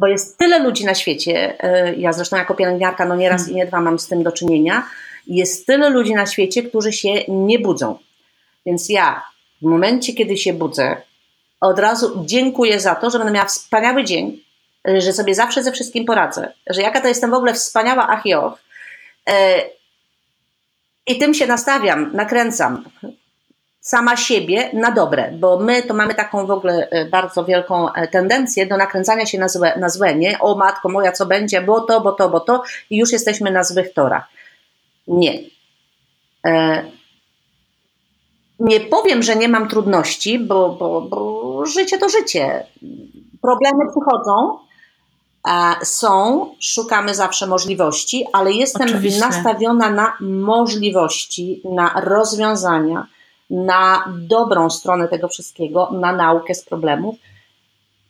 bo 0.01 0.07
jest 0.07 0.39
tyle 0.39 0.59
ludzi 0.59 0.85
na 0.85 0.95
świecie, 0.95 1.65
e, 1.65 1.95
ja 1.95 2.13
zresztą 2.13 2.37
jako 2.37 2.55
pielęgniarka 2.55 3.05
no 3.05 3.17
nie 3.17 3.29
raz 3.29 3.49
i 3.49 3.55
nie 3.55 3.67
dwa 3.67 3.81
mam 3.81 3.99
z 3.99 4.09
tym 4.09 4.23
do 4.23 4.33
czynienia, 4.33 4.87
jest 5.27 5.67
tyle 5.67 5.91
ludzi 5.91 6.15
na 6.15 6.27
świecie, 6.27 6.63
którzy 6.63 6.93
się 6.93 7.25
nie 7.29 7.59
budzą. 7.59 7.99
Więc 8.67 8.89
ja 8.89 9.23
w 9.63 9.65
momencie, 9.65 10.13
kiedy 10.13 10.37
się 10.37 10.53
budzę, 10.53 10.97
od 11.61 11.79
razu 11.79 12.23
dziękuję 12.27 12.81
za 12.81 12.95
to, 12.95 13.11
że 13.11 13.19
będę 13.19 13.33
miała 13.33 13.47
wspaniały 13.47 14.05
dzień, 14.05 14.43
że 14.85 15.13
sobie 15.13 15.35
zawsze 15.35 15.63
ze 15.63 15.73
wszystkim 15.73 16.05
poradzę, 16.05 16.53
że 16.67 16.83
jaka 16.83 17.01
to 17.01 17.09
jestem 17.09 17.31
w 17.31 17.35
ogóle 17.35 17.55
wspaniała 17.55 18.09
achioch. 18.09 18.63
E, 19.27 19.63
I 21.07 21.19
tym 21.19 21.35
się 21.35 21.47
nastawiam, 21.47 22.11
nakręcam 22.13 22.85
sama 23.81 24.17
siebie 24.17 24.71
na 24.73 24.91
dobre, 24.91 25.33
bo 25.33 25.59
my 25.59 25.83
to 25.83 25.95
mamy 25.95 26.15
taką 26.15 26.47
w 26.47 26.51
ogóle 26.51 26.89
e, 26.91 27.05
bardzo 27.05 27.45
wielką 27.45 27.93
e, 27.93 28.09
tendencję 28.09 28.67
do 28.67 28.77
nakręcania 28.77 29.27
się 29.27 29.39
na 29.39 29.49
złe, 29.49 29.79
na 29.79 29.89
złe, 29.89 30.15
nie? 30.15 30.39
O 30.39 30.55
matko 30.55 30.89
moja, 30.89 31.13
co 31.13 31.27
będzie, 31.27 31.63
bo 31.63 31.81
to, 31.81 32.01
bo 32.01 32.13
to, 32.13 32.29
bo 32.29 32.41
to 32.41 32.63
i 32.91 32.99
już 32.99 33.13
jesteśmy 33.13 33.51
na 33.51 33.65
złych 33.65 33.93
torach. 33.95 34.25
Nie. 35.09 35.39
E, 36.47 36.85
nie 38.61 38.81
powiem, 38.81 39.23
że 39.23 39.37
nie 39.37 39.49
mam 39.49 39.69
trudności, 39.69 40.39
bo, 40.39 40.69
bo, 40.69 41.01
bo 41.01 41.67
życie 41.67 41.99
to 41.99 42.09
życie. 42.09 42.67
Problemy 43.43 43.91
przychodzą, 43.91 44.59
są, 45.83 46.47
szukamy 46.61 47.15
zawsze 47.15 47.47
możliwości, 47.47 48.25
ale 48.33 48.53
jestem 48.53 48.89
Oczywiście. 48.89 49.21
nastawiona 49.21 49.91
na 49.91 50.13
możliwości, 50.21 51.63
na 51.65 52.01
rozwiązania, 52.01 53.07
na 53.51 54.05
dobrą 54.19 54.71
stronę 54.71 55.09
tego 55.09 55.29
wszystkiego, 55.29 55.91
na 55.93 56.13
naukę 56.13 56.55
z 56.55 56.65
problemów. 56.65 57.17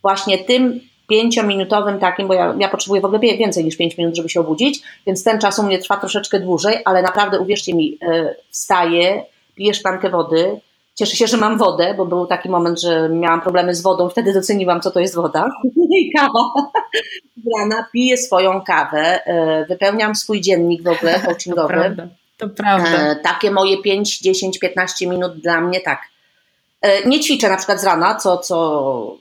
Właśnie 0.03 0.39
tym 0.39 0.81
pięciominutowym 1.09 1.99
takim, 1.99 2.29
bo 2.29 2.35
ja, 2.35 2.55
ja 2.59 2.69
potrzebuję 2.69 3.01
w 3.01 3.05
ogóle 3.05 3.21
więcej 3.21 3.65
niż 3.65 3.77
pięć 3.77 3.99
minut, 3.99 4.17
żeby 4.17 4.29
się 4.29 4.41
obudzić, 4.41 4.83
więc 5.07 5.25
ten 5.25 5.39
czas 5.39 5.59
u 5.59 5.63
mnie 5.63 5.79
trwa 5.79 5.97
troszeczkę 5.97 6.41
dłużej, 6.41 6.77
ale 6.85 7.03
naprawdę 7.03 7.41
uwierzcie 7.41 7.75
mi, 7.75 7.99
e, 8.03 8.35
wstaję, 8.51 9.25
piję 9.55 9.75
szklankę 9.75 10.11
wody, 10.11 10.61
cieszę 10.95 11.17
się, 11.17 11.27
że 11.27 11.37
mam 11.37 11.59
wodę, 11.59 11.95
bo 11.97 12.07
był 12.07 12.27
taki 12.27 12.49
moment, 12.49 12.81
że 12.81 13.09
miałam 13.09 13.41
problemy 13.41 13.75
z 13.75 13.83
wodą, 13.83 14.09
wtedy 14.09 14.33
doceniłam, 14.33 14.81
co 14.81 14.91
to 14.91 15.01
jest 15.01 15.15
woda. 15.15 15.49
I 16.01 16.13
kawa. 16.17 16.53
Rana 17.59 17.87
piję 17.93 18.17
swoją 18.17 18.61
kawę, 18.61 19.27
e, 19.27 19.67
wypełniam 19.67 20.15
swój 20.15 20.41
dziennik 20.41 20.83
w 20.83 20.89
ogóle 20.89 21.21
coachingowy. 21.27 21.97
To 22.41 22.49
prawda. 22.49 22.91
E, 22.91 23.17
takie 23.17 23.51
moje 23.51 23.83
5, 23.83 24.19
10, 24.19 24.59
15 24.59 25.07
minut 25.07 25.41
dla 25.41 25.61
mnie 25.61 25.81
tak. 25.81 26.03
E, 26.83 27.09
nie 27.09 27.21
ćwiczę 27.21 27.49
na 27.49 27.57
przykład 27.57 27.81
z 27.81 27.85
rana, 27.85 28.15
co, 28.15 28.39
co 28.39 29.17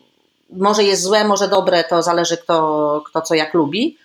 może 0.50 0.84
jest 0.84 1.04
złe, 1.04 1.24
może 1.24 1.48
dobre, 1.48 1.84
to 1.84 2.04
zależy 2.04 2.38
kto, 2.38 3.02
kto 3.06 3.22
co 3.22 3.36
jak 3.36 3.54
lubi, 3.54 3.98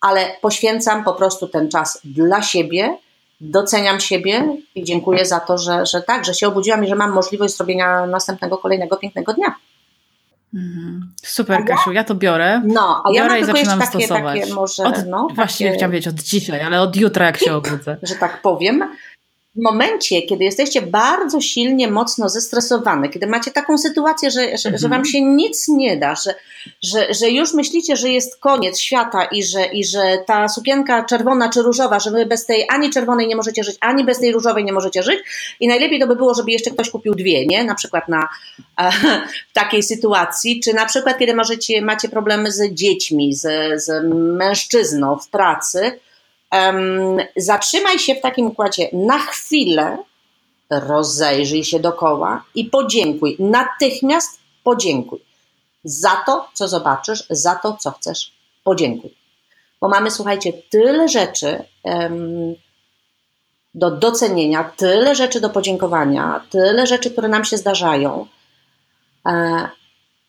ale 0.00 0.36
poświęcam 0.40 1.04
po 1.04 1.12
prostu 1.12 1.48
ten 1.48 1.70
czas 1.70 2.00
dla 2.04 2.42
siebie, 2.42 2.98
doceniam 3.40 4.00
siebie 4.00 4.56
i 4.74 4.84
dziękuję 4.84 5.26
za 5.26 5.40
to, 5.40 5.58
że, 5.58 5.86
że 5.86 6.02
tak, 6.02 6.24
że 6.24 6.34
się 6.34 6.48
obudziłam 6.48 6.84
i 6.84 6.88
że 6.88 6.94
mam 6.94 7.12
możliwość 7.12 7.56
zrobienia 7.56 8.06
następnego, 8.06 8.58
kolejnego 8.58 8.96
pięknego 8.96 9.32
dnia. 9.32 9.54
Mhm. 10.54 11.12
Super, 11.22 11.64
Kasiu, 11.64 11.92
ja 11.92 12.04
to 12.04 12.14
biorę. 12.14 12.62
No, 12.64 13.02
a 13.04 13.12
biorę 13.12 13.34
ja 13.34 13.38
i 13.38 13.44
zaczynam 13.44 13.78
takie, 13.78 14.06
stosować. 14.06 14.40
Takie 14.40 14.54
może, 14.54 14.82
od, 14.84 15.06
no, 15.06 15.28
właściwie 15.34 15.70
takie... 15.70 15.78
chciałam 15.78 15.92
wiedzieć 15.92 16.08
od 16.08 16.22
dzisiaj, 16.22 16.60
ale 16.60 16.80
od 16.80 16.96
jutra, 16.96 17.26
jak 17.26 17.38
się 17.38 17.54
obudzę. 17.62 17.96
że 18.02 18.14
tak 18.14 18.42
powiem 18.42 18.84
w 19.56 19.62
momencie, 19.62 20.22
kiedy 20.22 20.44
jesteście 20.44 20.82
bardzo 20.82 21.40
silnie, 21.40 21.88
mocno 21.90 22.28
zestresowane, 22.28 23.08
kiedy 23.08 23.26
macie 23.26 23.50
taką 23.50 23.78
sytuację, 23.78 24.30
że, 24.30 24.40
że, 24.40 24.68
mhm. 24.68 24.78
że 24.78 24.88
wam 24.88 25.04
się 25.04 25.22
nic 25.22 25.68
nie 25.68 25.96
da, 25.96 26.14
że, 26.14 26.34
że, 26.82 27.14
że 27.14 27.30
już 27.30 27.54
myślicie, 27.54 27.96
że 27.96 28.08
jest 28.08 28.40
koniec 28.40 28.80
świata 28.80 29.24
i 29.24 29.42
że, 29.42 29.64
i 29.64 29.84
że 29.84 30.18
ta 30.26 30.48
sukienka 30.48 31.04
czerwona 31.04 31.48
czy 31.48 31.62
różowa, 31.62 32.00
że 32.00 32.10
wy 32.10 32.26
bez 32.26 32.46
tej 32.46 32.66
ani 32.68 32.90
czerwonej 32.90 33.26
nie 33.26 33.36
możecie 33.36 33.64
żyć, 33.64 33.76
ani 33.80 34.04
bez 34.04 34.18
tej 34.18 34.32
różowej 34.32 34.64
nie 34.64 34.72
możecie 34.72 35.02
żyć 35.02 35.18
i 35.60 35.68
najlepiej 35.68 36.00
to 36.00 36.06
by 36.06 36.16
było, 36.16 36.34
żeby 36.34 36.50
jeszcze 36.50 36.70
ktoś 36.70 36.90
kupił 36.90 37.14
dwie, 37.14 37.46
nie? 37.46 37.64
Na 37.64 37.74
przykład 37.74 38.08
na 38.08 38.28
e, 38.80 38.90
takiej 39.52 39.82
sytuacji, 39.82 40.60
czy 40.60 40.74
na 40.74 40.86
przykład 40.86 41.18
kiedy 41.18 41.34
możecie, 41.34 41.82
macie 41.82 42.08
problemy 42.08 42.52
z 42.52 42.74
dziećmi, 42.74 43.34
z, 43.34 43.42
z 43.84 44.04
mężczyzną 44.38 45.16
w 45.18 45.28
pracy, 45.28 45.98
zatrzymaj 47.36 47.98
się 47.98 48.14
w 48.14 48.20
takim 48.20 48.46
układzie 48.46 48.88
na 48.92 49.18
chwilę, 49.18 49.98
rozejrzyj 50.70 51.64
się 51.64 51.80
dokoła 51.80 52.44
i 52.54 52.64
podziękuj. 52.64 53.36
Natychmiast 53.38 54.38
podziękuj 54.64 55.20
za 55.84 56.16
to, 56.26 56.48
co 56.54 56.68
zobaczysz, 56.68 57.24
za 57.30 57.54
to, 57.54 57.76
co 57.80 57.90
chcesz. 57.90 58.32
Podziękuj. 58.64 59.14
Bo 59.80 59.88
mamy, 59.88 60.10
słuchajcie, 60.10 60.52
tyle 60.52 61.08
rzeczy 61.08 61.64
um, 61.82 62.54
do 63.74 63.90
docenienia, 63.90 64.64
tyle 64.76 65.14
rzeczy 65.14 65.40
do 65.40 65.50
podziękowania, 65.50 66.44
tyle 66.50 66.86
rzeczy, 66.86 67.10
które 67.10 67.28
nam 67.28 67.44
się 67.44 67.56
zdarzają, 67.56 68.26
e, 69.26 69.68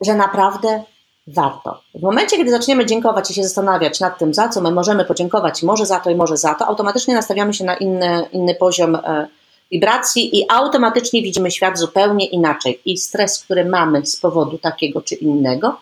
że 0.01 0.15
naprawdę 0.15 0.83
warto. 1.27 1.81
W 1.95 2.01
momencie, 2.01 2.37
kiedy 2.37 2.51
zaczniemy 2.51 2.85
dziękować 2.85 3.31
i 3.31 3.33
się 3.33 3.43
zastanawiać 3.43 3.99
nad 3.99 4.19
tym, 4.19 4.33
za 4.33 4.49
co 4.49 4.61
my 4.61 4.71
możemy 4.71 5.05
podziękować, 5.05 5.63
może 5.63 5.85
za 5.85 5.99
to 5.99 6.09
i 6.09 6.15
może 6.15 6.37
za 6.37 6.53
to, 6.53 6.67
automatycznie 6.67 7.15
nastawiamy 7.15 7.53
się 7.53 7.63
na 7.63 7.75
inny, 7.75 8.27
inny 8.31 8.55
poziom 8.55 8.95
e, 8.95 9.27
wibracji 9.71 10.39
i 10.39 10.45
automatycznie 10.49 11.21
widzimy 11.21 11.51
świat 11.51 11.79
zupełnie 11.79 12.25
inaczej. 12.25 12.81
I 12.85 12.97
stres, 12.97 13.43
który 13.43 13.65
mamy 13.65 14.05
z 14.05 14.15
powodu 14.15 14.57
takiego 14.57 15.01
czy 15.01 15.15
innego, 15.15 15.81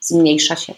zmniejsza 0.00 0.56
się. 0.56 0.74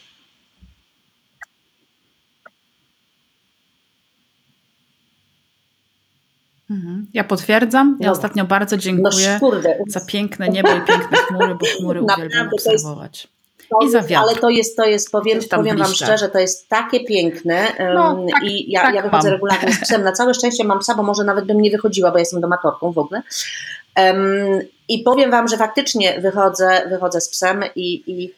Mhm. 6.70 7.06
Ja 7.14 7.24
potwierdzam. 7.24 7.98
Ja 8.00 8.06
no. 8.06 8.12
ostatnio 8.12 8.44
bardzo 8.44 8.76
dziękuję 8.76 9.40
no, 9.42 9.50
za 9.86 10.00
piękne 10.00 10.48
niebo 10.48 10.68
i 10.68 10.80
piękne 10.80 11.18
chmury, 11.18 11.54
bo 11.54 11.66
chmury 11.78 12.02
uwielbiam 12.02 12.48
obserwować. 12.52 13.28
I 13.80 13.90
za 13.90 14.02
wiatr. 14.02 14.24
Ale 14.28 14.36
to 14.36 14.50
jest, 14.50 14.76
to 14.76 14.84
jest 14.84 15.10
powiem, 15.10 15.38
powiem 15.50 15.78
Wam 15.78 15.94
szczerze, 15.94 16.28
to 16.28 16.38
jest 16.38 16.68
takie 16.68 17.04
piękne 17.04 17.66
no, 17.94 18.26
tak, 18.32 18.42
i 18.44 18.70
ja, 18.70 18.82
tak 18.82 18.94
ja 18.94 19.02
wychodzę 19.02 19.28
mam. 19.28 19.32
regularnie 19.32 19.72
z 19.72 19.80
psem. 19.80 20.02
Na 20.02 20.12
całe 20.12 20.34
szczęście 20.34 20.64
mam 20.64 20.78
psa, 20.78 20.94
bo 20.94 21.02
może 21.02 21.24
nawet 21.24 21.44
bym 21.44 21.60
nie 21.60 21.70
wychodziła, 21.70 22.10
bo 22.10 22.18
jestem 22.18 22.40
domatorką 22.40 22.92
w 22.92 22.98
ogóle. 22.98 23.22
Um, 23.96 24.60
I 24.88 24.98
powiem 24.98 25.30
Wam, 25.30 25.48
że 25.48 25.56
faktycznie 25.56 26.20
wychodzę, 26.20 26.82
wychodzę 26.88 27.20
z 27.20 27.28
psem 27.28 27.64
i, 27.76 28.02
i 28.06 28.34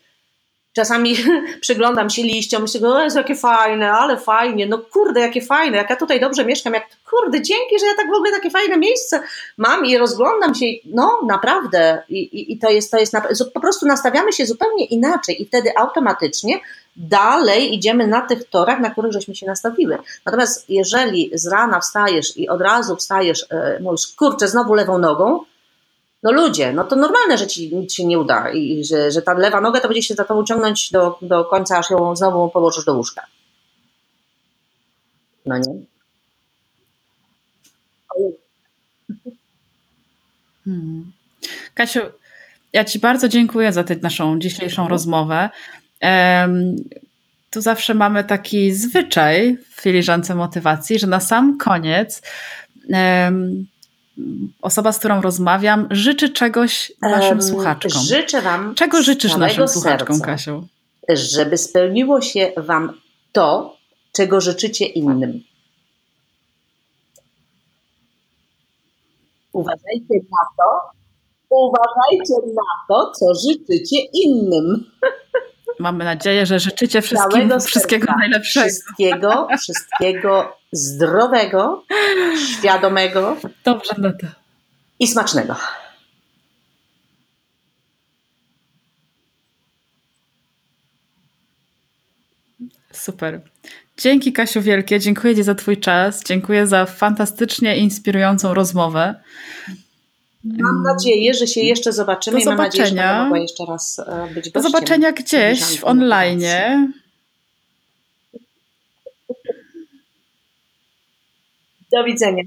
Czasami 0.75 1.16
przyglądam 1.61 2.11
się 2.11 2.22
liściom, 2.22 2.62
myślę, 2.62 2.89
o 2.89 3.03
jest 3.03 3.16
jakie 3.16 3.35
fajne, 3.35 3.93
ale 3.93 4.16
fajnie, 4.16 4.66
no 4.66 4.79
kurde, 4.79 5.20
jakie 5.20 5.41
fajne, 5.41 5.77
jak 5.77 5.91
ja 5.91 5.97
tutaj 5.97 6.20
dobrze 6.20 6.45
mieszkam, 6.45 6.75
jak 6.75 6.85
kurde, 7.11 7.43
dzięki, 7.43 7.79
że 7.81 7.87
ja 7.87 7.95
tak 7.97 8.07
w 8.11 8.14
ogóle 8.14 8.31
takie 8.31 8.51
fajne 8.51 8.77
miejsce 8.77 9.22
mam 9.57 9.87
i 9.87 9.99
rozglądam 9.99 10.55
się, 10.55 10.66
no 10.85 11.18
naprawdę 11.27 12.03
i, 12.09 12.18
i, 12.18 12.53
i 12.53 12.59
to 12.59 12.70
jest, 12.70 12.91
to 12.91 12.99
jest, 12.99 13.14
po 13.55 13.61
prostu 13.61 13.87
nastawiamy 13.87 14.33
się 14.33 14.47
zupełnie 14.47 14.85
inaczej 14.85 15.43
i 15.43 15.47
wtedy 15.47 15.72
automatycznie 15.77 16.61
dalej 16.97 17.75
idziemy 17.75 18.07
na 18.07 18.20
tych 18.20 18.49
torach, 18.49 18.81
na 18.81 18.91
których 18.91 19.12
żeśmy 19.12 19.35
się 19.35 19.47
nastawiły. 19.47 19.99
Natomiast 20.27 20.70
jeżeli 20.70 21.31
z 21.35 21.47
rana 21.47 21.81
wstajesz 21.81 22.37
i 22.37 22.49
od 22.49 22.61
razu 22.61 22.97
wstajesz, 22.97 23.47
e, 23.51 23.79
mówisz, 23.81 24.07
kurczę, 24.16 24.49
znowu 24.49 24.75
lewą 24.75 24.99
nogą, 24.99 25.41
no 26.25 26.33
ludzie, 26.33 26.72
no 26.72 26.85
to 26.85 26.97
normalne, 26.97 27.39
że 27.39 27.47
ci 27.47 27.77
nic 27.77 27.95
się 27.95 28.07
nie 28.07 28.18
uda 28.18 28.51
i 28.51 28.85
że, 28.85 29.11
że 29.11 29.22
ta 29.22 29.35
lewa 29.35 29.61
noga 29.61 29.81
to 29.81 29.89
będzie 29.89 30.03
się 30.03 30.14
za 30.14 30.25
tobą 30.25 30.45
ciągnąć 30.45 30.91
do, 30.91 31.18
do 31.22 31.45
końca, 31.45 31.79
aż 31.79 31.91
ją 31.91 32.16
znowu 32.16 32.51
położysz 32.51 32.85
do 32.85 32.95
łóżka. 32.95 33.27
No 35.47 35.59
nie? 35.59 35.75
Hmm. 40.64 41.12
Kasiu, 41.75 42.01
ja 42.72 42.85
Ci 42.85 42.99
bardzo 42.99 43.29
dziękuję 43.29 43.72
za 43.72 43.85
tę 43.85 43.97
naszą 43.97 44.39
dzisiejszą 44.39 44.83
mhm. 44.83 44.91
rozmowę. 44.91 45.51
Um, 46.03 46.77
tu 47.51 47.61
zawsze 47.61 47.95
mamy 47.95 48.25
taki 48.25 48.72
zwyczaj 48.72 49.59
w 49.70 49.81
filiżance 49.81 50.35
motywacji, 50.35 50.99
że 50.99 51.07
na 51.07 51.20
sam 51.20 51.59
koniec 51.59 52.22
um, 52.89 53.66
osoba, 54.62 54.92
z 54.92 54.98
którą 54.98 55.20
rozmawiam, 55.20 55.88
życzy 55.90 56.28
czegoś 56.28 56.92
naszym 57.02 57.38
um, 57.38 57.42
słuchaczkom. 57.42 58.02
Życzę 58.02 58.42
Wam. 58.42 58.74
Czego 58.74 59.02
życzysz 59.02 59.36
naszym 59.36 59.68
słuchaczkom, 59.68 60.20
Kasiu? 60.20 60.66
Żeby 61.08 61.58
spełniło 61.58 62.20
się 62.20 62.52
Wam 62.56 63.00
to, 63.32 63.76
czego 64.12 64.40
życzycie 64.40 64.86
innym. 64.86 65.40
Uważajcie 69.52 70.14
na 70.14 70.46
to, 70.58 70.80
uważajcie 71.50 72.34
na 72.54 72.62
to, 72.88 73.10
co 73.10 73.26
życzycie 73.34 73.96
innym. 74.12 74.90
Mamy 75.78 76.04
nadzieję, 76.04 76.46
że 76.46 76.58
życzycie 76.58 77.02
wszystkim 77.02 77.60
wszystkiego 77.60 78.12
najlepszego. 78.18 78.66
Wszystkiego, 78.66 79.48
wszystkiego 79.58 80.56
zdrowego, 80.75 81.85
świadomego 82.37 83.37
Dobrze, 83.64 83.95
no 83.99 84.11
to. 84.20 84.27
i 84.99 85.07
smacznego. 85.07 85.57
Super. 92.93 93.41
Dzięki 93.99 94.33
Kasiu 94.33 94.62
wielkie, 94.62 95.01
dziękuję 95.01 95.35
Ci 95.37 95.43
za 95.43 95.55
Twój 95.55 95.77
czas, 95.77 96.25
dziękuję 96.25 96.66
za 96.66 96.87
fantastycznie 96.87 97.77
inspirującą 97.77 98.55
rozmowę. 98.55 99.14
Mam 100.45 100.83
nadzieję, 100.83 101.35
że 101.35 101.47
się 101.47 101.61
jeszcze 101.61 101.93
zobaczymy 101.93 102.37
Do 102.37 102.43
i 102.43 102.47
mam 102.47 102.57
nadzieję, 102.57 102.85
że 102.85 102.91
zobaczenia. 102.91 103.22
mogła 103.22 103.39
jeszcze 103.39 103.64
raz 103.68 103.99
e, 103.99 104.35
być 104.35 104.51
Do 104.51 104.62
zobaczenia 104.62 105.12
gdzieś 105.12 105.79
w 105.79 105.85
online. 105.85 106.41
Do 111.95 112.05
widzenia. 112.05 112.42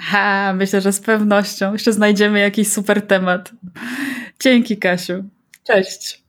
Ha, 0.00 0.52
myślę, 0.56 0.80
że 0.80 0.92
z 0.92 1.00
pewnością. 1.00 1.72
Jeszcze 1.72 1.92
znajdziemy 1.92 2.40
jakiś 2.40 2.72
super 2.72 3.06
temat. 3.06 3.50
Dzięki, 4.40 4.76
Kasiu. 4.76 5.24
Cześć. 5.64 6.19